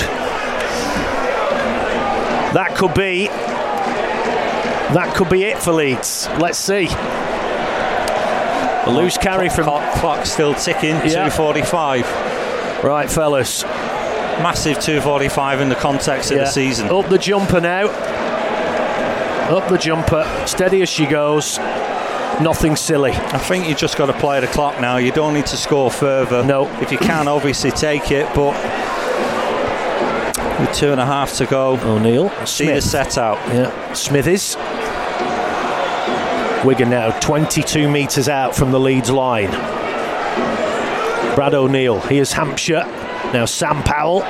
That 2.53 2.73
could 2.75 2.93
be. 2.95 3.27
That 4.95 5.13
could 5.15 5.30
be 5.30 5.43
it 5.43 5.59
for 5.61 5.71
Leeds. 5.71 6.27
Let's 6.39 6.57
see. 6.57 6.88
A 6.89 8.89
loose 8.91 9.17
carry 9.17 9.49
from. 9.49 9.65
Clock, 9.65 9.93
clock 9.95 10.25
still 10.25 10.55
ticking. 10.55 10.95
Yeah. 10.95 11.30
245. 11.30 12.84
Right, 12.84 13.09
fellas. 13.11 13.63
Massive 13.63 14.80
245 14.80 15.61
in 15.61 15.69
the 15.69 15.75
context 15.75 16.32
of 16.32 16.38
Yeah. 16.38 16.45
the 16.45 16.49
season. 16.51 16.89
Up 16.89 17.07
the 17.09 17.17
jumper 17.19 17.61
now. 17.61 17.88
Up 19.49 19.67
the 19.69 19.77
jumper. 19.77 20.23
Steady 20.45 20.81
as 20.81 20.89
she 20.89 21.05
goes. 21.05 21.57
Nothing 22.39 22.75
silly. 22.75 23.11
I 23.11 23.37
think 23.37 23.67
you 23.67 23.75
just 23.75 23.97
got 23.97 24.05
to 24.05 24.13
play 24.13 24.39
the 24.39 24.47
clock 24.47 24.79
now. 24.79 24.97
You 24.97 25.11
don't 25.11 25.33
need 25.33 25.47
to 25.47 25.57
score 25.57 25.89
further. 25.91 26.43
No. 26.43 26.67
If 26.81 26.91
you 26.91 26.97
can, 26.97 27.27
obviously 27.27 27.71
take 27.71 28.11
it, 28.11 28.27
but 28.35 28.53
with 30.59 30.73
two 30.73 30.91
and 30.91 31.01
a 31.01 31.05
half 31.05 31.33
to 31.37 31.45
go, 31.45 31.79
O'Neill. 31.81 32.29
see 32.45 32.67
the 32.67 32.81
set 32.81 33.17
out. 33.17 33.37
Yeah. 33.53 33.93
Smithies. 33.93 34.55
Wigan 36.65 36.89
now 36.89 37.17
22 37.19 37.89
metres 37.89 38.29
out 38.29 38.55
from 38.55 38.71
the 38.71 38.79
Leeds 38.79 39.09
line. 39.09 39.49
Brad 41.35 41.53
O'Neill, 41.53 42.01
here's 42.01 42.33
Hampshire. 42.33 42.83
Now 43.33 43.45
Sam 43.45 43.81
Powell. 43.83 44.21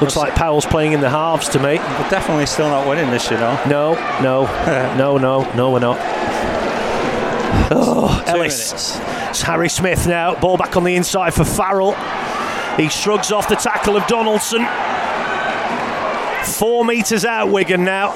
Looks 0.00 0.16
like 0.16 0.34
Powell's 0.36 0.64
playing 0.66 0.92
in 0.92 1.00
the 1.00 1.10
halves 1.10 1.48
to 1.50 1.58
me. 1.58 1.78
We're 1.78 2.08
definitely 2.10 2.46
still 2.46 2.68
not 2.68 2.86
winning 2.88 3.10
this, 3.10 3.30
you 3.30 3.36
know. 3.36 3.60
No, 3.66 3.94
no, 4.22 4.44
no, 4.96 5.18
no, 5.18 5.52
no, 5.54 5.70
we're 5.72 5.80
not. 5.80 5.98
Oh, 7.70 8.22
Two 8.24 8.30
Ellis. 8.32 8.70
minutes. 8.72 8.98
It's 9.30 9.42
Harry 9.42 9.68
Smith 9.68 10.06
now. 10.06 10.38
Ball 10.40 10.56
back 10.56 10.76
on 10.76 10.84
the 10.84 10.94
inside 10.94 11.34
for 11.34 11.44
Farrell. 11.44 11.94
He 12.76 12.88
shrugs 12.88 13.32
off 13.32 13.48
the 13.48 13.56
tackle 13.56 13.96
of 13.96 14.06
Donaldson. 14.06 14.64
Four 16.44 16.84
metres 16.84 17.24
out, 17.24 17.50
Wigan 17.50 17.84
now. 17.84 18.12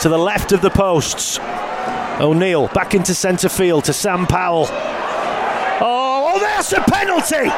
To 0.00 0.08
the 0.08 0.18
left 0.18 0.50
of 0.52 0.60
the 0.60 0.70
posts. 0.70 1.38
O'Neill 2.20 2.68
back 2.68 2.94
into 2.94 3.14
centre 3.14 3.48
field 3.48 3.84
to 3.84 3.92
Sam 3.92 4.26
Powell. 4.26 4.66
Oh, 5.82 6.32
oh 6.34 6.38
there's 6.40 6.72
a 6.72 6.80
penalty! 6.82 7.48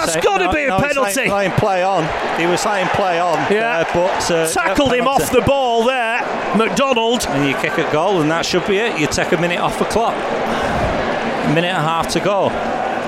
That's 0.00 0.12
Say- 0.14 0.20
got 0.20 0.38
to 0.38 0.44
no, 0.46 0.52
be 0.52 0.64
a 0.64 0.68
no, 0.68 0.78
penalty. 0.80 1.12
saying- 1.12 1.30
saying 1.30 1.50
play 1.52 1.82
on. 1.82 2.04
He 2.38 2.46
was 2.46 2.60
saying 2.60 2.86
play 2.88 3.18
on. 3.18 3.38
Yeah. 3.52 3.78
uh, 3.78 3.84
but 3.94 4.30
uh, 4.30 4.48
Tackled 4.48 4.92
him 4.94 5.08
off 5.08 5.30
the 5.30 5.40
ball 5.42 5.84
there, 5.84 6.20
McDonald. 6.56 7.26
And 7.28 7.48
you 7.48 7.54
kick 7.56 7.78
a 7.78 7.90
goal, 7.92 8.20
and 8.20 8.30
that 8.30 8.44
should 8.46 8.66
be 8.66 8.78
it. 8.78 8.98
You 8.98 9.06
take 9.06 9.32
a 9.32 9.36
minute 9.40 9.58
off 9.60 9.78
the 9.78 9.84
clock. 9.86 10.14
A 10.14 11.48
minute 11.54 11.68
and 11.68 11.78
a 11.78 11.82
half 11.82 12.08
to 12.12 12.20
go. 12.20 12.50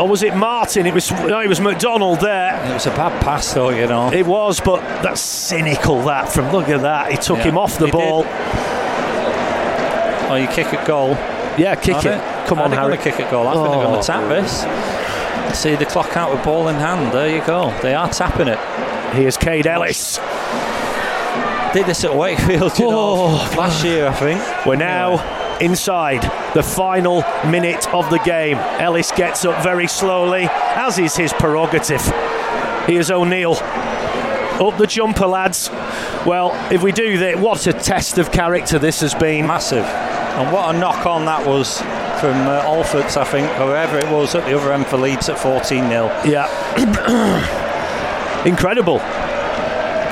Or 0.00 0.06
was 0.06 0.22
it 0.22 0.34
Martin? 0.36 0.86
It 0.86 0.94
was 0.94 1.10
no, 1.10 1.40
it 1.40 1.48
was 1.48 1.60
McDonald 1.60 2.20
there. 2.20 2.54
It 2.70 2.72
was 2.74 2.86
a 2.86 2.90
bad 2.90 3.20
pass, 3.20 3.52
though, 3.52 3.70
you 3.70 3.86
know. 3.88 4.12
It 4.12 4.24
was, 4.26 4.60
but 4.60 4.80
that's 5.02 5.20
cynical. 5.20 6.02
That 6.02 6.28
from 6.30 6.52
look 6.52 6.68
at 6.68 6.82
that, 6.82 7.10
he 7.10 7.16
took 7.16 7.38
Yeah, 7.38 7.44
him 7.44 7.58
off 7.58 7.78
the 7.78 7.86
he 7.86 7.90
ball. 7.92 8.24
Oh, 10.30 10.34
you 10.36 10.46
kick 10.48 10.72
a 10.72 10.84
goal. 10.86 11.10
Yeah, 11.58 11.74
kick 11.74 11.96
it. 11.96 12.02
they? 12.04 12.44
Come 12.46 12.58
Are 12.60 12.64
on, 12.66 12.72
Harry. 12.72 12.96
going 12.96 12.98
to 12.98 13.04
kick 13.10 13.18
a 13.26 13.30
goal? 13.30 13.48
I 13.48 13.54
think 13.54 13.64
they're 13.64 13.82
going 13.82 13.96
Oh. 13.96 14.00
to 14.00 14.06
tap 14.06 14.28
this. 14.28 14.62
See 15.54 15.74
the 15.74 15.86
clock 15.86 16.16
out 16.16 16.30
with 16.32 16.44
ball 16.44 16.68
in 16.68 16.76
hand. 16.76 17.12
There 17.12 17.28
you 17.28 17.44
go. 17.44 17.76
They 17.82 17.94
are 17.94 18.08
tapping 18.08 18.48
it. 18.48 18.58
Here's 19.14 19.36
Kaide 19.36 19.66
Ellis. 19.66 20.18
Did 21.74 21.86
this 21.86 22.04
at 22.04 22.14
Wakefield, 22.14 22.78
you 22.78 22.86
Oh. 22.86 22.90
know, 22.90 23.58
last 23.58 23.84
year, 23.84 24.08
I 24.08 24.12
think. 24.12 24.40
We're 24.66 24.76
now 24.76 25.18
inside 25.60 26.22
the 26.54 26.62
final 26.62 27.24
minute 27.46 27.92
of 27.92 28.08
the 28.10 28.18
game. 28.20 28.56
Ellis 28.78 29.10
gets 29.12 29.44
up 29.44 29.62
very 29.62 29.86
slowly, 29.88 30.48
as 30.76 30.98
is 30.98 31.16
his 31.16 31.32
prerogative. 31.32 32.00
Here's 32.86 33.10
O'Neill. 33.10 33.54
Up 33.54 34.76
the 34.78 34.86
jumper, 34.86 35.26
lads. 35.26 35.70
Well, 36.24 36.52
if 36.72 36.82
we 36.82 36.90
do 36.92 37.18
that, 37.18 37.38
what 37.38 37.66
a 37.66 37.72
test 37.72 38.18
of 38.18 38.32
character 38.32 38.78
this 38.78 39.00
has 39.00 39.14
been. 39.14 39.46
Massive. 39.46 39.84
And 39.84 40.52
what 40.52 40.74
a 40.74 40.78
knock 40.78 41.04
on 41.06 41.24
that 41.26 41.46
was 41.46 41.80
from 42.20 42.36
uh, 42.48 42.62
Olpherts, 42.62 43.16
I 43.16 43.24
think, 43.24 43.46
or 43.60 43.68
whoever 43.68 43.98
it 43.98 44.08
was 44.10 44.34
at 44.34 44.44
the 44.44 44.56
other 44.58 44.72
end 44.72 44.86
for 44.86 44.96
Leeds 44.96 45.28
at 45.28 45.38
14 45.38 45.88
0. 45.88 46.06
Yeah. 46.24 46.46
Incredible. 48.46 48.98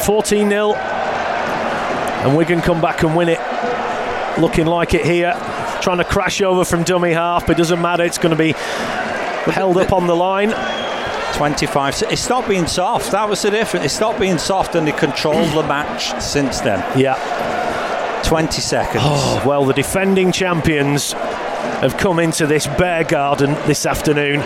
14 0.04 0.48
0. 0.48 0.74
And 0.74 2.36
Wigan 2.36 2.60
come 2.60 2.80
back 2.80 3.02
and 3.02 3.14
win 3.16 3.28
it. 3.28 3.40
Looking 4.38 4.66
like 4.66 4.94
it 4.94 5.04
here. 5.04 5.32
Trying 5.80 5.98
to 5.98 6.04
crash 6.04 6.40
over 6.42 6.64
from 6.64 6.82
dummy 6.82 7.12
half, 7.12 7.46
but 7.46 7.56
it 7.56 7.58
doesn't 7.58 7.80
matter. 7.80 8.04
It's 8.04 8.18
going 8.18 8.36
to 8.36 8.42
be 8.42 8.52
held 9.50 9.76
up 9.78 9.92
on 9.92 10.06
the 10.06 10.16
line. 10.16 10.52
25. 11.34 11.94
So 11.94 12.08
It's 12.08 12.28
not 12.28 12.48
been 12.48 12.66
soft. 12.66 13.12
That 13.12 13.28
was 13.28 13.42
the 13.42 13.50
difference. 13.50 13.84
It's 13.86 14.00
not 14.00 14.18
being 14.18 14.38
soft, 14.38 14.74
and 14.74 14.86
they 14.86 14.92
controlled 14.92 15.50
the 15.52 15.62
match 15.62 16.20
since 16.22 16.60
then. 16.60 16.82
Yeah. 16.98 17.14
20 18.24 18.60
seconds. 18.60 19.02
Oh, 19.06 19.42
Well, 19.46 19.64
the 19.64 19.74
defending 19.74 20.32
champions 20.32 21.14
have 21.80 21.96
come 21.96 22.18
into 22.18 22.46
this 22.46 22.66
bear 22.66 23.04
garden 23.04 23.54
this 23.66 23.86
afternoon. 23.86 24.40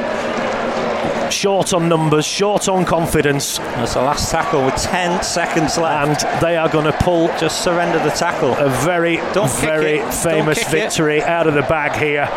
Short 1.31 1.73
on 1.73 1.89
numbers, 1.89 2.25
short 2.27 2.69
on 2.69 2.85
confidence, 2.85 3.59
That's 3.59 3.95
the 3.95 4.01
last 4.03 4.33
tackle 4.33 4.65
with 4.65 4.75
10 4.77 5.23
seconds 5.23 5.79
left. 5.79 6.25
and 6.25 6.43
they 6.43 6.57
are 6.57 6.69
going 6.69 6.87
to 6.87 6.93
pull 6.93 7.29
Just 7.39 7.63
surrender 7.63 8.01
the 8.01 8.11
tackle. 8.11 8.55
a 8.57 8.69
very, 8.69 9.19
Don't 9.33 9.49
very 9.53 9.99
famous 10.11 10.59
kick 10.59 10.67
it. 10.67 10.71
victory 10.71 11.23
out 11.23 11.47
of 11.47 11.55
the 11.55 11.63
bag 11.63 11.93
here. 11.97 12.29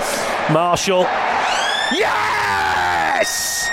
Marshall. 0.53 1.07
Yes! 1.91 3.69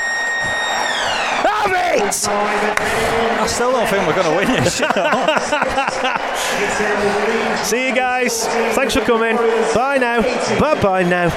Have! 1.99 3.41
I 3.41 3.47
still 3.47 3.73
don't 3.73 3.89
think 3.89 4.07
we're 4.07 4.15
going 4.15 4.31
to 4.31 4.37
win 4.37 4.47
this. 4.63 4.77
See 7.69 7.89
you 7.89 7.95
guys. 7.95 8.47
Thanks 8.75 8.95
for 8.95 9.01
coming. 9.01 9.37
Bye 9.75 9.99
now. 9.99 10.23
Bye 10.59 10.81
bye 10.81 11.03
now. 11.03 11.29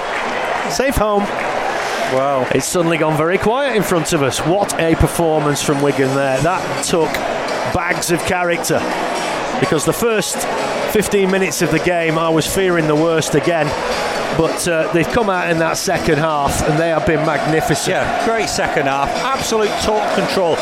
Safe 0.69 0.95
home. 0.95 1.23
wow. 1.23 2.47
It's 2.53 2.67
suddenly 2.67 2.97
gone 2.97 3.17
very 3.17 3.37
quiet 3.37 3.75
in 3.75 3.83
front 3.83 4.13
of 4.13 4.23
us. 4.23 4.39
What 4.39 4.73
a 4.79 4.95
performance 4.95 5.61
from 5.61 5.81
Wigan 5.81 6.13
there. 6.15 6.39
That 6.41 6.85
took 6.85 7.11
bags 7.73 8.11
of 8.11 8.19
character. 8.25 8.79
Because 9.59 9.85
the 9.85 9.93
first 9.93 10.37
15 10.93 11.29
minutes 11.31 11.61
of 11.61 11.71
the 11.71 11.79
game, 11.79 12.17
I 12.17 12.29
was 12.29 12.45
fearing 12.45 12.87
the 12.87 12.95
worst 12.95 13.33
again. 13.35 13.67
But 14.37 14.67
uh, 14.67 14.91
they've 14.93 15.07
come 15.07 15.29
out 15.29 15.49
in 15.49 15.59
that 15.59 15.77
second 15.77 16.17
half 16.17 16.67
and 16.67 16.79
they 16.79 16.89
have 16.89 17.05
been 17.05 17.25
magnificent. 17.25 17.89
Yeah, 17.89 18.25
great 18.25 18.49
second 18.49 18.87
half. 18.87 19.09
Absolute 19.23 19.69
total 19.81 20.09
control. 20.15 20.57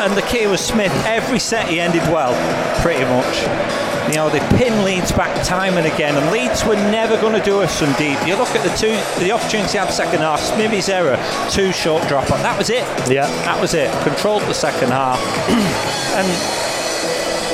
And 0.00 0.14
the 0.14 0.22
key 0.22 0.46
was 0.46 0.60
Smith. 0.60 0.92
Every 1.06 1.38
set 1.38 1.68
he 1.68 1.80
ended 1.80 2.02
well, 2.12 2.34
pretty 2.82 3.04
much. 3.04 3.86
You 4.08 4.14
know, 4.16 4.30
they 4.30 4.38
pin 4.56 4.84
Leeds 4.84 5.10
back 5.10 5.44
time 5.44 5.78
and 5.78 5.86
again, 5.86 6.16
and 6.16 6.30
Leeds 6.30 6.64
were 6.64 6.76
never 6.76 7.20
going 7.20 7.32
to 7.32 7.44
do 7.44 7.60
us 7.62 7.72
some 7.72 7.92
deep. 7.94 8.18
You 8.24 8.36
look 8.36 8.50
at 8.50 8.62
the 8.62 8.76
two, 8.76 8.94
the 9.24 9.32
opportunity 9.32 9.78
had 9.78 9.90
second 9.90 10.20
half, 10.20 10.40
Smithy's 10.40 10.88
error, 10.88 11.16
two 11.50 11.72
short 11.72 12.06
drop 12.06 12.30
on. 12.30 12.40
That 12.42 12.56
was 12.56 12.70
it. 12.70 12.84
Yeah. 13.10 13.26
That 13.44 13.60
was 13.60 13.74
it. 13.74 13.90
Controlled 14.04 14.42
the 14.42 14.54
second 14.54 14.90
half. 14.90 15.18
and 16.14 16.65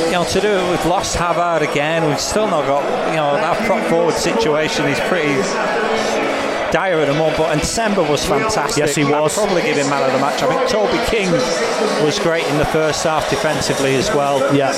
you 0.06 0.12
know, 0.12 0.24
to 0.24 0.40
do 0.40 0.48
it, 0.48 0.70
we've 0.70 0.86
lost 0.86 1.16
Havard 1.16 1.62
again. 1.62 2.06
We've 2.06 2.20
still 2.20 2.46
not 2.46 2.66
got, 2.66 2.82
you 3.10 3.16
know, 3.16 3.34
that 3.34 3.58
prop 3.66 3.84
forward 3.88 4.14
situation 4.14 4.86
is 4.86 5.00
pretty 5.00 5.34
dire 6.72 6.98
at 6.98 7.06
the 7.06 7.14
moment. 7.14 7.36
But 7.36 7.52
and 7.52 7.60
Nsemba 7.60 8.08
was 8.08 8.24
fantastic. 8.24 8.78
Yes, 8.78 8.94
he 8.94 9.04
was. 9.04 9.38
I'd 9.38 9.44
probably 9.44 9.62
give 9.62 9.76
him 9.76 9.88
man 9.90 10.02
of 10.02 10.12
the 10.12 10.18
match. 10.18 10.42
I 10.42 10.48
think 10.48 10.68
Toby 10.68 10.98
King 11.06 11.30
was 12.04 12.18
great 12.18 12.46
in 12.48 12.58
the 12.58 12.64
first 12.66 13.04
half 13.04 13.28
defensively 13.30 13.94
as 13.94 14.08
well. 14.10 14.54
Yeah. 14.54 14.72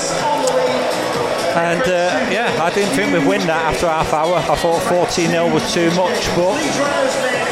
And 1.55 1.81
uh, 1.81 2.27
yeah, 2.29 2.51
I 2.61 2.69
didn't 2.73 2.93
think 2.95 3.13
we'd 3.13 3.25
win 3.25 3.47
that 3.47 3.73
after 3.73 3.87
half 3.87 4.11
hour. 4.11 4.35
I 4.35 4.55
thought 4.55 4.81
14 4.83 5.29
0 5.29 5.53
was 5.53 5.73
too 5.73 5.89
much, 5.95 6.27
but 6.35 6.59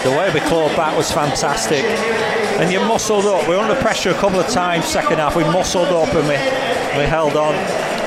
the 0.03 0.11
way 0.11 0.29
we 0.33 0.41
clawed 0.41 0.75
back 0.75 0.97
was 0.97 1.09
fantastic. 1.09 1.85
And 2.59 2.71
you 2.71 2.81
muscled 2.81 3.25
up. 3.25 3.47
We 3.47 3.55
were 3.55 3.61
under 3.61 3.79
pressure 3.79 4.11
a 4.11 4.13
couple 4.15 4.39
of 4.41 4.47
times 4.49 4.85
second 4.85 5.19
half. 5.19 5.37
We 5.37 5.45
muscled 5.45 5.87
up 5.87 6.13
and 6.13 6.27
we, 6.27 6.35
we 6.97 7.05
held 7.05 7.35
on. 7.35 7.55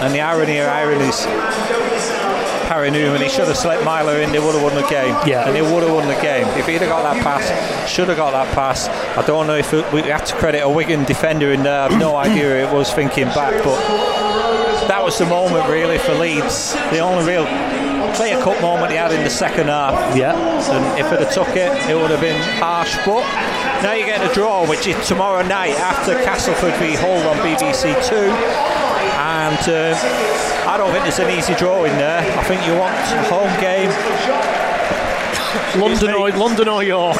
And 0.02 0.14
the 0.14 0.20
irony 0.20 0.58
of 0.58 0.68
ironies, 0.68 1.24
Harry 2.68 2.90
Newman, 2.90 3.22
he 3.22 3.28
should 3.28 3.48
have 3.48 3.56
slipped 3.56 3.84
Myler 3.84 4.20
in, 4.20 4.32
they 4.32 4.38
would 4.38 4.54
have 4.54 4.62
won 4.62 4.74
the 4.74 4.86
game. 4.88 5.16
Yeah. 5.26 5.46
And 5.46 5.54
they 5.54 5.62
would 5.62 5.82
have 5.82 5.92
won 5.92 6.08
the 6.08 6.20
game. 6.20 6.46
If 6.58 6.66
he'd 6.66 6.82
have 6.82 6.90
got 6.90 7.02
that 7.02 7.22
pass, 7.22 7.88
should 7.88 8.08
have 8.08 8.16
got 8.16 8.32
that 8.32 8.52
pass. 8.54 8.88
I 9.16 9.24
don't 9.24 9.46
know 9.46 9.56
if 9.56 9.72
it, 9.72 9.90
we 9.92 10.02
have 10.02 10.24
to 10.26 10.34
credit 10.34 10.60
a 10.60 10.68
Wigan 10.68 11.04
defender 11.04 11.52
in 11.52 11.62
there. 11.62 11.80
I 11.80 11.90
have 11.90 11.98
no 11.98 12.16
idea 12.26 12.66
who 12.66 12.68
it 12.68 12.72
was 12.76 12.92
thinking 12.92 13.26
back, 13.26 13.62
but 13.64 13.78
that 14.88 15.02
was 15.02 15.16
the 15.18 15.26
moment 15.26 15.68
really 15.70 15.98
for 15.98 16.14
Leeds. 16.14 16.74
The 16.90 16.98
only 16.98 17.24
real 17.26 17.46
clear 18.14 18.40
cut 18.42 18.60
moment 18.62 18.90
he 18.90 18.96
had 18.96 19.12
in 19.12 19.22
the 19.22 19.30
second 19.30 19.68
half. 19.68 20.16
Yeah. 20.16 20.34
And 20.34 20.98
if 20.98 21.12
it 21.12 21.20
had 21.20 21.32
took 21.32 21.48
it, 21.56 21.70
it 21.88 21.94
would 21.94 22.10
have 22.10 22.20
been 22.20 22.40
harsh. 22.58 22.96
But 23.04 23.22
now 23.82 23.92
you 23.92 24.04
get 24.04 24.28
a 24.28 24.32
draw, 24.34 24.68
which 24.68 24.86
is 24.86 24.96
tomorrow 25.06 25.46
night 25.46 25.76
after 25.78 26.14
Castleford 26.24 26.74
v 26.74 26.94
Hull 26.94 27.28
on 27.28 27.36
BBC 27.38 27.94
Two. 28.08 28.75
And 29.26 29.58
uh, 29.66 30.70
I 30.70 30.76
don't 30.78 30.92
think 30.92 31.02
there's 31.02 31.18
an 31.18 31.34
easy 31.34 31.54
draw 31.58 31.82
in 31.82 31.98
there. 31.98 32.22
I 32.38 32.44
think 32.44 32.62
you 32.62 32.78
want 32.78 32.94
a 32.94 33.26
home 33.26 33.50
game. 33.58 33.90
London 35.74 36.14
or, 36.14 36.30
London 36.30 36.68
or 36.68 36.84
York. 36.84 37.18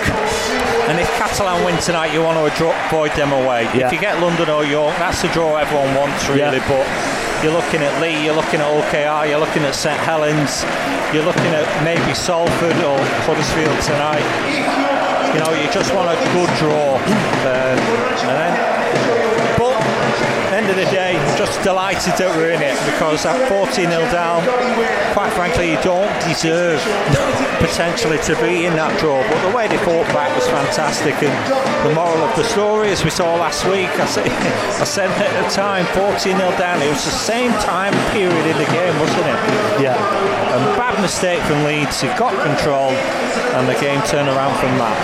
And 0.87 1.01
if 1.01 1.11
Catalan 1.19 1.65
win 1.65 1.77
tonight, 1.83 2.15
you 2.15 2.23
want 2.23 2.39
to 2.39 2.87
avoid 2.87 3.11
them 3.19 3.33
away. 3.33 3.65
Yeah. 3.75 3.87
If 3.87 3.93
you 3.93 3.99
get 3.99 4.21
London 4.21 4.49
or 4.49 4.65
York, 4.65 4.95
that's 5.03 5.23
the 5.23 5.29
draw 5.35 5.57
everyone 5.57 5.95
wants, 5.97 6.29
really. 6.29 6.63
Yeah. 6.63 6.69
But 6.71 6.87
you're 7.43 7.53
looking 7.53 7.83
at 7.83 8.01
Leigh, 8.01 8.25
you're 8.25 8.39
looking 8.39 8.61
at 8.63 8.71
Hull 8.71 8.87
KR, 8.87 9.27
you're 9.29 9.43
looking 9.43 9.65
at 9.65 9.75
St 9.75 9.99
Helens, 9.99 10.63
you're 11.13 11.27
looking 11.27 11.53
at 11.59 11.67
maybe 11.83 12.15
Salford 12.15 12.79
or 12.87 13.03
Huddersfield 13.27 13.83
tonight. 13.83 14.25
You 15.35 15.43
know, 15.43 15.53
you 15.59 15.67
just 15.75 15.93
want 15.93 16.07
a 16.07 16.17
good 16.33 16.51
draw. 16.57 16.97
Um, 17.45 17.79
and 18.31 18.37
then, 18.39 19.36
end 20.57 20.71
of 20.71 20.77
the 20.77 20.89
day, 20.89 21.13
just 21.37 21.61
delighted 21.61 22.17
that 22.17 22.33
we're 22.33 22.57
in 22.57 22.65
it 22.65 22.73
because 22.89 23.29
at 23.29 23.37
14 23.53 23.77
0 23.77 23.93
down, 24.09 24.41
quite 25.13 25.29
frankly, 25.37 25.69
you 25.69 25.81
don't 25.85 26.09
deserve 26.25 26.81
potentially 27.61 28.17
to 28.25 28.33
be 28.41 28.65
in 28.65 28.73
that 28.73 28.97
draw. 28.97 29.21
But 29.29 29.45
the 29.45 29.53
way 29.53 29.69
they 29.69 29.77
fought 29.85 30.09
back 30.17 30.33
was 30.33 30.49
fantastic. 30.49 31.13
And 31.21 31.37
the 31.85 31.93
moral 31.93 32.25
of 32.25 32.33
the 32.41 32.45
story, 32.49 32.89
as 32.89 33.05
we 33.05 33.13
saw 33.13 33.37
last 33.37 33.69
week, 33.69 33.93
I 34.01 34.09
said, 34.09 34.25
I 34.81 34.89
said 34.89 35.13
at 35.13 35.33
the 35.45 35.49
time, 35.53 35.85
14 35.93 36.17
0 36.25 36.41
down, 36.57 36.81
it 36.81 36.89
was 36.89 37.05
the 37.05 37.13
same 37.13 37.53
time 37.61 37.93
period 38.17 38.47
in 38.49 38.57
the 38.57 38.71
game, 38.73 38.97
wasn't 38.97 39.29
it? 39.29 39.41
Yeah. 39.85 40.01
A 40.57 40.59
bad 40.81 40.97
mistake 41.05 41.45
from 41.45 41.69
Leeds, 41.69 42.01
he 42.01 42.09
got 42.17 42.33
control, 42.41 42.97
and 43.53 43.69
the 43.69 43.77
game 43.77 44.01
turned 44.09 44.33
around 44.33 44.57
from 44.57 44.73
that. 44.81 44.97